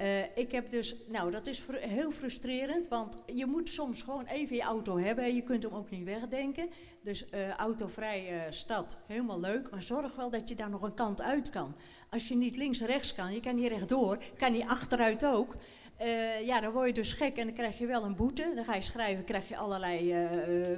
[0.00, 4.56] Uh, ik heb dus, nou dat is heel frustrerend, want je moet soms gewoon even
[4.56, 6.68] je auto hebben en je kunt hem ook niet wegdenken.
[7.02, 11.22] Dus uh, autovrije stad, helemaal leuk, maar zorg wel dat je daar nog een kant
[11.22, 11.74] uit kan.
[12.10, 15.56] Als je niet links-rechts kan, je kan niet rechtdoor, kan niet achteruit ook.
[16.00, 18.52] Uh, ja, dan word je dus gek en dan krijg je wel een boete.
[18.54, 20.12] Dan ga je schrijven, krijg je allerlei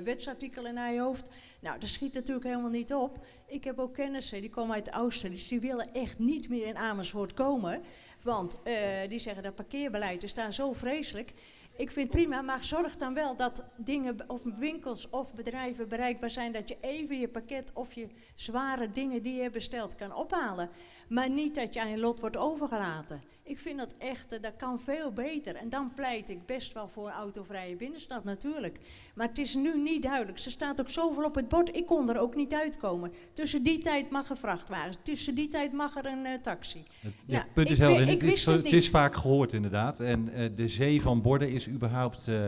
[0.04, 1.24] wetsartikelen naar je hoofd.
[1.60, 3.26] Nou, dat schiet natuurlijk helemaal niet op.
[3.46, 7.34] Ik heb ook kennissen, die komen uit Oostenrijk, die willen echt niet meer in Amersfoort
[7.34, 7.82] komen.
[8.22, 8.74] Want uh,
[9.08, 11.32] die zeggen dat parkeerbeleid is daar zo vreselijk.
[11.76, 16.52] Ik vind prima, maar zorg dan wel dat dingen of winkels of bedrijven bereikbaar zijn
[16.52, 20.70] dat je even je pakket of je zware dingen die je bestelt kan ophalen.
[21.08, 23.22] Maar niet dat je aan je lot wordt overgelaten.
[23.48, 25.54] Ik vind dat echt, dat kan veel beter.
[25.54, 28.78] En dan pleit ik best wel voor autovrije binnenstad natuurlijk.
[29.14, 30.38] Maar het is nu niet duidelijk.
[30.38, 33.12] Ze staat ook zoveel op het bord, ik kon er ook niet uitkomen.
[33.32, 36.82] Tussen die tijd mag er vrachtwagen, tussen die tijd mag er een uh, taxi.
[37.00, 37.78] Het ja, punt is.
[37.78, 40.00] Het, is, het, het is vaak gehoord inderdaad.
[40.00, 42.26] En uh, de zee van borden is überhaupt...
[42.26, 42.46] Uh,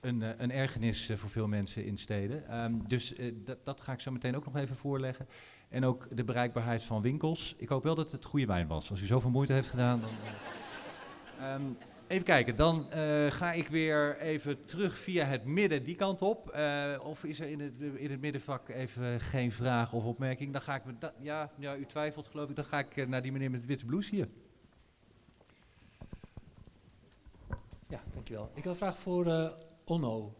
[0.00, 2.64] een, een, ergernis voor veel mensen in steden.
[2.64, 5.26] Um, dus dat, dat ga ik zo meteen ook nog even voorleggen.
[5.68, 7.54] En ook de bereikbaarheid van winkels.
[7.58, 8.90] Ik hoop wel dat het goede wijn was.
[8.90, 10.00] Als u zoveel moeite heeft gedaan.
[10.00, 10.10] Dan,
[11.50, 16.22] um, even kijken, dan uh, ga ik weer even terug via het midden die kant
[16.22, 16.54] op.
[16.56, 20.52] Uh, of is er in het, in het middenvak even geen vraag of opmerking?
[20.52, 22.56] Dan ga ik met ja, ja, u twijfelt geloof ik.
[22.56, 24.28] Dan ga ik naar die meneer met de witte blouse hier.
[27.88, 28.50] Ja, dankjewel.
[28.54, 29.52] Ik had een vraag voor
[29.84, 30.34] Onno.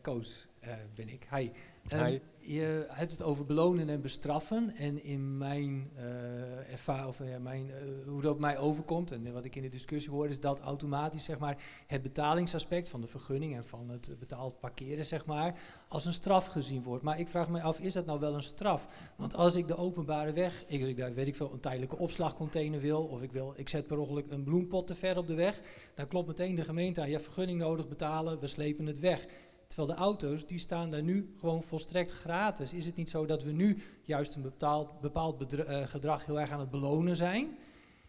[0.00, 0.48] Koos
[0.94, 1.26] ben ik.
[1.30, 1.50] Hi.
[1.92, 4.76] Um, je hebt het over belonen en bestraffen.
[4.76, 7.74] En in mijn uh, ervaring, of mijn, uh,
[8.06, 11.38] hoe dat mij overkomt, en wat ik in de discussie hoor, is dat automatisch zeg
[11.38, 15.58] maar, het betalingsaspect van de vergunning en van het betaald parkeren, zeg maar,
[15.88, 17.04] als een straf gezien wordt.
[17.04, 18.88] Maar ik vraag me af, is dat nou wel een straf?
[19.16, 22.80] Want als ik de openbare weg, ik, ik daar weet ik veel, een tijdelijke opslagcontainer
[22.80, 25.60] wil, of ik, wil, ik zet per ongeluk een bloempot te ver op de weg,
[25.94, 29.26] dan klopt meteen de gemeente aan, je hebt vergunning nodig, betalen, we slepen het weg.
[29.68, 32.72] Terwijl de auto's, die staan daar nu gewoon volstrekt gratis.
[32.72, 36.50] Is het niet zo dat we nu juist een bepaald, bepaald uh, gedrag heel erg
[36.50, 37.58] aan het belonen zijn?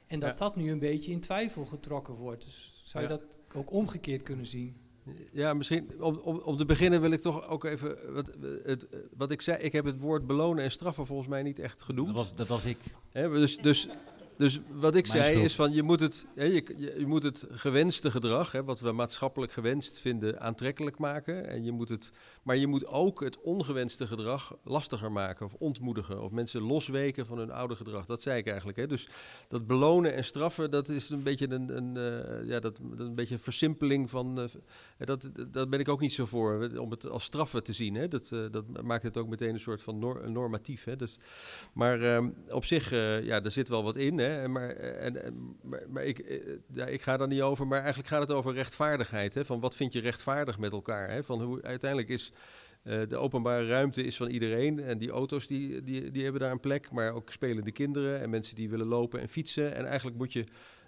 [0.07, 0.35] En dat Ja.
[0.35, 2.43] dat nu een beetje in twijfel getrokken wordt.
[2.43, 3.17] Dus zou je Ja.
[3.17, 4.75] dat ook omgekeerd kunnen zien?
[5.31, 8.13] Ja, misschien om, om, om te beginnen wil ik toch ook even.
[8.13, 8.31] Wat,
[8.63, 8.87] het,
[9.17, 12.07] wat ik zei, ik heb het woord belonen en straffen volgens mij niet echt genoemd.
[12.07, 12.77] Dat was, dat was ik.
[13.09, 13.87] Hè, dus, dus,
[14.39, 15.45] dus wat ik Mijn zei schuld.
[15.45, 18.79] is van je moet het, hè, je, je, je moet het gewenste gedrag, hè, wat
[18.79, 21.47] we maatschappelijk gewenst vinden, aantrekkelijk maken.
[21.47, 22.11] En je moet het,
[22.43, 26.21] maar je moet ook het ongewenste gedrag lastiger maken of ontmoedigen.
[26.23, 28.05] Of mensen losweken van hun oude gedrag.
[28.05, 28.77] Dat zei ik eigenlijk.
[28.77, 28.87] Hè.
[28.87, 29.07] Dus
[29.47, 33.15] dat belonen en straffen, dat is een beetje een, een, eh, ja, dat, dat een
[33.15, 34.39] beetje een versimpeling van.
[34.97, 37.95] eh, dat, dat ben ik ook niet zo voor, om het als straffen te zien.
[37.95, 38.07] Hè.
[38.07, 40.83] Dat, eh, dat maakt het ook meteen een soort van nor- normatief.
[40.83, 40.95] Hè.
[40.95, 41.17] Dus,
[41.73, 42.89] maar ehm, op zich,
[43.23, 44.17] ja, er zit wel wat in.
[44.17, 46.37] Hè, maar en, maar, maar ik, eh,
[46.73, 47.67] ja, ik ga daar niet over.
[47.67, 49.33] Maar eigenlijk gaat het over rechtvaardigheid.
[49.33, 51.09] Hè, van wat vind je rechtvaardig met elkaar?
[51.09, 52.33] Hè, van hoe uiteindelijk is.
[52.83, 56.51] eh, de openbare ruimte is van iedereen en die auto's die, die, die hebben daar
[56.51, 59.75] een plek, maar ook spelende kinderen en mensen die willen lopen en fietsen.
[59.75, 60.43] En eigenlijk moet je,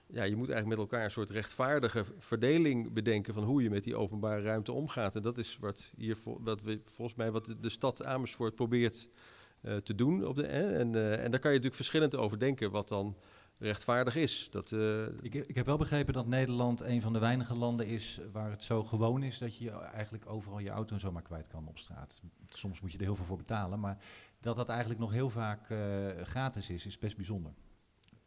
[0.07, 3.83] ja, je moet eigenlijk met elkaar een soort rechtvaardige verdeling bedenken van hoe je met
[3.83, 5.15] die openbare ruimte omgaat.
[5.15, 9.40] En dat is wat hier wat we, volgens mij wat de, stad Amersfoort probeert eh,
[9.62, 10.28] te doen.
[10.28, 10.45] Op de?
[10.45, 13.16] En, eh, en daar kan je natuurlijk verschillend over denken wat dan
[13.57, 14.47] rechtvaardig is.
[14.51, 18.20] Dat, eh, Ik, ik heb wel begrepen dat Nederland een van de weinige landen is
[18.32, 21.78] waar het zo gewoon is dat je eigenlijk overal je auto zomaar kwijt kan op
[21.78, 22.22] straat.
[22.45, 23.97] Soms moet je er heel veel voor betalen, maar
[24.39, 25.78] dat dat eigenlijk nog heel vaak eh,
[26.24, 27.51] gratis is, is best bijzonder.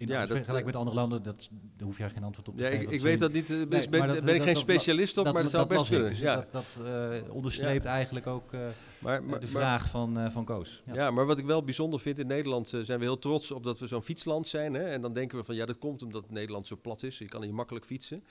[0.08, 2.56] In Ja, ja, dat- vergelijk met andere landen, dat, daar hoef jij geen antwoord op
[2.56, 2.82] te Ja, geven.
[2.86, 5.66] ik- ik weet dat niet, eh, dus ben- ik geen specialist op, maar dat zou
[5.66, 6.34] best kunnen, Dus ja.
[6.34, 7.90] Dat, dat eh, onderstreept Ja.
[7.90, 8.60] eigenlijk ook eh,
[8.98, 10.82] Maar- maar- de maar- vraag van, eh, van Koos.
[10.92, 11.10] Ja.
[11.10, 13.78] maar wat ik wel bijzonder vind, in Nederland eh, zijn we heel trots op dat
[13.78, 14.74] we zo'n fietsland zijn.
[14.74, 14.82] Hè?
[14.84, 17.18] En dan denken we van ja, dat komt omdat Nederland zo plat is.
[17.18, 18.24] Je kan hier makkelijk fietsen.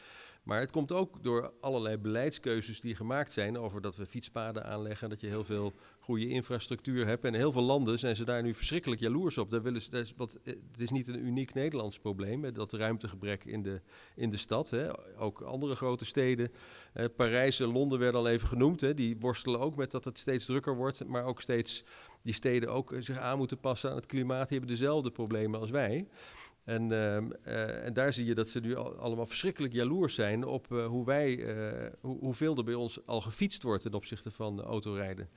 [0.43, 5.09] Maar het komt ook door allerlei beleidskeuzes die gemaakt zijn over dat we fietspaden aanleggen,
[5.09, 7.25] dat je heel veel goede infrastructuur hebt.
[7.25, 9.49] En heel veel landen zijn ze daar nu verschrikkelijk jaloers op.
[9.49, 13.63] Daar willen ze, is, eh, het is niet een uniek Nederlands probleem, dat ruimtegebrek in
[13.63, 13.81] de,
[14.15, 14.69] in de stad.
[14.69, 14.89] Hè.
[15.19, 16.51] Ook andere grote steden,
[16.93, 18.81] eh, Parijs en Londen werden al even genoemd.
[18.81, 18.93] Hè.
[18.93, 21.83] Die worstelen ook met dat het steeds drukker wordt, maar ook steeds
[22.21, 24.49] die steden ook eh, zich aan moeten passen aan het klimaat.
[24.49, 26.07] Die hebben dezelfde problemen als wij.
[26.63, 30.43] En, ehm, eh, en daar zie je dat ze nu al- allemaal verschrikkelijk jaloers zijn
[30.43, 34.31] op eh, hoe wij, eh, hoe, hoeveel er bij ons al gefietst wordt ten opzichte
[34.31, 35.29] van autorijden.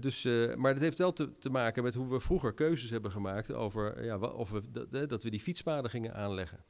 [0.00, 3.10] Dus, eh, maar dat heeft wel te, te maken met hoe we vroeger keuzes hebben
[3.10, 6.64] gemaakt over ja, of we, dat, dat we die fietspaden gingen aanleggen.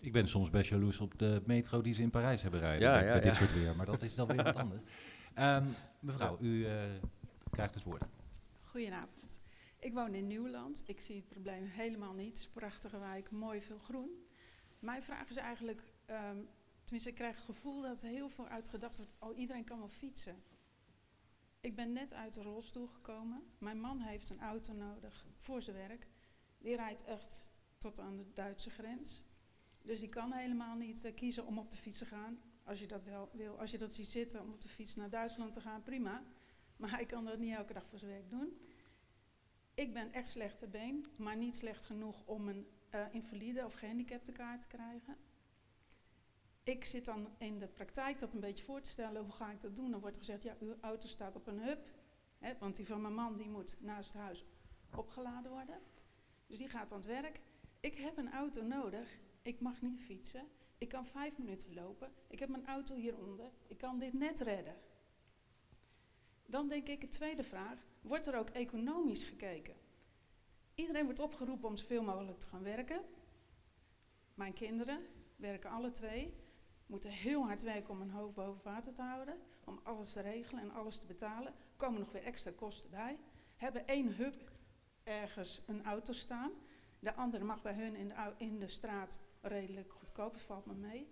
[0.00, 2.88] Ik ben soms best jaloers op de metro die ze in Parijs hebben rijden.
[2.88, 3.38] Ja, bij, ja, bij dit ja.
[3.38, 3.76] soort weer.
[3.76, 4.82] Maar dat is dan weer wat anders.
[5.34, 5.64] Ehm,
[6.00, 6.72] mevrouw, u eh,
[7.50, 8.04] krijgt het woord.
[8.62, 9.42] Goedenavond.
[9.86, 10.82] Ik woon in Nieuwland.
[10.86, 12.28] Ik zie het probleem helemaal niet.
[12.28, 14.26] Het is een prachtige wijk, mooi veel groen.
[14.78, 16.44] Mijn vraag is eigenlijk, ehm,
[16.82, 19.88] tenminste ik krijg het gevoel dat er heel veel uitgedacht wordt, oh iedereen kan wel
[19.88, 20.42] fietsen.
[21.60, 23.42] Ik ben net uit de rolstoel gekomen.
[23.58, 26.06] Mijn man heeft een auto nodig voor zijn werk.
[26.58, 27.46] Die rijdt echt
[27.78, 29.22] tot aan de Duitse grens.
[29.82, 32.38] Dus die kan helemaal niet eh, kiezen om op de fiets te gaan.
[32.64, 35.10] Als je dat wel wil, als je dat ziet zitten om op de fiets naar
[35.10, 36.22] Duitsland te gaan, prima.
[36.76, 38.58] Maar hij kan dat niet elke dag voor zijn werk doen.
[39.76, 43.74] Ik ben echt slecht ter been, maar niet slecht genoeg om een eh, invalide of
[43.74, 45.16] gehandicapte kaart te krijgen.
[46.62, 49.22] Ik zit dan in de praktijk dat een beetje voor te stellen.
[49.22, 49.90] Hoe ga ik dat doen?
[49.90, 51.86] Dan wordt gezegd, ja, uw auto staat op een hub.
[52.38, 54.44] Hè, want die van mijn man die moet naast het huis
[54.96, 55.80] opgeladen worden.
[56.46, 57.40] Dus die gaat aan het werk.
[57.80, 59.18] Ik heb een auto nodig.
[59.42, 60.48] Ik mag niet fietsen.
[60.78, 62.12] Ik kan vijf minuten lopen.
[62.28, 63.50] Ik heb mijn auto hieronder.
[63.66, 64.76] Ik kan dit net redden.
[66.46, 67.86] Dan denk ik, een tweede vraag.
[68.06, 69.74] Wordt er ook economisch gekeken?
[70.74, 73.04] Iedereen wordt opgeroepen om zoveel mogelijk te gaan werken.
[74.34, 76.34] Mijn kinderen werken alle twee.
[76.86, 79.38] Moeten heel hard werken om hun hoofd boven water te houden.
[79.64, 81.54] Om alles te regelen en alles te betalen.
[81.76, 83.18] Komen nog weer extra kosten bij.
[83.56, 84.36] Hebben één hub
[85.02, 86.52] ergens een auto staan.
[86.98, 91.08] De andere mag bij hun in de, in de straat redelijk goedkoop, valt me mee.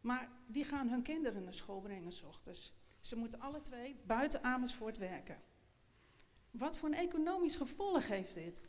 [0.00, 2.81] Maar die gaan hun kinderen naar school brengen s ochtends.
[3.02, 5.36] Ze moeten alle twee buiten Amersfoort werken.
[6.50, 8.68] Wat voor een economisch gevolg heeft dit?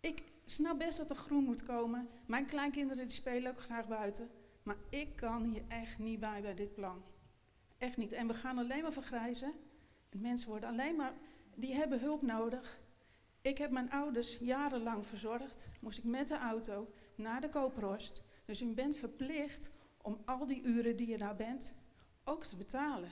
[0.00, 2.08] Ik snap best dat er groen moet komen.
[2.26, 4.30] Mijn kleinkinderen die spelen ook graag buiten.
[4.62, 7.02] Maar ik kan hier echt niet bij bij dit plan.
[7.78, 8.12] Echt niet.
[8.12, 9.52] En we gaan alleen maar vergrijzen.
[10.08, 11.12] En mensen worden alleen maar...
[11.54, 12.80] Die hebben hulp nodig.
[13.40, 15.68] Ik heb mijn ouders jarenlang verzorgd.
[15.80, 18.24] Moest ik met de auto naar de Koophorst.
[18.44, 19.70] Dus u bent verplicht
[20.02, 21.74] om al die uren die je daar bent
[22.24, 23.10] ook te betalen.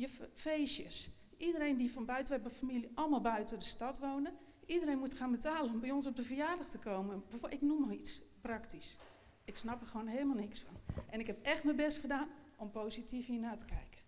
[0.00, 1.10] Je fe- feestjes.
[1.36, 4.32] Iedereen die van buiten, we hebben familie allemaal buiten de stad wonen.
[4.66, 7.22] Iedereen moet gaan betalen om bij ons op de verjaardag te komen.
[7.48, 8.96] Ik noem maar iets praktisch.
[9.44, 11.04] Ik snap er gewoon helemaal niks van.
[11.10, 13.98] En ik heb echt mijn best gedaan om positief hiernaar te kijken.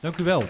[0.00, 0.42] Dank u wel.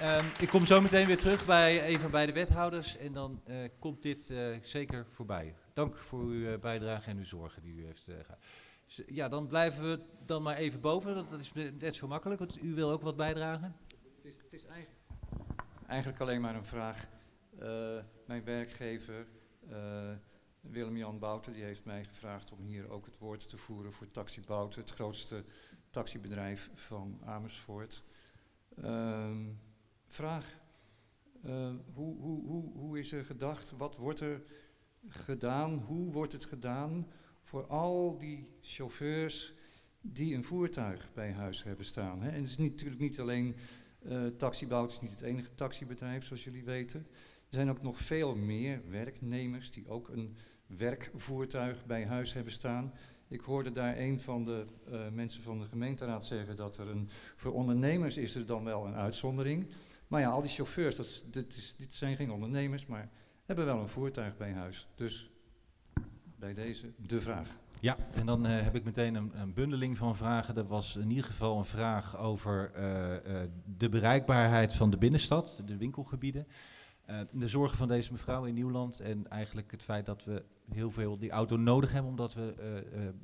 [0.00, 3.56] Ehm, ik kom zo meteen weer terug bij even bij de wethouders en dan eh,
[3.78, 5.54] komt dit eh, zeker voorbij.
[5.72, 8.38] Dank voor uw eh, bijdrage en uw zorgen die u heeft gehad.
[9.06, 11.14] Ja, dan blijven we dan maar even boven.
[11.14, 13.76] Dat, dat is net zo makkelijk, want u wil ook wat bijdragen.
[14.16, 15.00] Het is, het is eigenlijk,
[15.86, 17.06] eigenlijk alleen maar een vraag.
[18.26, 19.26] mijn werkgever,
[20.60, 24.40] Willem-Jan Bouten, die heeft mij gevraagd om hier ook het woord te voeren voor Taxi
[24.46, 25.44] Bouten, het grootste
[25.90, 28.04] taxibedrijf van Amersfoort.
[28.82, 29.44] Ehm,
[30.06, 30.64] vraag.
[31.44, 33.70] Uh, hoe, hoe, hoe, hoe is er gedacht?
[33.70, 34.42] Wat wordt er
[35.08, 35.74] gedaan?
[35.78, 37.06] Hoe wordt het gedaan
[37.46, 39.54] voor al die chauffeurs
[40.00, 42.22] die een voertuig bij huis hebben staan?
[42.22, 42.28] Hè?
[42.28, 43.56] En het is niet, natuurlijk niet alleen
[44.02, 47.06] uh, Taxibouw, is niet het enige taxibedrijf zoals jullie weten.
[47.48, 50.36] Er zijn ook nog veel meer werknemers die ook een
[50.66, 52.92] werkvoertuig bij huis hebben staan.
[53.28, 57.08] Ik hoorde daar een van de uh, mensen van de gemeenteraad zeggen dat er een,
[57.36, 59.66] voor ondernemers is er dan wel een uitzondering.
[60.06, 63.10] Maar ja, al die chauffeurs, dat, dit zijn geen ondernemers, maar
[63.44, 64.88] hebben wel een voertuig bij huis.
[64.94, 65.30] Dus
[66.46, 67.48] bij deze de vraag.
[67.80, 70.56] Ja, en dan uh, heb ik meteen een, een, bundeling van vragen.
[70.56, 73.40] Er was in ieder geval een vraag over uh, uh,
[73.76, 76.46] de bereikbaarheid van de binnenstad, de winkelgebieden.
[77.30, 81.18] de zorgen van deze mevrouw in Nieuwland en eigenlijk het feit dat we heel veel
[81.18, 82.54] die auto nodig hebben omdat we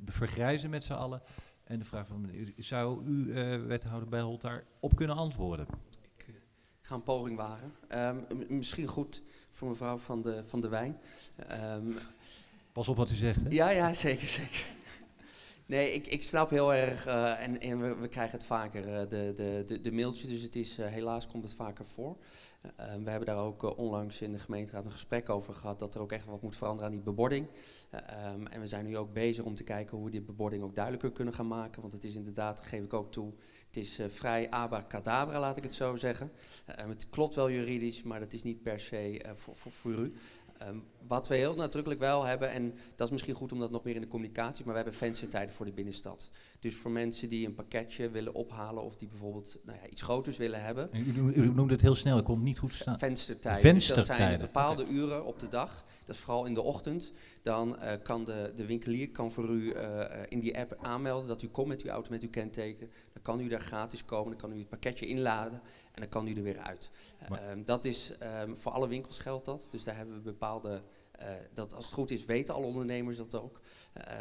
[0.05, 1.21] vergrijzen met z'n allen.
[1.63, 3.33] En de vraag van, zou u,
[3.67, 5.65] wethouder Bijholt, daar op kunnen antwoorden?
[6.83, 7.73] ga een poging wagen.
[7.89, 8.25] Um,
[8.57, 10.97] misschien goed voor mevrouw van de, van de wijn.
[11.51, 11.95] Um,
[12.73, 13.41] Pas op wat u zegt?
[13.49, 14.65] Ja, ja, zeker, zeker.
[15.65, 19.09] Nee, ik, ik snap heel erg, uh, en, en we, we, krijgen het vaker, uh,
[19.09, 22.17] de, de, de, de mailtjes, dus het is, uh, helaas komt het vaker voor.
[22.75, 26.01] Ehm, we hebben daar ook onlangs in de gemeenteraad een gesprek over gehad, dat er
[26.01, 27.47] ook echt wat moet veranderen aan die bebording.
[27.93, 30.75] Um, en we zijn nu ook bezig om te kijken hoe we die bebording ook
[30.75, 33.33] duidelijker kunnen gaan maken, want het is inderdaad, geef ik ook toe,
[33.67, 36.31] het is vrij abracadabra, laat ik het zo zeggen.
[36.65, 40.13] Het klopt wel juridisch, maar dat is niet per se voor, voor, voor, u.
[40.67, 43.83] Um, wat we heel nadrukkelijk wel hebben, en dat is misschien goed om dat nog
[43.83, 46.29] meer in de communicatie, maar we hebben venstertijden voor de binnenstad.
[46.63, 50.37] Dus voor mensen die een pakketje willen ophalen of die bijvoorbeeld nou ja, iets groters
[50.37, 50.89] willen hebben.
[50.93, 52.99] U, u, noemde het heel snel, ik kon het niet goed verstaan.
[52.99, 53.61] Venstertijden.
[53.61, 54.07] Venstertijden.
[54.07, 54.95] Dus dat zijn bepaalde okay.
[54.95, 55.85] uren op de dag.
[56.05, 57.11] Dat is vooral in de ochtend.
[57.41, 61.41] Dan uh, kan de, de winkelier kan voor u uh, in die app aanmelden dat
[61.41, 62.89] u komt met uw auto, met uw kenteken.
[63.13, 65.61] Dan kan u daar gratis komen, dan kan u het pakketje inladen
[65.91, 66.89] en dan kan u er weer uit.
[67.31, 69.67] Uh, um, dat is um, voor alle winkels geldt dat.
[69.71, 70.81] Dus daar hebben we bepaalde.
[71.23, 73.61] Uh, dat als het goed is, weten alle ondernemers dat ook.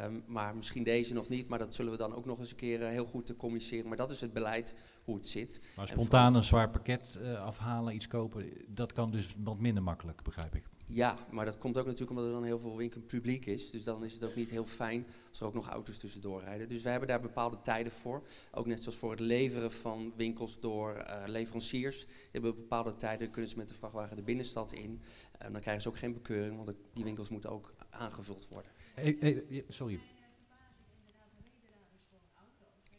[0.05, 2.57] Um, maar misschien deze nog niet, maar dat zullen we dan ook nog eens een
[2.57, 3.88] keer uh, heel goed te communiceren.
[3.88, 4.74] Maar dat is het beleid
[5.05, 5.61] hoe het zit.
[5.76, 10.55] Maar spontaan een zwaar pakket afhalen, iets kopen, dat kan dus wat minder makkelijk, begrijp
[10.55, 10.64] ik.
[10.84, 13.70] Ja, maar dat komt ook natuurlijk omdat er dan heel veel winkel publiek is.
[13.70, 16.68] Dus dan is het ook niet heel fijn als er ook nog auto's tussendoor rijden.
[16.68, 18.22] Dus we hebben daar bepaalde tijden voor.
[18.52, 22.06] Ook net zoals voor het leveren van winkels door uh, leveranciers.
[22.06, 25.00] Die hebben bepaalde tijden, kunnen ze met de vrachtwagen de binnenstad in.
[25.42, 28.70] Uh, dan krijgen ze ook geen bekeuring, want die winkels moeten ook aangevuld worden.
[28.94, 30.00] Hey, hey, sorry.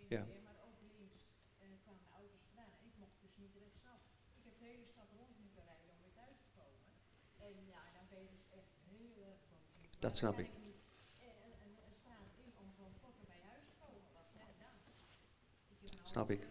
[0.07, 0.25] Ja.
[10.03, 10.49] Dat snap ik.
[16.03, 16.47] Snap ik.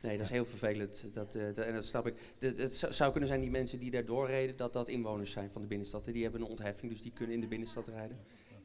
[0.00, 1.14] Nee, dat is heel vervelend.
[1.14, 2.34] Dat, uh, dat, en dat snap ik.
[2.38, 5.68] Het zou kunnen zijn die mensen die daar doorreden, dat dat inwoners zijn van de
[5.68, 6.04] binnenstad.
[6.04, 8.18] Die hebben een ontheffing, dus die kunnen in de binnenstad rijden.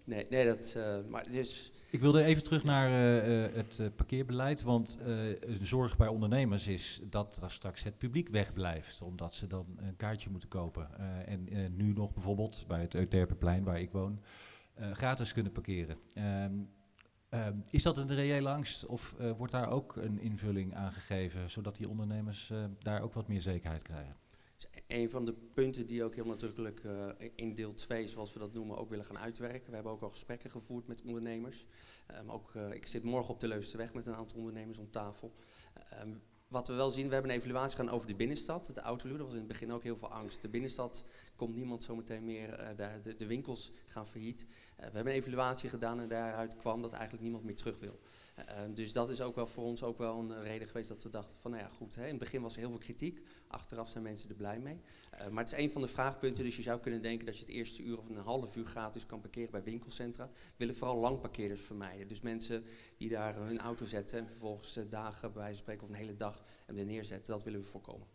[0.04, 1.26] Nee, nee dat, uh, maar.
[1.90, 7.02] Ik wilde even terug naar uh, uh, het parkeerbeleid, want een zorg bij ondernemers is
[7.04, 10.88] dat er straks het publiek wegblijft, omdat ze dan een kaartje moeten kopen.
[11.26, 14.20] en nu nog bijvoorbeeld bij het Euterpenplein, waar ik woon,
[14.94, 15.98] gratis kunnen parkeren.
[16.18, 16.70] Um,
[17.30, 21.76] um, is dat een reële angst of wordt daar ook een invulling aan gegeven, zodat
[21.76, 24.16] die ondernemers daar ook wat meer zekerheid krijgen?
[24.94, 28.54] Een van de punten die ook heel nadrukkelijk uh, in deel 2, zoals we dat
[28.54, 29.70] noemen, ook willen gaan uitwerken.
[29.70, 31.66] We hebben ook al gesprekken gevoerd met ondernemers.
[32.20, 35.34] Um, ook, uh, ik zit morgen op de Leusdenweg met een aantal ondernemers om tafel.
[36.02, 38.68] Um, wat we wel zien, we hebben een evaluatie gedaan over de binnenstad.
[38.68, 40.42] Het Autoluw, er was in het begin ook heel veel angst.
[40.42, 44.46] De binnenstad komt niemand zometeen meer, uh, de, de, de, winkels gaan failliet.
[44.76, 48.00] we hebben een evaluatie gedaan en daaruit kwam dat eigenlijk niemand meer terug wil.
[48.40, 51.10] Uh, dus dat is ook wel voor ons ook wel een reden geweest dat we
[51.10, 53.22] dachten van nou ja goed, hè, in het begin was er heel veel kritiek,
[53.54, 54.82] achteraf zijn mensen er blij mee.
[55.14, 57.46] Uh, maar het is een van de vraagpunten, dus je zou kunnen denken dat je
[57.46, 60.26] het eerste uur of een half uur gratis kan parkeren bij winkelcentra.
[60.26, 62.64] We willen vooral langparkeerders vermijden, dus mensen
[62.98, 66.16] die daar hun auto zetten en vervolgens dagen bij wijze van spreken of een hele
[66.16, 68.08] dag en weer neerzetten, dat willen we voorkomen.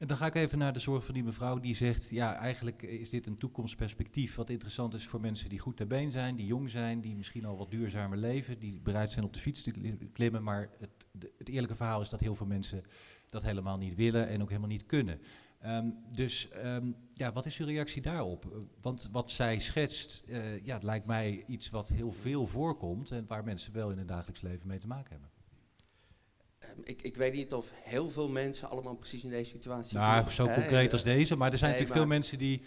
[0.00, 2.82] En dan ga ik even naar de zorg van die mevrouw die zegt, ja, eigenlijk
[2.82, 6.46] is dit een toekomstperspectief wat interessant is voor mensen die goed ter been zijn, die
[6.46, 9.72] jong zijn, die misschien al wat duurzamer leven, die bereid zijn op de fiets te
[10.12, 10.42] klimmen.
[10.42, 11.06] Maar het,
[11.38, 12.84] het eerlijke verhaal is dat heel veel mensen
[13.30, 15.20] dat helemaal niet willen en ook helemaal niet kunnen.
[15.66, 18.66] Um, dus um, ja, wat is uw reactie daarop?
[18.80, 23.24] Want wat zij schetst, uh, ja, het lijkt mij iets wat heel veel voorkomt en
[23.26, 25.30] waar mensen wel in het dagelijks leven mee te maken hebben.
[26.78, 30.22] Um, ik, ik, weet niet of heel veel mensen allemaal precies in deze situatie Nou,
[30.24, 30.54] doen, zo hè?
[30.54, 32.62] concreet als deze, maar er zijn nee, natuurlijk veel mensen die,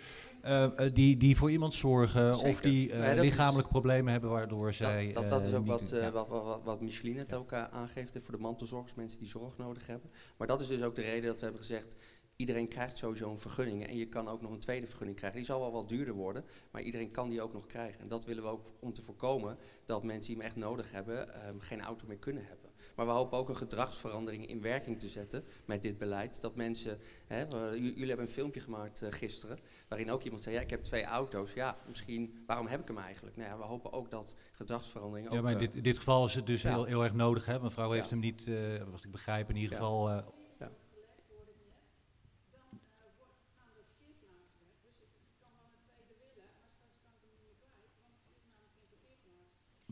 [0.46, 2.50] uh, die, die voor iemand zorgen Zeker.
[2.50, 5.06] of die uh, lichamelijke problemen hebben waardoor zij.
[5.06, 6.12] Dat, dat, dat is ook wat, ja.
[6.12, 10.10] wat, wat, wat Micheline het ook aangeeft voor de mantelzorgers, mensen die zorg nodig hebben.
[10.38, 11.96] Maar dat is dus ook de reden dat we hebben gezegd
[12.36, 13.88] iedereen krijgt sowieso een vergunning.
[13.88, 15.40] En je kan ook nog een tweede vergunning krijgen.
[15.40, 18.02] Die zal wel wat duurder worden, maar iedereen kan die ook nog krijgen.
[18.02, 21.48] En dat willen we ook om te voorkomen dat mensen die hem echt nodig hebben,
[21.48, 22.70] um, geen auto meer kunnen hebben.
[22.96, 26.42] Maar we hopen ook een gedragsverandering in werking te zetten met dit beleid.
[26.42, 30.56] Dat mensen, hè, we, jullie hebben een filmpje gemaakt uh, gisteren, waarin ook iemand zei,
[30.56, 31.54] ja, ik heb twee auto's.
[31.54, 33.38] Ja, misschien, waarom heb ik hem eigenlijk?
[33.38, 36.36] Nou ja, we hopen ook dat gedragsverandering Ja, maar in dit, in dit geval is
[36.36, 36.70] het dus ja.
[36.70, 37.46] heel, heel erg nodig.
[37.46, 37.60] Hè?
[37.60, 38.52] Mevrouw heeft hem niet,
[38.92, 40.10] wat ik begrijp, in ieder geval...
[40.10, 40.18] Uh,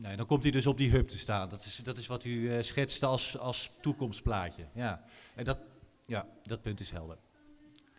[0.02, 1.48] Nee, dan komt hij dus op die hub te staan.
[1.48, 4.66] Dat is, dat is wat u uh, schetste als, als toekomstplaatje.
[4.74, 5.04] Ja.
[5.34, 5.58] En dat,
[6.06, 7.16] ja, dat punt is helder.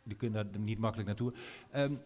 [0.04, 1.34] Die kunnen daar niet makkelijk naartoe.
[1.76, 2.02] Um,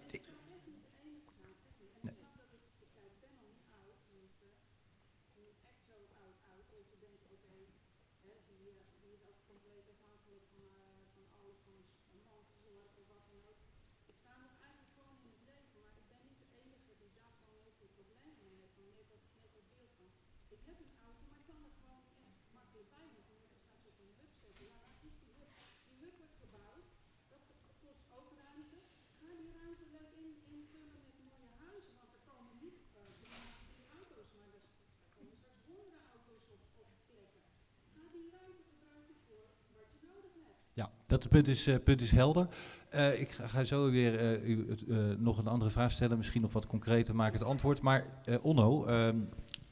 [41.22, 42.48] dat punt is, uh, punt is helder.
[42.96, 44.78] Uh, ik ga, zo weer uh, u
[45.18, 47.82] nog een andere vraag stellen, misschien nog wat concreter maken het antwoord.
[47.82, 48.06] Maar
[48.42, 49.18] Onno, ehm,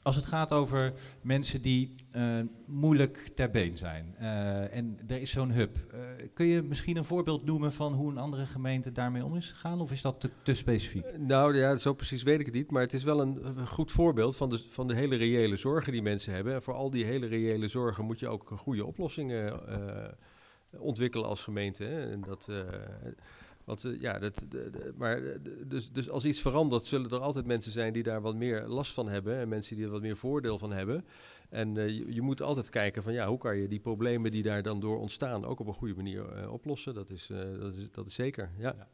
[0.01, 1.95] als het gaat over mensen die
[2.65, 4.15] moeilijk ter been zijn
[4.71, 5.77] en er is zo'n hub,
[6.33, 9.81] kun je misschien een voorbeeld noemen van hoe een andere gemeente daarmee om is gegaan
[9.81, 11.17] of is dat te, te specifiek?
[11.17, 13.91] Nou ja, zo precies weet ik het niet, maar het is wel een, een goed
[13.91, 16.53] voorbeeld van de, van de hele reële zorgen die mensen hebben.
[16.53, 19.59] En voor al die hele reële zorgen moet je ook goede oplossingen
[20.79, 21.83] ontwikkelen als gemeente.
[21.83, 22.11] Hè?
[22.11, 22.59] En dat, uh,
[23.63, 25.21] want, uh, ja, dat, de, de, maar
[25.67, 28.93] dus, dus als iets verandert, zullen er altijd mensen zijn die daar wat meer last
[28.93, 29.37] van hebben.
[29.37, 31.05] En mensen die er wat meer voordeel van hebben.
[31.49, 34.43] En uh, je, je, moet altijd kijken van ja, hoe kan je die problemen die
[34.43, 36.93] daar dan door ontstaan ook op een goede manier oplossen.
[36.93, 37.27] Dat is,
[37.59, 38.75] dat, is, dat is zeker, ja.
[38.77, 38.87] ja.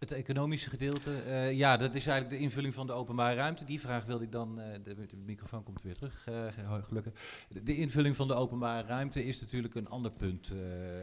[0.00, 3.64] Het economische gedeelte, uh, ja, dat is eigenlijk de invulling van de openbare ruimte.
[3.64, 7.12] Die vraag wilde ik dan, uh, de, microfoon komt weer terug, uh, gelukkig.
[7.62, 10.52] De, invulling van de openbare ruimte is natuurlijk een ander punt.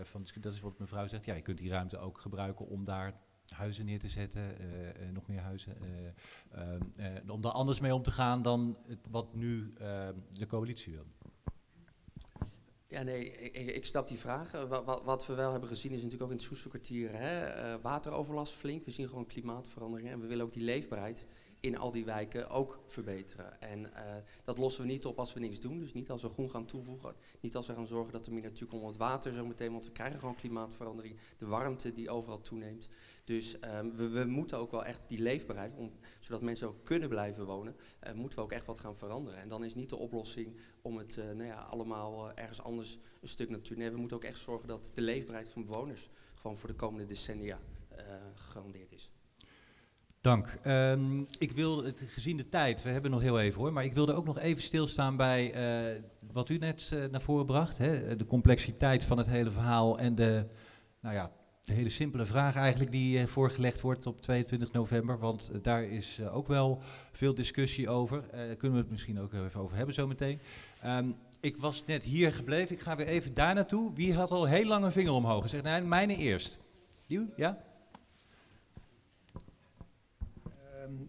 [0.04, 3.14] van, dat is wat mevrouw zegt, ja, je kunt die ruimte ook gebruiken om daar
[3.48, 4.56] huizen neer te zetten,
[5.14, 5.76] nog meer huizen.
[7.28, 9.74] om daar anders mee om te gaan dan het, wat nu
[10.30, 11.06] de coalitie wil.
[12.90, 14.52] Ja, nee, ik, ik snap die vraag.
[14.52, 18.54] Wat, wat, wat, we wel hebben gezien is natuurlijk ook in het Soesterkwartier uh, wateroverlast
[18.54, 18.86] flink.
[18.86, 21.26] We zien gewoon klimaatveranderingen en we willen ook die leefbaarheid
[21.60, 23.62] in al die wijken ook verbeteren.
[23.62, 25.80] En uh, dat lossen we niet op als we niks doen.
[25.80, 27.16] Dus niet als we groen gaan toevoegen.
[27.40, 29.72] Niet als we gaan zorgen dat er meer natuur komt om het water zo meteen.
[29.72, 31.18] Want we krijgen gewoon klimaatverandering.
[31.38, 32.90] De warmte die overal toeneemt.
[33.24, 37.10] Dus um, we, we, moeten ook wel echt die leefbaarheid, om, zodat mensen ook kunnen
[37.10, 37.76] blijven wonen,
[38.08, 39.40] uh, moeten we ook echt wat gaan veranderen.
[39.40, 43.28] En dan is niet de oplossing om het uh, nou ja, allemaal ergens anders een
[43.28, 43.78] stuk natuur.
[43.78, 47.06] Nee, we moeten ook echt zorgen dat de leefbaarheid van bewoners gewoon voor de komende
[47.06, 47.60] decennia
[48.36, 49.10] gegarandeerd is.
[50.28, 50.58] Dank.
[50.66, 53.94] Um, ik wil, het, gezien de tijd, we hebben nog heel even hoor, maar ik
[53.94, 55.56] wilde ook nog even stilstaan bij
[55.96, 56.02] uh,
[56.32, 57.78] wat u net uh, naar voren bracht.
[57.78, 60.46] Hè, de complexiteit van het hele verhaal en de,
[61.00, 61.32] nou ja,
[61.64, 65.20] de hele simpele vraag eigenlijk die uh, voorgelegd wordt op 22 november.
[65.20, 68.24] Want daar is ook wel veel discussie over.
[68.32, 70.40] daar kunnen we het misschien ook even over hebben zometeen.
[70.86, 73.92] Um, ik was net hier gebleven, ik ga weer even daar naartoe.
[73.94, 75.64] Wie had al heel lang een vinger omhoog gezegd?
[75.64, 76.60] Nee, mijne eerst.
[77.36, 77.66] Ja?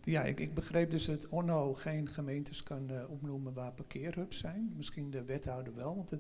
[0.02, 4.72] Ja, ik, ik, begreep dus dat Onno geen gemeentes kan uh, opnoemen waar parkeerhubs zijn.
[4.76, 6.12] Misschien de wethouder wel, want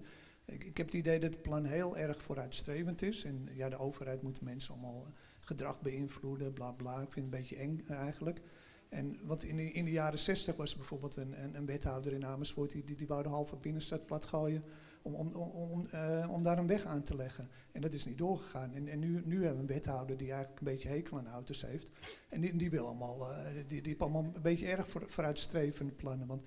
[0.44, 3.24] ik, ik, heb het idee dat het plan heel erg vooruitstrevend is.
[3.24, 5.06] En ja, de overheid moet mensen allemaal
[5.40, 6.92] gedrag beïnvloeden, bla bla.
[7.00, 8.40] Ik vind het een beetje eng eigenlijk.
[8.88, 12.26] En want in de, in de jaren 60 was er bijvoorbeeld een, een, wethouder in
[12.26, 14.70] Amersfoort die, die, die wou halve binnenstad platgooien om,
[15.14, 17.48] om, om, om, uh, om daar een weg aan te leggen.
[17.72, 18.74] En dat is niet doorgegaan.
[18.74, 21.62] En, en nu, nu hebben we een wethouder die eigenlijk een beetje hekel aan auto's
[21.62, 21.90] heeft.
[22.28, 25.92] En die, die wil allemaal, uh, die, die heeft allemaal een beetje erg voor, vooruitstrevende
[25.92, 26.26] plannen.
[26.26, 26.42] Want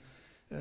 [0.47, 0.59] uh,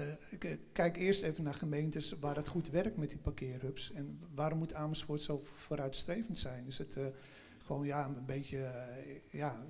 [0.72, 3.92] kijk eerst even naar gemeentes waar het goed werkt met die parkeerhubs.
[3.92, 6.66] En waarom moet Amersfoort zo vooruitstrevend zijn?
[6.66, 6.96] Is het
[7.62, 8.72] gewoon ja, een beetje
[9.30, 9.64] ja,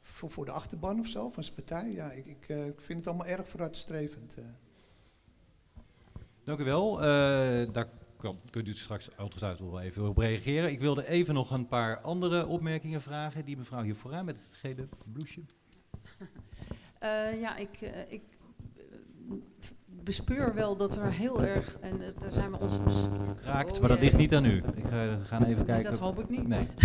[0.00, 1.90] voor, voor de achterban of zo, van zijn partij?
[1.90, 4.34] Ja, ik, ik, ik vind het allemaal erg vooruitstrevend.
[6.44, 6.94] Dank u wel.
[6.94, 7.04] Uh,
[7.72, 10.70] daar kan, kunt u straks ongetwijfeld wel even op reageren.
[10.70, 13.44] Ik wilde even nog een paar andere opmerkingen vragen.
[13.44, 15.46] Die mevrouw hier vooraan met het gele blouseje.
[17.02, 18.22] Uh, ja, ik, uh, ik
[19.86, 22.78] bespeur wel dat er heel erg, en daar zijn we ons...
[23.42, 24.62] Raakt, oh, maar dat ligt niet aan u.
[24.74, 25.90] Ik ga, gaan even kijken.
[25.90, 26.48] dat hoop ik niet.
[26.48, 26.68] Nee.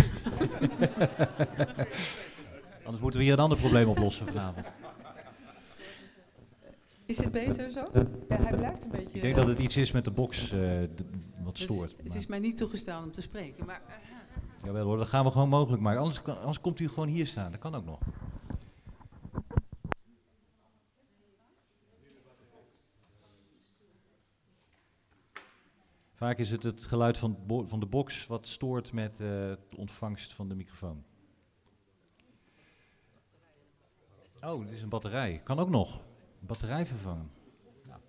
[2.83, 4.65] Anders moeten we hier een ander probleem oplossen vanavond.
[7.07, 7.89] Is het beter zo?
[8.29, 9.15] Ja, hij blijft een beetje...
[9.15, 10.83] Ik denk dat het iets is met de box uh,
[11.43, 11.91] wat stoort.
[11.91, 13.81] Het, het is mij niet toegestaan om te spreken, maar...
[13.87, 16.01] Uh, Jawel hoor, dat gaan we gewoon mogelijk maken.
[16.01, 17.99] Anders, anders komt u gewoon hier staan, dat kan ook nog.
[26.13, 27.37] Vaak is het het geluid van,
[27.67, 31.03] van de box wat stoort met uh, de ontvangst van de microfoon.
[34.41, 35.41] Oh, dit is een batterij.
[35.43, 36.06] Kan ook nog.
[36.39, 37.29] Batterij vervangen.
[37.83, 37.99] Nou.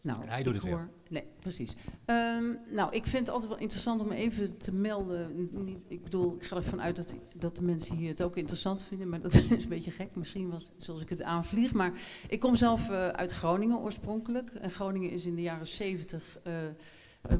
[0.00, 0.88] Nou, hij doet het hoor, weer.
[1.08, 1.74] Nee, precies.
[2.06, 5.48] Um, nou, ik vind het altijd wel interessant om even te melden.
[5.88, 9.08] Ik bedoel, ik ga ervan uit dat, dat de mensen hier het ook interessant vinden,
[9.08, 11.72] maar dat is een beetje gek, misschien was, zoals ik het aanvlieg.
[11.72, 11.92] Maar
[12.28, 14.50] ik kom zelf uh, uit Groningen oorspronkelijk.
[14.50, 16.52] En Groningen is in de jaren zeventig uh,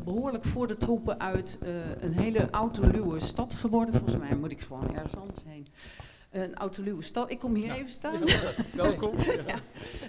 [0.05, 1.69] behoorlijk voor de troepen uit uh,
[2.01, 3.95] een hele autoluwe stad geworden.
[3.95, 5.67] Volgens mij moet ik gewoon ergens anders heen.
[6.31, 7.31] Een autoluwe stad.
[7.31, 8.27] Ik kom hier even staan.
[8.27, 9.15] Ja, welkom.
[9.47, 9.59] ja.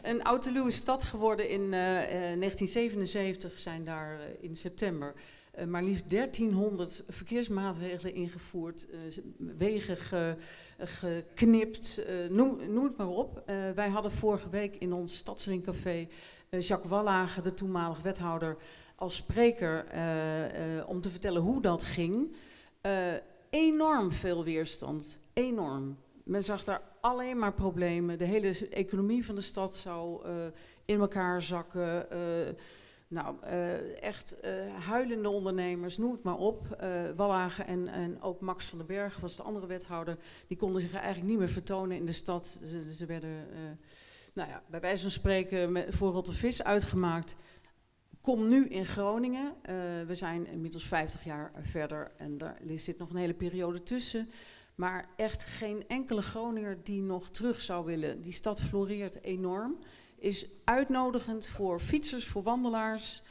[0.03, 5.13] Een autoluwe stad geworden in uh, 1977 zijn daar in september.
[5.67, 8.87] maar liefst 1300 verkeersmaatregelen ingevoerd,
[9.37, 10.35] wegen ge,
[10.77, 13.43] geknipt, noem, noem, het maar op.
[13.75, 16.07] wij hadden vorige week in ons stadsringcafé
[16.49, 18.57] Jacques Wallage, de toenmalig wethouder,
[18.97, 22.35] als spreker uh, uh, om te vertellen hoe dat ging.
[22.81, 23.13] Uh,
[23.49, 25.19] enorm veel weerstand.
[25.33, 25.97] Enorm.
[26.23, 28.17] Men zag daar alleen maar problemen.
[28.17, 30.27] De hele economie van de stad zou
[30.85, 32.07] in elkaar zakken.
[33.07, 33.35] nou,
[33.99, 34.35] echt
[34.79, 36.77] huilende ondernemers, noem het maar op.
[37.15, 40.17] Wallagen en, en ook Max van den Berg was de andere wethouder.
[40.47, 42.59] Die konden zich eigenlijk niet meer vertonen in de stad.
[42.65, 43.47] Ze, ze werden,
[44.33, 47.35] nou ja, bij wijze van spreken, met, voor rotte vis uitgemaakt
[48.27, 49.45] kom nu in Groningen.
[49.45, 49.75] Uh,
[50.07, 54.29] we zijn inmiddels 50 jaar verder en daar zit nog een hele periode tussen.
[54.75, 58.21] Maar echt geen enkele Groninger die nog terug zou willen.
[58.21, 59.77] Die stad floreert enorm.
[60.17, 63.21] Is uitnodigend voor fietsers, voor wandelaars.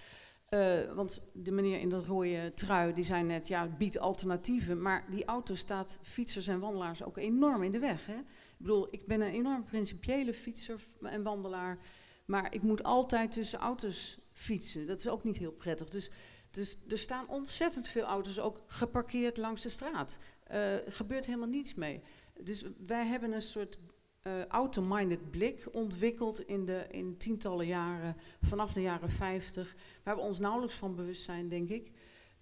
[0.51, 4.83] Uh, want de meneer in de rode trui die zei net, ja, biedt alternatieven.
[4.83, 8.07] Maar die auto staat fietsers en wandelaars ook enorm in de weg.
[8.07, 8.17] Hè?
[8.17, 11.79] Ik bedoel, ik ben een enorm principiële fietser en wandelaar.
[12.27, 14.87] Maar ik moet altijd tussen auto's fietsen.
[14.87, 15.89] Dat is ook niet heel prettig.
[15.89, 16.11] Dus,
[16.51, 20.19] dus er staan ontzettend veel auto's ook geparkeerd langs de straat.
[20.53, 22.03] Uh, gebeurt helemaal niets mee.
[22.41, 23.79] Dus wij hebben een soort
[24.23, 30.23] uh, auto-minded blik ontwikkeld in, de, in tientallen jaren, vanaf de jaren 50, waar we
[30.23, 31.91] ons nauwelijks van bewust zijn, denk ik.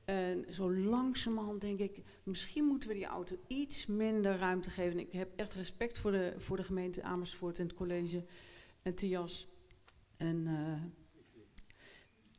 [0.04, 4.98] En zo langzamerhand denk ik, misschien moeten we die auto iets minder ruimte geven.
[4.98, 8.24] Ik heb echt respect voor de, voor de gemeente Amersfoort en het college
[8.82, 9.48] en Tias.
[10.16, 10.82] En uh,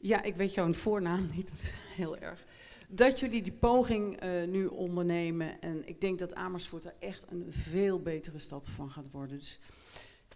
[0.08, 2.46] ja, ik weet jouw voornaam niet, dat is heel erg.
[2.88, 5.62] Dat jullie die poging uh, nu ondernemen.
[5.62, 9.38] En ik denk dat Amersfoort er echt een veel betere stad van gaat worden.
[9.38, 9.60] Dus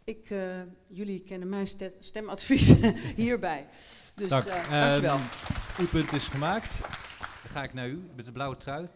[0.03, 1.67] ik, uh, jullie kennen mijn
[1.99, 2.73] stemadvies
[3.15, 3.67] hierbij.
[4.15, 4.45] Dus Dank.
[4.45, 5.15] Uh, dankjewel.
[5.15, 5.21] Um,
[5.79, 6.79] uw punt is gemaakt.
[7.19, 8.87] Dan ga ik naar u met de blauwe trui.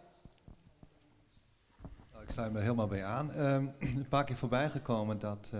[2.11, 3.39] Nou, ik sluit me er helemaal bij aan.
[3.39, 5.51] Um, een paar keer voorbij gekomen dat...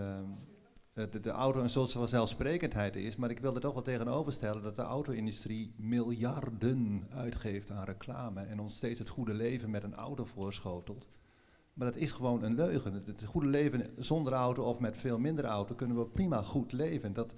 [0.96, 3.16] Um, de, de auto een soort van zelfsprekendheid is.
[3.16, 8.42] Maar ik wil er toch wel tegenover stellen dat de auto-industrie miljarden uitgeeft aan reclame
[8.42, 11.08] en ons steeds het goede leven met een auto voorschotelt.
[11.74, 12.94] Maar dat is gewoon een leugen.
[12.94, 17.14] Het goede leven zonder auto of met veel minder auto kunnen we prima goed leven.
[17.14, 17.34] Dat,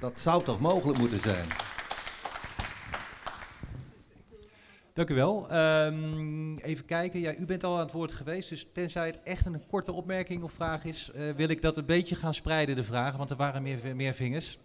[0.00, 1.46] dat zou toch mogelijk moeten zijn.
[4.94, 5.56] Dank u wel.
[5.56, 7.20] Um, even kijken.
[7.20, 10.42] Ja, u bent al aan het woord geweest, dus tenzij het echt een korte opmerking
[10.42, 13.36] of vraag is, uh, wil ik dat een beetje gaan spreiden, de vragen, want er
[13.36, 14.58] waren meer, meer vingers.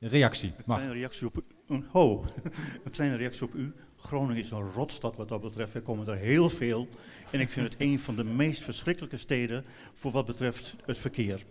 [0.00, 0.52] Een reactie.
[0.56, 1.84] Een kleine reactie op u.
[1.92, 2.26] Oh,
[2.84, 3.72] een kleine reactie op u.
[3.96, 5.74] Groningen is een rotstad wat dat betreft.
[5.74, 6.88] Er komen er heel veel.
[7.30, 11.44] En ik vind het een van de meest verschrikkelijke steden voor wat betreft het verkeer.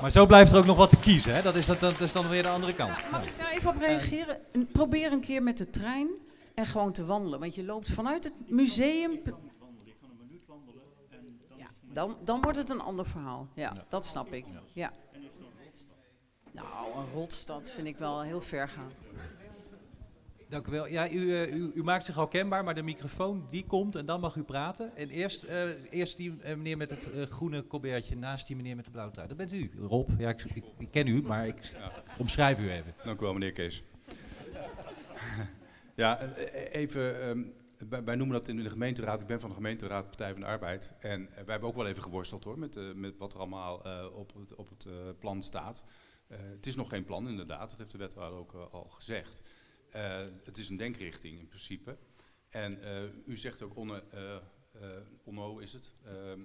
[0.00, 1.42] Maar zo blijft er ook nog wat te kiezen, hè?
[1.42, 3.10] Dat, is, dat, dat is dan weer de andere kant.
[3.10, 4.38] Mag ik daar even op reageren?
[4.52, 6.08] En probeer een keer met de trein
[6.60, 7.40] en gewoon te wandelen.
[7.40, 9.20] Want je loopt vanuit het museum.
[11.56, 13.48] Ja, dan, dan wordt het een ander verhaal.
[13.54, 14.46] Ja, dat snap ik.
[14.72, 14.92] Ja.
[16.52, 18.92] Nou, een rotstad vind ik wel heel ver gaan.
[20.48, 20.86] Dank u wel.
[20.86, 24.06] Ja, u, eh, u, u maakt zich al kenbaar, maar de microfoon die komt en
[24.06, 24.96] dan mag u praten.
[24.96, 28.84] En eerst, eh, eerst die eh, meneer met het groene colbertje naast die meneer met
[28.84, 29.28] de blauwe trui.
[29.28, 30.10] Dat bent u, Rob.
[30.18, 31.72] Ja, ik, ik, ik ken u, maar ik
[32.18, 32.94] omschrijf u even.
[33.04, 33.82] Dank u wel, meneer Kees.
[36.00, 37.44] Ja, eh, even, ehm,
[38.04, 40.92] wij, noemen dat in de gemeenteraad, ik ben van de gemeenteraad Partij van de Arbeid.
[41.00, 43.76] En eh, wij hebben ook wel even geworsteld hoor, met, eh, met wat er allemaal
[44.14, 45.84] op het, op het plan staat.
[46.26, 49.42] Het is nog geen plan inderdaad, dat heeft de wethouder ook al gezegd.
[50.44, 51.96] Het is een denkrichting in principe.
[52.48, 52.78] En
[53.26, 53.76] u zegt ook,
[54.72, 56.40] eh, Onno is het, ehm,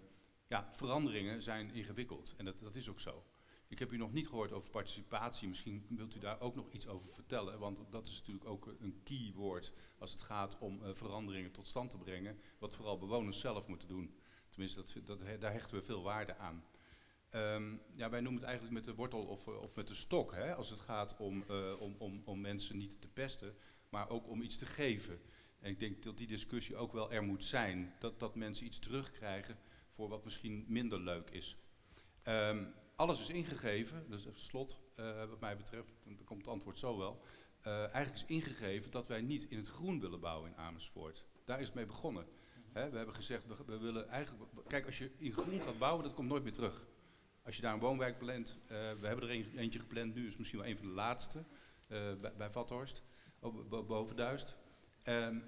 [0.48, 2.34] ja, veranderingen zijn ingewikkeld.
[2.38, 3.24] En dat, dat is ook zo.
[3.68, 5.48] Ik heb u nog niet gehoord over participatie.
[5.48, 7.60] Misschien wilt u daar ook nog iets over vertellen.
[7.60, 11.90] Want dat is natuurlijk ook een keywoord als het gaat om eh, veranderingen tot stand
[11.90, 12.40] te brengen.
[12.58, 14.16] Wat vooral bewoners zelf moeten doen.
[14.50, 16.64] Tenminste, dat, dat, daar hechten we veel waarde aan.
[17.30, 20.32] Ehm, ja, wij noemen het eigenlijk met de wortel of, eh, of met de stok.
[20.34, 23.56] Hè, als het gaat om, eh, om, om, om mensen niet te pesten,
[23.90, 25.20] maar ook om iets te geven.
[25.60, 27.94] En ik denk dat die discussie ook wel er moet zijn.
[28.00, 29.58] Dat, dat mensen iets terugkrijgen
[29.90, 31.58] voor wat misschien minder leuk is.
[32.24, 32.66] Ehm,
[32.96, 36.98] alles is ingegeven, dus even slot eh, wat mij betreft, dan komt het antwoord zo
[36.98, 37.22] wel.
[37.62, 41.26] Eh, eigenlijk is ingegeven dat wij niet in het groen willen bouwen in Amersfoort.
[41.46, 42.26] Daar is het mee begonnen.
[42.74, 44.52] We hebben gezegd, we, willen eigenlijk...
[44.68, 46.86] Kijk, als je in groen gaat bouwen, dat komt nooit meer terug.
[47.44, 48.68] Als je daar een woonwijk plant, eh,
[49.00, 51.44] we hebben er een, eentje gepland nu, is misschien wel een van de laatste,
[51.88, 53.04] bij, bij Vathorst,
[53.70, 54.58] bo- boven Duist.
[55.04, 55.44] Ehm, het-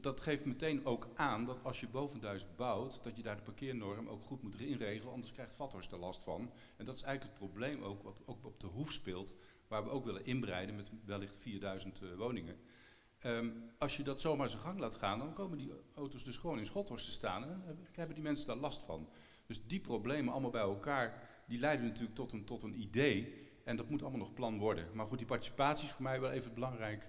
[0.00, 2.20] dat geeft meteen ook aan dat als je boven
[2.56, 6.22] bouwt, dat je daar de parkeernorm ook goed moet inregelen, anders krijgt Vathorst er last
[6.22, 6.52] van.
[6.76, 9.34] En dat is eigenlijk het probleem ook, wat ook op de hoef speelt,
[9.68, 12.56] waar we ook willen inbreiden met wellicht 4000 eh, woningen.
[13.18, 13.48] Ehm,
[13.78, 16.66] als je dat zomaar zijn gang laat gaan, dan komen die auto's dus gewoon in
[16.66, 19.08] Schothorst te staan en dan hebben- hebben die mensen daar last van.
[19.46, 23.48] Dus die problemen allemaal bij elkaar, die leiden natuurlijk tot een, tot een idee.
[23.64, 24.88] En dat moet allemaal nog plan worden.
[24.94, 27.08] Maar goed, die participatie is voor mij wel even belangrijk, eh,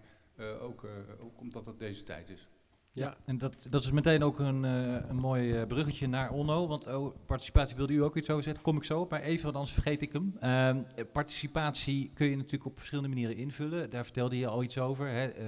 [0.61, 2.47] ook, eh, ook omdat het deze tijd is.
[2.93, 6.67] Ja, en dat, dat is meteen ook een, eh, een mooi eh, bruggetje naar Onno.
[6.67, 9.09] Want oh, participatie wilde u ook iets over zeggen, kom ik zo op.
[9.09, 10.35] Maar even, want anders vergeet ik hem.
[10.39, 13.89] Ehm, eh, participatie kun je natuurlijk op verschillende manieren invullen.
[13.89, 15.07] Daar vertelde je al iets over.
[15.07, 15.25] Hè.
[15.27, 15.45] Eh,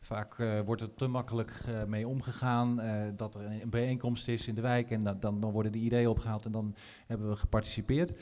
[0.00, 2.80] vaak eh, wordt er te makkelijk eh, mee omgegaan.
[2.80, 5.78] eh, dat er een bijeenkomst is in de wijk en dat, dan, dan worden de
[5.78, 6.74] ideeën opgehaald en dan
[7.06, 8.12] hebben we geparticipeerd.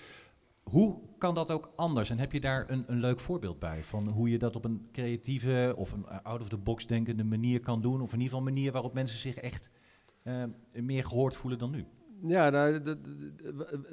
[0.70, 2.10] Hoe kan dat ook anders?
[2.10, 4.88] En heb je daar een, een leuk voorbeeld bij van hoe je dat op een
[4.92, 8.00] creatieve of een out-of-the-box denkende manier kan doen?
[8.00, 9.70] Of in ieder geval een manier waarop mensen zich echt
[10.22, 11.86] eh, meer gehoord voelen dan nu?
[12.22, 12.72] Ja, nou,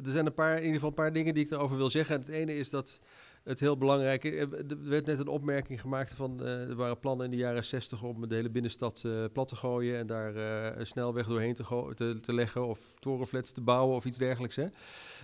[0.03, 2.15] er zijn een paar, in ieder geval een paar dingen die ik erover wil zeggen.
[2.15, 3.01] En het ene is dat
[3.47, 4.33] het heel belangrijk is.
[4.41, 8.03] Er werd net een opmerking gemaakt van eh, er waren plannen in de jaren 60
[8.03, 12.17] om de hele binnenstad eh, plat te gooien en daar eh, een snelweg doorheen te,
[12.21, 14.55] te, leggen of torenflats te bouwen of iets dergelijks.
[14.55, 14.65] Hè.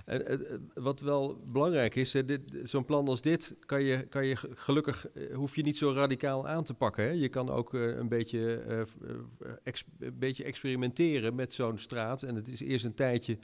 [0.06, 2.16] En, eh, eh, wat wel belangrijk is,
[2.64, 5.92] zo'n plan als dit kan je, kan je ge- gelukkig, eh, hoef je niet zo
[5.92, 7.04] radicaal aan te pakken.
[7.04, 7.10] Hè.
[7.10, 8.86] Je kan ook eh, een, beetje, eh, eh,
[10.00, 12.24] een beetje experimenteren met zo'n straat.
[12.24, 13.38] En het is eerst een tijdje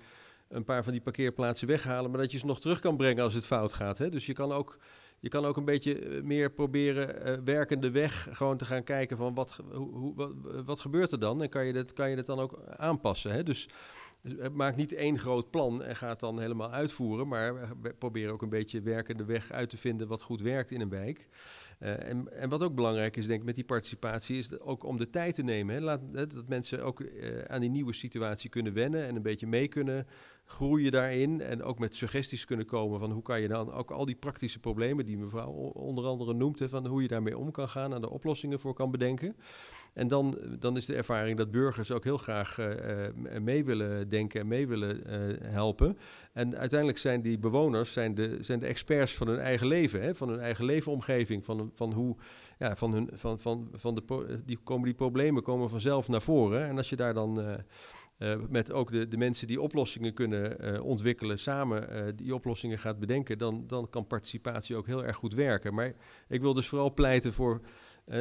[0.49, 3.33] een paar van die parkeerplaatsen weghalen, maar dat je ze nog terug kan brengen als
[3.33, 3.97] het fout gaat.
[3.97, 4.09] Hè.
[4.09, 4.77] Dus je kan ook,
[5.19, 9.17] je kan ook een beetje eh, meer proberen eh, werkende weg gewoon te gaan kijken
[9.17, 10.33] van wat, hoe, hoe,
[10.65, 13.31] wat, gebeurt er dan en kan je dat, kan je dat dan ook aanpassen.
[13.31, 13.43] Hè.
[13.43, 13.69] Dus
[14.21, 18.33] dus maak niet één groot plan en ga het dan helemaal uitvoeren, maar we proberen
[18.33, 21.27] ook een beetje werkende weg uit te vinden wat goed werkt in een wijk.
[21.79, 24.97] Eh, en, en wat ook belangrijk is, denk ik, met die participatie, is ook om
[24.97, 25.75] de tijd te nemen.
[25.75, 25.81] Hè.
[25.81, 29.67] Laat, dat mensen ook eh, aan die nieuwe situatie kunnen wennen en een beetje mee
[29.67, 30.07] kunnen
[30.49, 31.41] groeien daarin.
[31.41, 34.59] En ook met suggesties kunnen komen van hoe kan je dan ook al die praktische
[34.59, 38.09] problemen die mevrouw onder andere noemt, van hoe je daarmee om kan gaan en er
[38.09, 39.35] oplossingen voor kan bedenken.
[39.93, 44.09] En dan, dan is de ervaring dat burgers ook heel graag eh, eh, mee willen
[44.09, 45.19] denken en mee willen eh,
[45.51, 45.97] helpen.
[46.33, 50.15] En uiteindelijk zijn die bewoners zijn de, zijn de experts van hun eigen leven, hè,
[50.15, 52.15] van hun eigen leefomgeving, van, van hoe,
[52.59, 56.67] ja, van hun, van, van, van de, die, komen die problemen komen vanzelf naar voren.
[56.67, 57.63] En als je daar dan
[58.19, 62.79] eh, met ook de, de mensen die oplossingen kunnen eh, ontwikkelen, samen eh, die oplossingen
[62.79, 65.73] gaat bedenken, dan, dan kan participatie ook heel erg goed werken.
[65.73, 65.93] Maar
[66.27, 67.61] ik wil dus vooral pleiten voor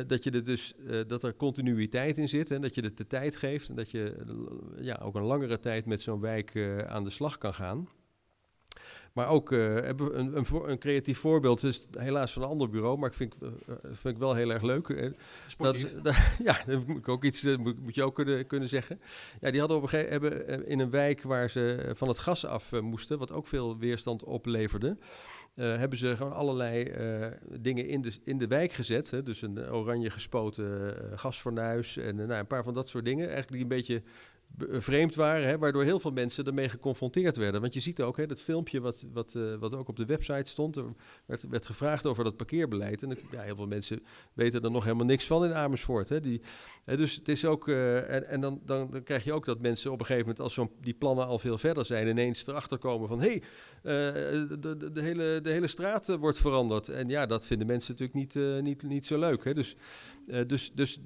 [0.06, 0.74] dat, je er dus,
[1.06, 4.16] dat er continuïteit in zit en dat je het de tijd geeft en dat je
[4.81, 6.56] ja, ook een langere tijd met zo'n wijk
[6.86, 7.89] aan de slag kan gaan.
[9.19, 12.70] Maar ook uh, hebben we een, een, een, creatief voorbeeld, dus helaas van een ander
[12.70, 13.49] bureau, maar ik vind, uh,
[13.82, 15.12] vind ik wel heel erg leuk.
[15.59, 15.86] dat
[16.45, 19.01] ja, dat moet ik ook iets, moet, moet, je ook kunnen, kunnen zeggen.
[19.40, 22.45] Ja, die hadden op een gegeven hebben in een wijk waar ze van het gas
[22.45, 24.97] af moesten, wat ook veel weerstand opleverde.
[25.55, 27.27] Uh, hebben ze gewoon allerlei uh,
[27.61, 29.11] dingen in de, in de wijk gezet.
[29.11, 29.23] Hè?
[29.23, 33.28] Dus een oranje gespoten uh, gasfornuis en nou, een paar van dat soort dingen.
[33.28, 34.03] Eigenlijk die een beetje
[34.56, 37.60] vreemd waren, hè, waardoor heel veel mensen ermee geconfronteerd werden.
[37.60, 40.50] Want je ziet ook, hè, dat filmpje wat, wat, uh, wat ook op de website
[40.50, 40.84] stond, er
[41.26, 43.02] werd, werd gevraagd over dat parkeerbeleid.
[43.02, 44.02] En heel veel mensen
[44.32, 46.08] weten er nog helemaal niks van in Amersfoort.
[46.08, 46.20] Hè.
[46.20, 46.40] Die,
[46.97, 49.93] dus het is ook, uh, en, en dan, dan, dan, krijg je ook dat mensen
[49.93, 53.09] op een gegeven moment, als zo'n die plannen al veel verder zijn, ineens erachter komen
[53.09, 56.89] van, hé, hey, uh, de, de, de, hele, de hele straat wordt veranderd.
[56.89, 59.44] En ja, dat vinden mensen natuurlijk niet, niet, niet zo leuk.
[59.44, 59.55] Hè.
[59.55, 59.77] Dus,
[60.47, 61.01] dus, dus,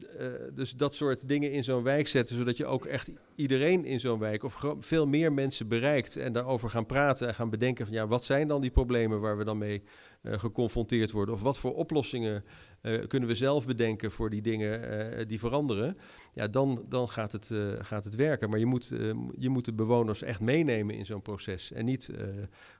[0.55, 4.19] dus dat soort dingen in zo'n wijk zetten, zodat je ook echt iedereen in zo'n
[4.19, 8.07] wijk of veel meer mensen bereikt en daarover gaan praten en gaan bedenken van ja,
[8.07, 9.83] wat zijn dan die problemen waar we dan mee
[10.23, 11.35] geconfronteerd worden?
[11.35, 12.45] Of wat voor oplossingen
[12.83, 14.81] uh, kunnen we zelf bedenken voor die dingen
[15.19, 15.99] uh, die veranderen?
[16.35, 18.51] Ja, dan, dan gaat, het, gaat het werken.
[18.51, 18.93] Maar je moet,
[19.39, 21.73] je moet de bewoners echt meenemen in zo'n proces.
[21.73, 22.11] En niet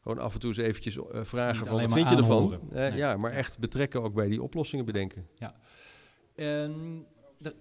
[0.03, 2.61] gewoon af en toe eens eventjes vragen van wat vind je ervan?
[2.71, 2.93] Nee.
[2.93, 5.27] Ja, maar echt betrekken ook bij die oplossingen bedenken.
[5.35, 5.55] Ja.
[6.35, 7.05] En
[7.39, 7.55] de,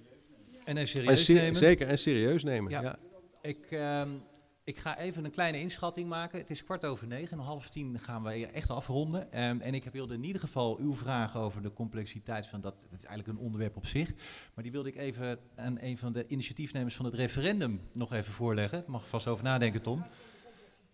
[0.64, 1.56] en een serieus en nemen.
[1.56, 2.72] Zeker, en serieus nemen.
[2.72, 2.82] Ja.
[2.82, 3.00] ja.
[3.42, 4.22] Ik, um,
[4.64, 6.40] ik ga even een kleine inschatting maken.
[6.40, 7.40] Het is kwart over negen.
[7.40, 9.22] Om half tien gaan we echt afronden.
[9.22, 12.76] Um, en ik wilde in ieder geval uw vraag over de complexiteit van dat.
[12.90, 14.14] Dat is eigenlijk een onderwerp op zich.
[14.54, 18.34] Maar die wilde ik even aan een van de initiatiefnemers van het referendum nog even
[18.34, 18.84] voorleggen.
[18.88, 20.06] Mag vast over nadenken, Tom.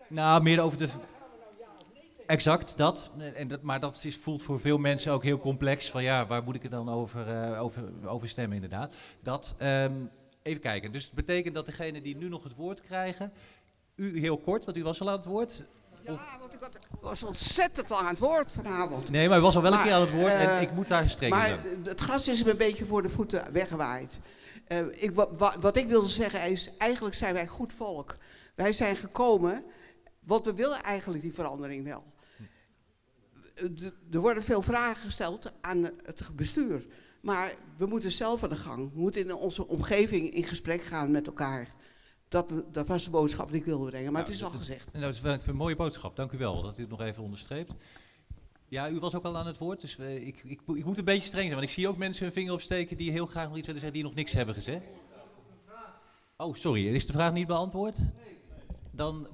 [0.07, 0.87] Nou, meer over de.
[2.27, 3.11] Exact, dat.
[3.35, 5.89] En dat maar dat is, voelt voor veel mensen ook heel complex.
[5.89, 8.95] Van ja, waar moet ik het dan over, uh, over, over stemmen inderdaad.
[9.21, 10.09] Dat, um,
[10.47, 10.91] even kijken.
[10.91, 13.31] Dus het betekent dat degene die nu nog het woord krijgen...
[13.97, 15.65] U heel kort, want u was al aan het woord.
[16.03, 16.59] Ja, want ik
[17.01, 19.09] was ontzettend lang aan het woord vanavond.
[19.09, 20.87] Nee, maar u was al wel een keer aan het woord uh, en ik moet
[20.87, 24.19] daar gestrekt Maar het gras is me een beetje voor de voeten weggewaaid.
[24.67, 28.13] Uh, ik, wa, wat ik wilde zeggen is, eigenlijk zijn wij goed volk.
[28.55, 29.63] Wij zijn gekomen,
[30.19, 32.03] want we willen eigenlijk die verandering wel
[34.11, 36.85] er worden veel vragen gesteld aan het bestuur.
[37.21, 38.93] Maar we moeten zelf aan de gang.
[38.93, 41.67] We moeten in onze omgeving in gesprek gaan met elkaar.
[42.29, 44.91] Dat, dat was de boodschap die ik wilde brengen, maar nou, het is al gezegd.
[44.91, 47.23] En dat is wel een mooie boodschap, dank u wel dat u het nog even
[47.23, 47.73] onderstreept.
[48.67, 51.03] Ja, u was ook al aan het woord, dus uh, ik, ik, ik, moet een
[51.03, 53.57] beetje streng zijn, want ik zie ook mensen hun vinger opsteken die heel graag nog
[53.57, 54.85] iets willen zeggen, die nog niks hebben gezegd.
[56.37, 57.97] Oh, sorry, is de vraag niet beantwoord?
[58.91, 59.27] Dan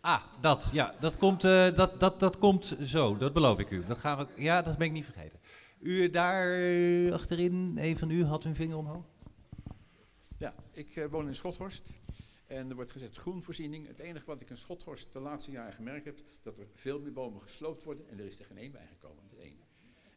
[0.00, 3.84] Ah, dat, ja, dat komt, uh, dat, dat, dat komt zo, dat beloof ik u.
[3.86, 5.38] Dat gaan we, ja, dat ben ik niet vergeten.
[5.78, 9.04] U daar uh, achterin, een van u had een vinger omhoog.
[10.40, 11.90] Ja, ik uh, woon in Schothorst
[12.46, 13.86] en er wordt gezet groenvoorziening.
[13.86, 17.12] Het enige wat ik in Schothorst de laatste jaren gemerkt heb, dat er veel meer
[17.12, 19.24] bomen gesloopt worden en er is er geen één bijgekomen.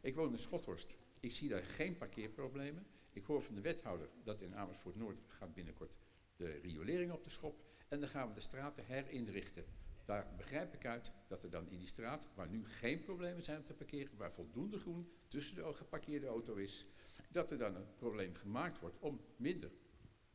[0.00, 0.94] Ik woon in Schothorst.
[1.20, 2.86] Ik zie daar geen parkeerproblemen.
[3.12, 5.94] Ik hoor van de wethouder dat in Amersfoort Noord gaat binnenkort
[6.36, 7.64] de riolering op de schop.
[7.88, 9.64] En dan gaan we de straten herinrichten.
[10.04, 13.58] Daar begrijp ik uit dat er dan in die straat, waar nu geen problemen zijn
[13.58, 16.86] om te parkeren, waar voldoende groen tussen de geparkeerde auto is,
[17.30, 19.70] dat er dan een probleem gemaakt wordt om minder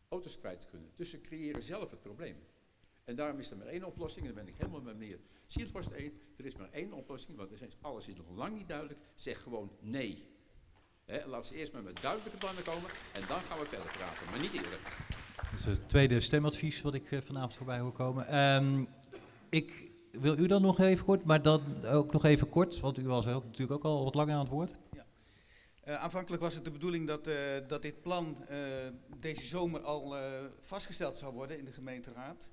[0.09, 0.89] auto's kwijt kunnen.
[0.95, 2.35] Dus ze creëren zelf het probleem.
[3.03, 5.91] En daarom is er maar één oplossing, en dan ben ik helemaal met meneer Sielvorst
[5.91, 6.13] één.
[6.37, 8.99] Er is maar één oplossing, want er is, alles is nog lang niet duidelijk.
[9.15, 10.27] Zeg gewoon nee.
[11.25, 14.39] Laat ze eerst maar met duidelijke plannen komen en dan gaan we verder praten, maar
[14.39, 14.79] niet eerder.
[15.35, 18.39] Dat is het tweede stemadvies wat ik uh, vanavond voorbij hoor komen.
[18.39, 18.87] Um,
[19.49, 23.07] ik wil u dan nog even kort, maar dan ook nog even kort, want u
[23.07, 24.71] was ook, natuurlijk ook al wat langer aan het woord.
[25.89, 27.35] Uh, aanvankelijk was het de bedoeling dat, uh,
[27.67, 28.57] dat dit plan uh,
[29.19, 30.15] deze zomer al
[30.59, 32.51] vastgesteld zou worden in de gemeenteraad.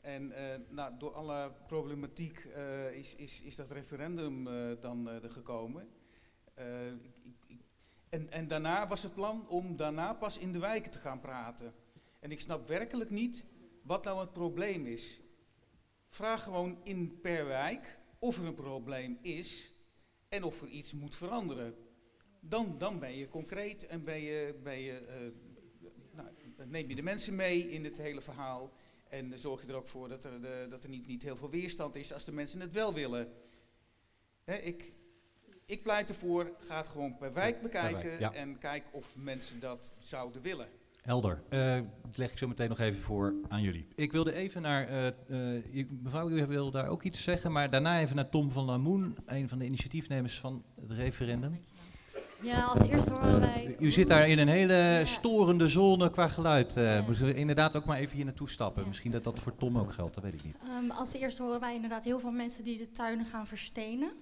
[0.00, 0.32] En
[0.68, 2.48] nou, door alle problematiek
[2.92, 4.44] is, is, is dat referendum
[4.80, 5.88] dan er gekomen.
[8.08, 11.74] en, en daarna was het plan om daarna pas in de wijken te gaan praten.
[12.20, 13.44] En ik snap werkelijk niet
[13.82, 15.20] wat nou het probleem is.
[16.08, 19.72] Vraag gewoon in per wijk of er een probleem is
[20.28, 21.90] en of er iets moet veranderen.
[22.44, 25.86] Dan, dan ben je concreet en ben je, ben je, uh,
[26.16, 26.28] nou,
[26.68, 28.72] neem je de mensen mee in het hele verhaal.
[29.08, 31.50] En zorg je er ook voor dat er, de, dat er niet, niet heel veel
[31.50, 33.32] weerstand is als de mensen het wel willen.
[34.44, 34.92] Hè, ik,
[35.66, 40.42] ik pleit ervoor, ga het gewoon per wijk bekijken en kijk of mensen dat zouden
[40.42, 40.68] willen.
[41.02, 41.42] Helder.
[41.50, 43.86] Uh, dat leg ik zo meteen nog even voor aan jullie.
[43.94, 48.00] Ik wilde even naar, uh, uh, mevrouw, u wil daar ook iets zeggen, maar daarna
[48.00, 51.60] even naar Tom van Lamoen, een van de initiatiefnemers van het referendum.
[52.42, 53.76] Ja, als eerste horen wij...
[53.78, 56.76] U zit daar in een hele storende zone qua geluid.
[56.76, 58.84] Uh, Moeten we inderdaad ook maar even hier naartoe stappen.
[58.86, 60.56] Misschien dat dat voor Tom ook geldt, dat weet ik niet.
[60.82, 64.12] Um, als eerste horen wij inderdaad heel veel mensen die de tuinen gaan verstenen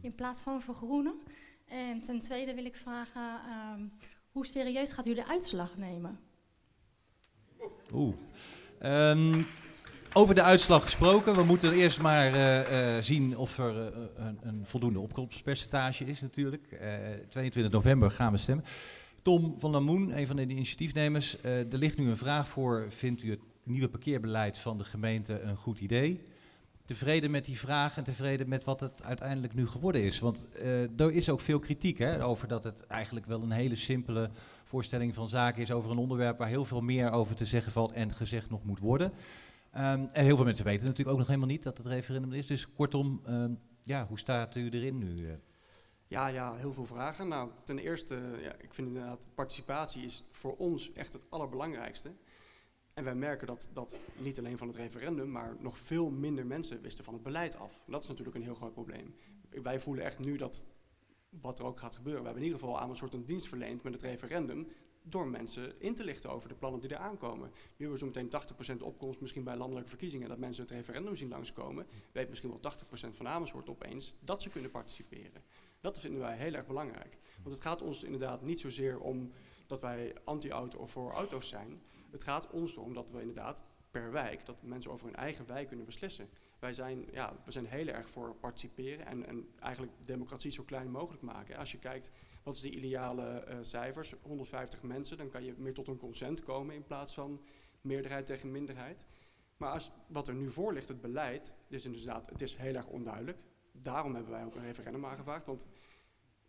[0.00, 1.14] in plaats van vergroenen.
[1.64, 3.40] En ten tweede wil ik vragen,
[3.74, 3.92] um,
[4.30, 6.18] hoe serieus gaat u de uitslag nemen?
[7.94, 8.14] Oeh.
[8.82, 9.46] Um,
[10.16, 13.86] over de uitslag gesproken, we moeten eerst maar uh, uh, zien of er uh,
[14.16, 16.80] een, een, voldoende opkomstpercentage is natuurlijk.
[17.28, 18.64] 22 november gaan we stemmen.
[19.22, 21.42] Tom van der Moen, een van de initiatiefnemers.
[21.42, 25.56] er ligt nu een vraag voor, vindt u het nieuwe parkeerbeleid van de gemeente een
[25.56, 26.22] goed idee?
[26.84, 30.18] Tevreden met die vraag en tevreden met wat het uiteindelijk nu geworden is.
[30.18, 30.48] Want
[30.96, 34.30] er is ook veel kritiek hè, over dat het eigenlijk wel een hele simpele
[34.64, 37.92] voorstelling van zaken is over een onderwerp waar heel veel meer over te zeggen valt
[37.92, 39.12] en gezegd nog moet worden.
[39.76, 42.46] Um, en heel veel mensen weten natuurlijk ook nog helemaal niet dat het referendum is.
[42.46, 45.28] Dus kortom, um, ja, hoe staat u erin nu?
[45.28, 45.34] Eh?
[46.06, 47.28] Ja, ja, heel veel vragen.
[47.28, 52.12] Nou, ten eerste, ja, ik vind inderdaad, participatie is voor ons echt het allerbelangrijkste.
[52.94, 56.80] En wij merken dat, dat niet alleen van het referendum, maar nog veel minder mensen
[56.80, 57.82] wisten van het beleid af.
[57.86, 59.14] dat is natuurlijk een heel groot probleem.
[59.62, 60.66] Wij voelen echt nu dat
[61.28, 62.22] wat er ook gaat gebeuren.
[62.22, 64.68] We hebben in ieder geval aan een soort een dienst verleend met het referendum
[65.08, 67.48] door mensen in te lichten over de plannen die er aankomen.
[67.48, 71.16] Nu hebben we zo meteen 80% opkomst misschien bij landelijke verkiezingen, dat mensen het referendum
[71.16, 72.72] zien langskomen, weet misschien wel
[73.12, 75.42] 80% van Amersfoort opeens dat ze kunnen participeren.
[75.80, 77.18] Dat vinden wij heel erg belangrijk.
[77.42, 79.32] Want het gaat ons inderdaad niet zozeer om
[79.66, 81.82] dat wij anti-auto of voor auto's zijn.
[82.10, 85.68] Het gaat ons erom dat we inderdaad per wijk, dat mensen over hun eigen wijk
[85.68, 86.28] kunnen beslissen.
[86.58, 90.90] Wij zijn, ja, we zijn heel erg voor participeren en, en eigenlijk democratie zo klein
[90.90, 91.56] mogelijk maken.
[91.56, 92.10] Als je kijkt
[92.46, 94.14] wat is de ideale uh, cijfers?
[94.22, 97.40] 150 mensen, dan kan je meer tot een consent komen in plaats van
[97.80, 99.04] meerderheid tegen minderheid.
[99.56, 102.86] Maar als, wat er nu voor ligt, het beleid, is inderdaad, het is heel erg
[102.86, 103.38] onduidelijk.
[103.72, 105.46] Daarom hebben wij ook een referendum aangevraagd.
[105.46, 105.66] Want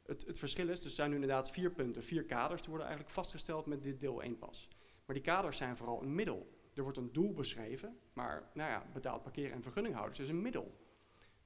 [0.06, 3.16] het, het verschil is, er zijn nu inderdaad vier punten, vier kaders, die worden eigenlijk
[3.16, 4.70] vastgesteld met dit deel 1 pas.
[5.06, 6.60] Maar die kaders zijn vooral een middel.
[6.74, 10.78] Er wordt een doel beschreven, maar nou ja, betaald parkeren en vergunninghouders is een middel.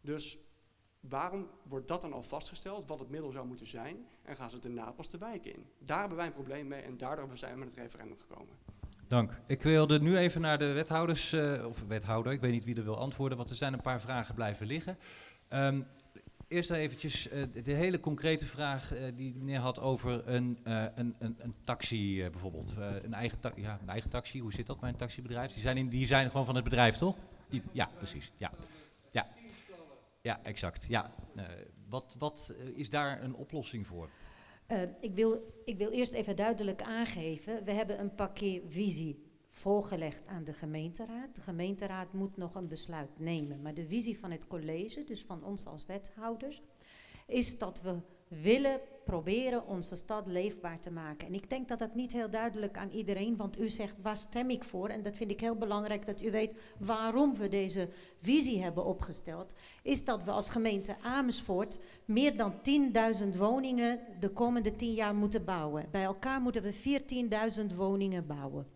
[0.01, 0.37] Dus
[1.09, 4.59] Waarom wordt dat dan al vastgesteld, wat het middel zou moeten zijn, en gaan ze
[4.59, 5.65] daarna pas de wijk in?
[5.79, 8.55] Daar hebben wij een probleem mee en daardoor zijn we met het referendum gekomen.
[9.07, 9.41] Dank.
[9.47, 12.83] Ik wilde nu even naar de wethouders, uh, of wethouder, ik weet niet wie er
[12.83, 14.97] wil antwoorden, want er zijn een paar vragen blijven liggen.
[15.49, 15.87] Um,
[16.47, 21.35] eerst eventjes uh, de hele concrete vraag uh, die meneer had over een, een, een,
[21.39, 22.73] een, taxi bijvoorbeeld.
[23.03, 25.53] een, eigen ja, een eigen taxi, hoe zit dat bij een taxibedrijf?
[25.53, 27.15] Die zijn, die zijn gewoon van het bedrijf, toch?
[27.49, 28.31] Die, ja, precies.
[28.37, 28.51] Ja.
[30.21, 30.43] Ja.
[30.43, 30.85] Exact.
[30.87, 31.13] Ja.
[31.35, 31.43] Uh,
[31.89, 34.09] wat wat uh, is daar een oplossing voor?
[34.67, 40.43] Uh, ik, wil, ik wil eerst even duidelijk aangeven, we hebben een parkeervisie voorgelegd aan
[40.43, 41.35] de gemeenteraad.
[41.35, 43.61] De gemeenteraad moet nog een besluit nemen.
[43.61, 46.61] Maar de visie van het college, dus van ons als wethouders,
[47.27, 47.99] is dat we
[48.41, 51.27] willen proberen onze stad leefbaar te maken.
[51.27, 54.49] En ik denk dat dat niet heel duidelijk aan iedereen, want u zegt waar stem
[54.49, 54.87] ik voor?
[54.87, 57.89] En dat vind ik heel belangrijk dat u weet waarom we deze
[58.21, 59.53] visie hebben opgesteld.
[59.83, 62.53] Is dat we als gemeente Amersfoort meer dan
[63.23, 65.85] 10.000 woningen de komende 10 jaar moeten bouwen.
[65.91, 67.01] Bij elkaar moeten we
[67.69, 68.67] 14.000 woningen bouwen.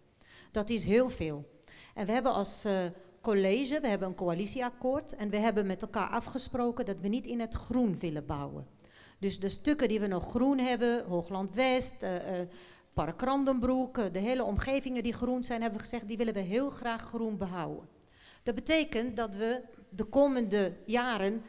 [0.52, 1.49] Dat is heel veel.
[1.94, 2.86] En we hebben als uh,
[3.22, 7.40] college, we hebben een coalitieakkoord en we hebben met elkaar afgesproken dat we niet in
[7.40, 8.74] het groen willen bouwen.
[9.26, 12.47] Dus de stukken die we nog groen hebben, Hoogland West, uh, uh,
[12.93, 16.39] Park Randenbroek, uh, de hele omgevingen die groen zijn, hebben we gezegd, die willen we
[16.39, 17.88] heel graag groen behouden.
[18.43, 21.41] Dat betekent dat we de komende jaren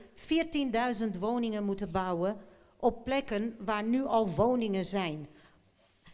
[1.13, 2.37] 14.000 woningen moeten bouwen
[2.77, 5.29] op plekken waar nu al woningen zijn.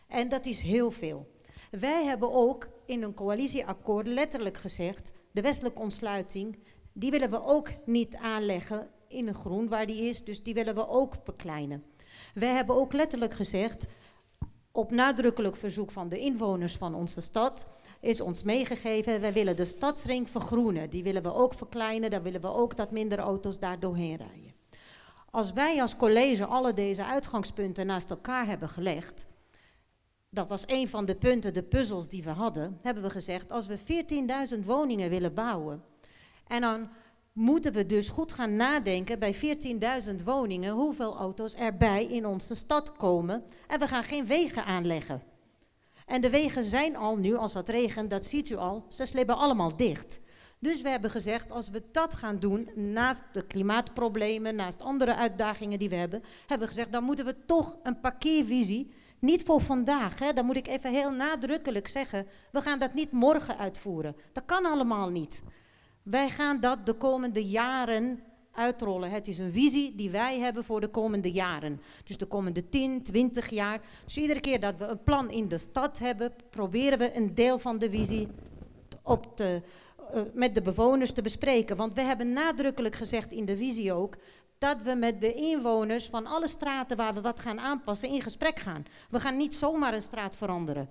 [0.09, 1.26] En dat is heel veel.
[1.70, 6.59] Wij hebben ook in een coalitieakkoord letterlijk gezegd, de westelijke ontsluiting,
[6.93, 10.74] die willen we ook niet aanleggen in een groen waar die is, dus die willen
[10.74, 11.84] we ook bekleinen.
[12.34, 13.86] Wij hebben ook letterlijk gezegd,
[14.72, 17.66] op nadrukkelijk verzoek van de inwoners van onze stad,
[18.01, 20.90] is ons meegegeven, wij willen de stadsring vergroenen.
[20.90, 24.55] Die willen we ook verkleinen, dan willen we ook dat minder auto's daar doorheen rijden.
[25.30, 29.26] Als wij als college alle deze uitgangspunten naast elkaar hebben gelegd,
[30.30, 33.66] dat was een van de punten, de puzzels die we hadden, hebben we gezegd, als
[33.66, 33.78] we
[34.59, 35.84] 14.000 woningen willen bouwen,
[36.47, 36.89] en dan
[37.32, 42.92] moeten we dus goed gaan nadenken bij 14.000 woningen hoeveel auto's erbij in onze stad
[42.92, 43.44] komen.
[43.68, 45.22] En we gaan geen wegen aanleggen.
[46.06, 49.36] En de wegen zijn al nu, als het regent, dat ziet u al, ze slibben
[49.36, 50.20] allemaal dicht.
[50.59, 55.78] Dus we hebben gezegd, als we dat gaan doen, naast de klimaatproblemen, naast andere uitdagingen
[55.78, 60.18] die we hebben, hebben we gezegd, dan moeten we toch een parkeervisie, niet voor vandaag,
[60.18, 64.16] hè, dan moet ik even heel nadrukkelijk zeggen, we gaan dat niet morgen uitvoeren.
[64.32, 65.42] Dat kan allemaal niet.
[66.03, 68.23] Wij gaan dat de komende jaren
[68.53, 69.11] uitrollen.
[69.11, 71.81] Het is een visie die wij hebben voor de komende jaren.
[72.05, 73.81] Dus de komende 10, 20 jaar.
[74.05, 77.59] Dus iedere keer dat we een plan in de stad hebben, proberen we een deel
[77.59, 78.29] van de visie
[79.03, 79.57] op eh,
[80.35, 81.77] met de bewoners te bespreken.
[81.77, 84.16] Want we hebben nadrukkelijk gezegd in de visie ook
[84.59, 88.59] dat we met de inwoners van alle straten waar we wat gaan aanpassen in gesprek
[88.59, 88.85] gaan.
[89.11, 90.89] We gaan niet zomaar een straat veranderen.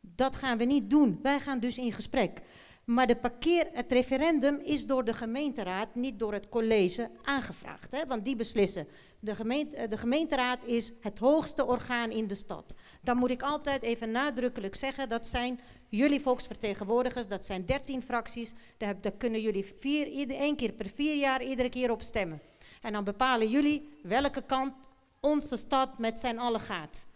[0.00, 1.18] Dat gaan we niet doen.
[1.22, 2.40] Wij gaan dus in gesprek.
[2.84, 7.90] Maar de parkeer, het referendum is door de gemeenteraad, niet door het college, aangevraagd.
[7.90, 8.06] Hè?
[8.06, 8.86] Want die beslissen.
[9.20, 12.74] De, gemeente, de gemeenteraad is het hoogste orgaan in de stad.
[13.00, 18.54] Dan moet ik altijd even nadrukkelijk zeggen, dat zijn jullie volksvertegenwoordigers, dat zijn 13 fracties.
[18.76, 22.40] Daar, daar kunnen jullie vier, ieder, één keer per vier jaar iedere keer op stemmen.
[22.82, 24.74] En dan bepalen jullie welke kant
[25.20, 27.06] onze stad met zijn allen gaat.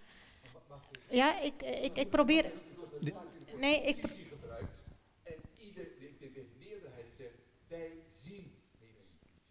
[1.10, 2.52] Ja, ik, ik, ik probeer...
[3.58, 4.00] Nee, ik...
[4.00, 4.08] pro-
[5.22, 7.34] En ieder, de, de, de meerderheid zegt,
[7.68, 7.90] wij
[8.24, 8.50] zien
[8.80, 9.04] niets.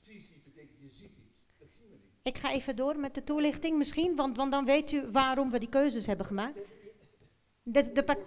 [0.04, 1.40] Visie betekent je ziet iets.
[1.60, 2.14] Dat zien we niet.
[2.28, 5.60] Ik ga even door met de toelichting misschien, want, want dan weet u waarom we
[5.60, 6.60] die keuzes hebben gemaakt.
[7.64, 8.18] De, de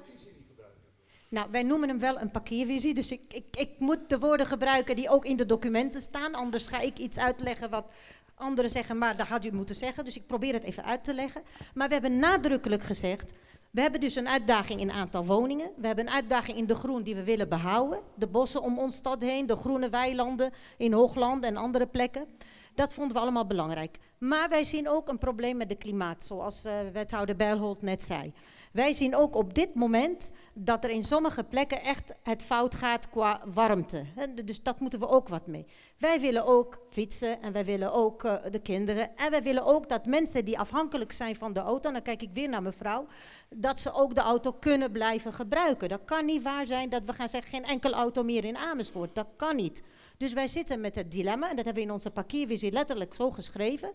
[1.28, 4.96] nou, wij noemen hem wel een parkeervisie, dus ik, ik, ik moet de woorden gebruiken
[4.96, 6.34] die ook in de documenten staan.
[6.34, 7.84] Anders ga ik iets uitleggen wat
[8.34, 10.04] anderen zeggen, maar dat had u moeten zeggen.
[10.04, 11.42] Dus ik probeer het even uit te leggen.
[11.74, 13.32] Maar we hebben nadrukkelijk gezegd,
[13.70, 15.70] we hebben dus een uitdaging in aantal woningen.
[15.76, 18.00] We hebben een uitdaging in de groen die we willen behouden.
[18.14, 22.26] De bossen om ons stad heen, de groene weilanden in Hoogland en andere plekken.
[22.80, 23.98] Dat vonden we allemaal belangrijk.
[24.18, 28.32] Maar wij zien ook een probleem met het klimaat, zoals eh, wethouder Bijlholt net zei.
[28.72, 33.08] Wij zien ook op dit moment dat er in sommige plekken echt het fout gaat
[33.10, 34.04] qua warmte.
[34.44, 35.66] Dus dat moeten we ook wat mee.
[35.98, 39.16] Wij willen ook fietsen en wij willen ook eh, de kinderen.
[39.16, 42.30] En wij willen ook dat mensen die afhankelijk zijn van de auto, dan kijk ik
[42.32, 43.06] weer naar mevrouw,
[43.48, 45.88] dat ze ook de auto kunnen blijven gebruiken.
[45.88, 49.14] Dat kan niet waar zijn dat we gaan zeggen geen enkel auto meer in Amersfoort.
[49.14, 49.82] Dat kan niet.
[50.20, 53.30] Dus wij zitten met het dilemma, en dat hebben we in onze parkeervisie letterlijk zo
[53.30, 53.92] geschreven.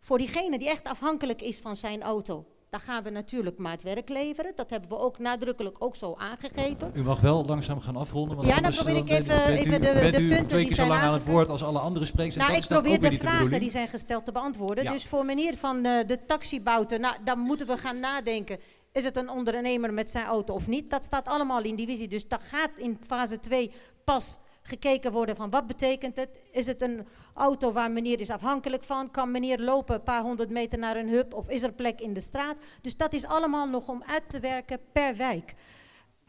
[0.00, 4.52] Voor diegene die echt afhankelijk is van zijn auto, dan gaan we natuurlijk maatwerk leveren.
[4.54, 6.90] Dat hebben we ook nadrukkelijk ook zo aangegeven.
[6.94, 8.36] U mag wel langzaam gaan afronden.
[8.36, 10.66] Want Ja, dan probeer ik bent- even- bent u- even de- bent de punten die
[10.66, 12.36] keer zo zijn lang aan het woord als alle andere sprekers.
[12.46, 14.84] Nou, ik probeer de de vragen die zijn gesteld te beantwoorden.
[14.84, 14.92] Ja.
[14.92, 18.58] Dus voor meneer van eh, de taxibouten, nou, dan moeten we gaan nadenken.
[18.92, 20.90] Is het een ondernemer met zijn auto of niet?
[20.90, 22.08] Dat staat allemaal in die visie.
[22.08, 23.72] Dus dat gaat in fase 2
[24.04, 26.28] pas gekeken worden van wat betekent het?
[26.50, 29.10] Is het een auto waar meneer is afhankelijk van?
[29.10, 31.34] Kan meneer lopen een paar honderd meter naar een hub?
[31.34, 32.56] Of is er plek in de straat?
[32.80, 35.54] Dus dat is allemaal nog om uit te werken per wijk.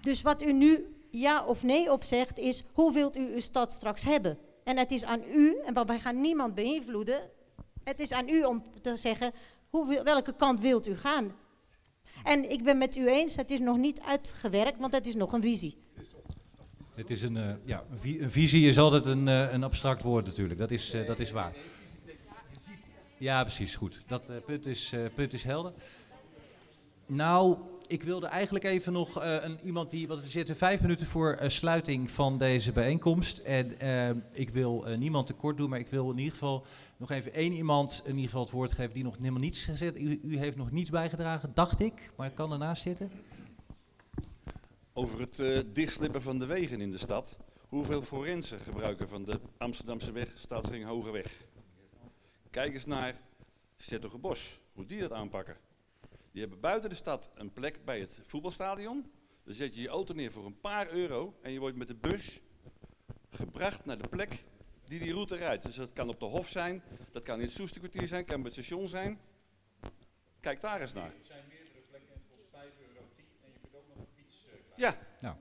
[0.02, 3.74] Dus wat u nu ja of nee op zegt is, hoe wilt u uw stad
[3.74, 4.38] straks hebben?
[4.64, 7.30] En het is aan u, en wij gaan niemand beïnvloeden,
[7.84, 9.32] het is aan u om te zeggen,
[9.70, 11.36] hoe, welke kant wilt u gaan?
[12.24, 15.34] En ik ben met u eens, het is nog niet uitgewerkt, want het is nog
[15.34, 15.87] een visie.
[16.98, 20.02] Het is een, eh, ja, een, vi- een visie is altijd een, eh, een abstract
[20.04, 20.60] woord natuurlijk.
[20.60, 21.54] Dat is, eh, dat is waar.
[23.18, 23.76] Ja, precies.
[23.76, 24.02] Goed.
[24.08, 25.74] Dat punt, is, punt is helder.
[27.06, 27.58] Nou,
[27.88, 30.08] ik wilde eigenlijk even nog een, iemand die.
[30.08, 33.38] Want we zitten vijf minuten voor sluiting van deze bijeenkomst.
[33.38, 33.76] En
[34.32, 36.66] ik wil niemand tekort doen, maar ik wil in ieder geval
[36.98, 39.98] nog even één iemand in ieder geval het woord geven die nog helemaal niets gezegd.
[39.98, 43.12] U, u heeft nog niets bijgedragen, dacht ik, maar ik kan ernaast zitten.
[44.98, 47.38] Over het eh, dichtslippen van de wegen in de stad.
[47.68, 51.46] Hoeveel forensen gebruiken van de Amsterdamse weg, Staatsring Hogeweg?
[52.52, 53.22] Kijk eens naar
[54.20, 55.58] Bos, hoe die dat aanpakken.
[56.32, 59.12] Die hebben buiten de stad een plek bij het voetbalstadion.
[59.44, 61.96] Dan zet je je auto neer voor een paar euro en je wordt met de
[61.96, 62.40] bus
[63.30, 64.44] gebracht naar de plek
[64.88, 65.66] die die route rijdt.
[65.66, 68.52] Dus dat kan op de Hof zijn, dat kan in het Soesterkwartier zijn, kan bij
[68.52, 69.20] het station zijn.
[70.40, 71.10] Kijk daar eens naar.
[71.10, 74.14] Er zijn meerdere plekken, het kost 5 euro 10 en je kunt ook nog een
[74.16, 74.96] fiets eh, Ja.
[75.20, 75.36] Nou,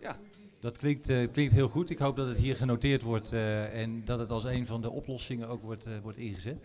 [0.00, 0.16] Ja.
[0.60, 1.90] dat klinkt, eh, klinkt heel goed.
[1.90, 4.90] Ik hoop dat het hier genoteerd wordt eh, en dat het als een van de
[4.90, 6.56] oplossingen ook wordt, eh, wordt ingezet.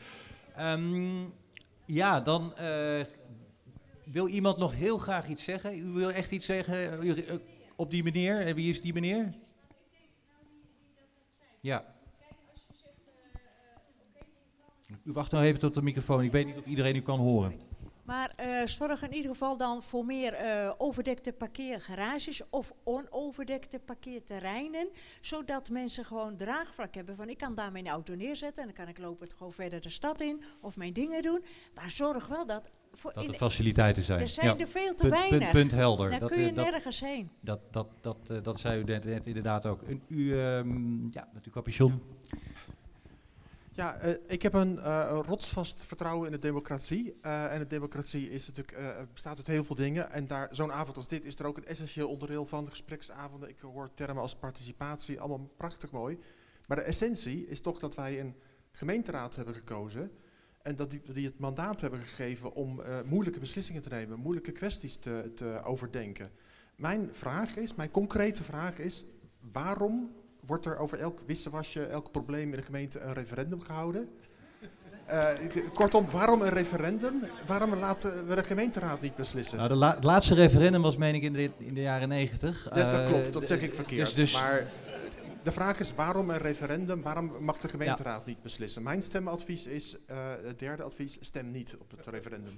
[0.55, 1.23] Ehm,
[1.85, 2.53] ja, dan
[4.03, 5.77] wil iemand nog heel graag iets zeggen.
[5.79, 7.25] U wil echt iets zeggen u-
[7.75, 8.39] op die meneer.
[8.45, 9.33] En wie is die meneer?
[11.59, 11.85] Ja.
[15.03, 16.23] U wacht nou even tot de microfoon.
[16.23, 17.59] Ik weet niet of iedereen u kan horen.
[18.03, 24.87] Maar eh, zorg in ieder geval dan voor meer eh, overdekte parkeergarages of onoverdekte parkeerterreinen.
[25.21, 28.87] Zodat mensen gewoon draagvlak hebben van ik kan daar mijn auto neerzetten en dan kan
[28.93, 31.43] ik lopen het gewoon verder de stad in of mijn dingen doen.
[31.75, 32.69] Maar zorg wel dat...
[32.95, 34.21] Voor Dat er faciliteiten zijn.
[34.21, 34.57] Er zijn Ja.
[34.57, 35.39] er veel te Punt- weinig.
[35.39, 36.09] Punt, punt helder.
[36.09, 37.29] Daar Dat, kun je eh, dat- nergens heen.
[37.39, 39.81] Dat, dat, dat, dat zei u net, inderdaad ook.
[39.81, 42.01] En u, ehm, ja, met uw capuchon.
[43.75, 47.15] Ja, eh, ik heb een eh, rotsvast vertrouwen in de democratie.
[47.21, 50.11] Eh, en de democratie is natuurlijk, bestaat uit heel veel dingen.
[50.11, 52.69] En daar, zo'n avond als dit is er ook een essentieel onderdeel van.
[52.69, 56.19] Gespreksavonden, ik hoor termen als participatie, allemaal prachtig mooi.
[56.67, 58.35] Maar de essentie is toch dat wij een
[58.71, 60.11] gemeenteraad hebben gekozen.
[60.61, 64.97] En dat die, die het mandaat hebben gegeven om moeilijke beslissingen te nemen, moeilijke kwesties
[64.97, 66.31] te, te overdenken.
[66.75, 69.05] Mijn vraag is, mijn concrete vraag is,
[69.51, 70.11] waarom
[70.45, 74.09] wordt er over elk wisselwasje, elk probleem in de gemeente een referendum gehouden?
[75.05, 75.29] Eh,
[75.73, 77.23] kortom, waarom een referendum?
[77.47, 79.57] Waarom laten we de gemeenteraad niet beslissen?
[79.57, 82.67] Nou, de la- het laatste referendum was, meen ik, in de, in de jaren negentig.
[82.73, 84.05] Ja, dat Eh, klopt, dat zeg ik verkeerd.
[84.05, 84.71] Dus, dus Maar
[85.43, 87.01] de vraag is waarom een referendum?
[87.01, 88.83] Waarom mag de gemeenteraad niet beslissen?
[88.83, 92.53] Mijn stemadvies is, eh, het derde advies, stem niet op het referendum.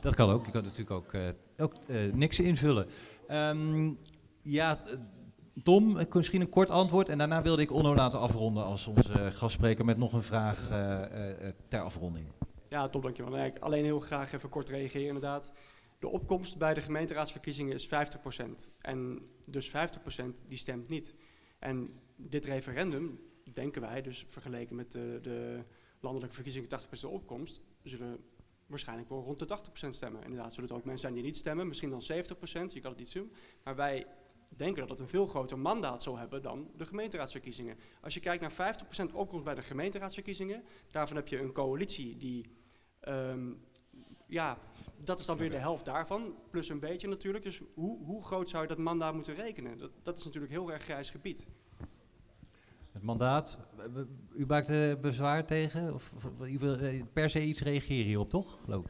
[0.00, 0.44] Dat kan ook.
[0.46, 1.12] Je kan natuurlijk ook,
[1.58, 1.74] ook
[2.12, 2.86] niks invullen.
[3.28, 3.90] Ehm,
[4.42, 4.78] ja,
[5.62, 7.08] Tom, misschien een kort antwoord.
[7.08, 11.02] En daarna wilde ik Onno laten afronden als onze gastspreker met nog een vraag eh,
[11.02, 12.26] eh, eh, ter afronding.
[12.68, 13.32] Ja, top, dankjewel.
[13.32, 15.52] Nee, alleen heel graag even kort reageren inderdaad.
[15.98, 18.70] De opkomst bij de gemeenteraadsverkiezingen is 50%.
[18.80, 19.72] En dus 50%
[20.48, 21.14] die stemt niet.
[21.58, 23.20] En dit referendum,
[23.52, 25.64] denken wij, dus vergeleken met de, de
[26.00, 26.68] landelijke verkiezingen
[27.08, 28.18] 80% opkomst, zullen
[28.66, 30.22] waarschijnlijk wel rond de 80% stemmen.
[30.22, 32.04] Inderdaad, zullen er ook mensen zijn die niet stemmen, misschien dan 70%,
[32.72, 33.32] je kan het niet zien.
[33.64, 34.06] Maar wij
[34.56, 37.76] denken dat het een veel groter mandaat zal hebben dan de gemeenteraadsverkiezingen.
[38.00, 38.76] Als je kijkt naar
[39.10, 42.50] 50% opkomst bij de gemeenteraadsverkiezingen, daarvan heb je een coalitie die,
[43.00, 43.52] ehm,
[44.26, 44.58] ja,
[44.96, 47.44] dat is dan weer de helft daarvan, plus een beetje natuurlijk.
[47.44, 49.78] Dus hoe, hoe groot zou je dat mandaat moeten rekenen?
[49.78, 51.46] Dat, dat is natuurlijk heel erg grijs gebied.
[52.92, 53.84] Het mandaat, eh,
[54.34, 55.94] u maakt er bezwaar tegen?
[55.94, 58.58] Of, of u wil eh, per se iets reageren hierop, toch?
[58.64, 58.86] Geloof.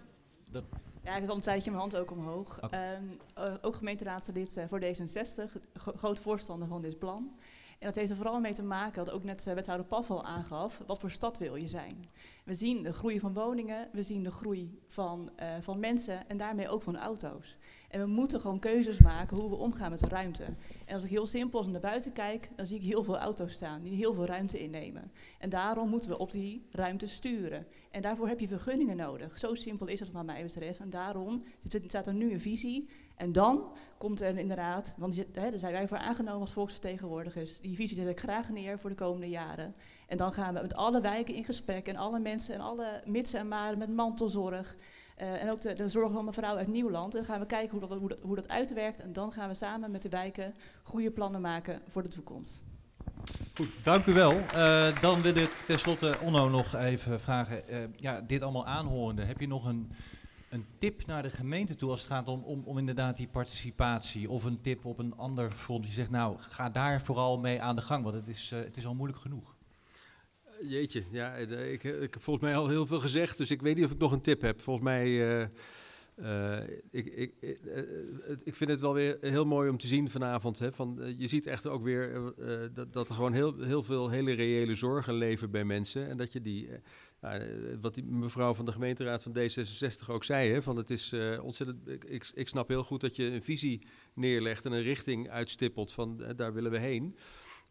[0.51, 0.65] Dat,
[1.05, 2.61] Ja, ik heb al een tijdje mijn hand ook omhoog.
[2.61, 3.03] Ehm,
[3.35, 7.39] eh, ook gemeenteraadslid eh, voor D66, gro- groot voorstander van dit plan.
[7.81, 10.25] En dat heeft er vooral mee te maken, wat ook net eh, wethouder Paff al
[10.25, 12.05] aangaf, wat voor stad wil je zijn?
[12.45, 16.37] We zien de groei van woningen, we zien de groei van, eh, van mensen en
[16.37, 17.57] daarmee ook van auto's.
[17.89, 20.45] En we moeten gewoon keuzes maken hoe we omgaan met de ruimte.
[20.85, 23.83] En als ik heel simpel naar buiten kijk, dan zie ik heel veel auto's staan
[23.83, 25.13] die heel veel ruimte innemen.
[25.39, 27.67] En daarom moeten we op die ruimte sturen.
[27.91, 29.39] En daarvoor heb je vergunningen nodig.
[29.39, 30.81] Zo simpel is het wat mij betreft.
[30.81, 31.43] En daarom
[31.87, 32.89] staat er nu een visie.
[33.21, 37.61] En dan komt er inderdaad, want hè, daar zijn wij voor aangenomen als volksvertegenwoordigers.
[37.61, 39.75] Die visie zet ik graag neer voor de komende jaren.
[40.07, 43.41] En dan gaan we met alle wijken in gesprek en alle mensen en alle mitsen
[43.41, 44.77] en maren met mantelzorg.
[45.17, 47.15] eh, en ook de, de zorg van mevrouw uit Nieuwland.
[47.15, 49.01] En dan gaan we kijken hoe dat, hoe, dat, hoe dat uitwerkt.
[49.01, 52.63] En dan gaan we samen met de wijken goede plannen maken voor de toekomst.
[53.55, 54.33] Goed, dank u wel.
[54.33, 57.69] Eh, dan wil ik tenslotte Onno nog even vragen.
[57.69, 59.93] eh, ja, dit allemaal aanhorende, heb je nog een,
[60.51, 64.31] een tip naar de gemeente toe als het gaat om, om, om inderdaad die participatie?
[64.31, 67.77] Of een tip op een ander front die zegt, nou, ga daar vooral mee aan
[67.77, 69.57] de gang, want het is, eh, het is al moeilijk genoeg.
[70.63, 73.77] Jeetje, ja, eh, ik, ik heb volgens mij al heel veel gezegd, dus ik weet
[73.77, 74.61] niet of ik nog een tip heb.
[74.61, 75.49] Volgens mij, eh,
[76.15, 77.85] eh, ik, ik, eh, eh,
[78.45, 80.59] ik vind het wel weer heel mooi om te zien vanavond.
[80.59, 83.63] Hè, van, eh, je ziet echt ook weer eh, eh, dat, dat er gewoon heel,
[83.63, 86.09] heel veel hele reële zorgen leven bij mensen.
[86.09, 86.79] En dat je die, eh,
[87.21, 90.91] nou, eh, wat die mevrouw van de gemeenteraad van D66 ook zei, hè, van het
[90.91, 94.83] is eh, ontzettend, ik, ik, snap heel goed dat je een visie neerlegt en een
[94.83, 97.17] richting uitstippelt van eh, daar willen we heen.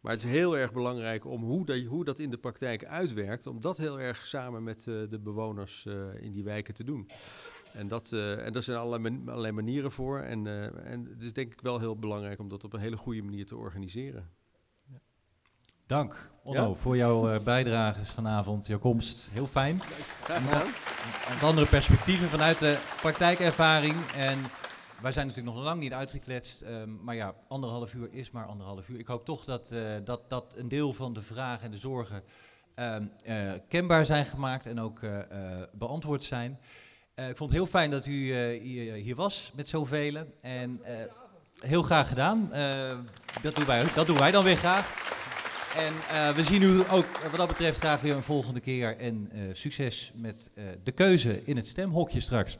[0.00, 3.46] Maar het is heel erg belangrijk om hoe dat, hoe dat in de praktijk uitwerkt,
[3.46, 5.86] om dat heel erg samen met de bewoners
[6.20, 7.10] in die wijken te doen.
[7.72, 10.18] En, dat, en daar zijn allerlei, man- allerlei manieren voor.
[10.18, 10.46] En,
[10.84, 13.46] en het is denk ik wel heel belangrijk om dat op een hele goede manier
[13.46, 14.30] te organiseren.
[15.90, 16.74] Dank, Onno, Ja?
[16.74, 19.28] voor jouw eh, bijdrages vanavond, jouw komst.
[19.32, 19.80] Heel fijn.
[20.22, 20.68] Graag gedaan.
[21.42, 23.94] Andere perspectieven vanuit de praktijkervaring.
[24.16, 24.38] En
[25.02, 26.60] wij zijn natuurlijk nog lang niet uitgekletst.
[26.60, 28.98] ehm, maar ja, anderhalf uur is maar anderhalf uur.
[28.98, 32.22] Ik hoop toch dat, eh, dat, dat een deel van de vragen en de zorgen
[32.74, 35.00] ehm, eh, kenbaar zijn gemaakt en ook
[35.72, 36.58] beantwoord zijn.
[37.14, 40.24] Ik vond het heel fijn dat u hier, hier was met zoveel.
[40.40, 40.80] En
[41.60, 42.50] heel graag gedaan.
[43.42, 45.18] Dat, doen wij, dat doen wij dan weer graag.
[45.76, 48.96] En eh, we zien u ook wat dat betreft graag weer een volgende keer.
[48.96, 52.58] En eh, succes met eh, de keuze in het stemhokje straks.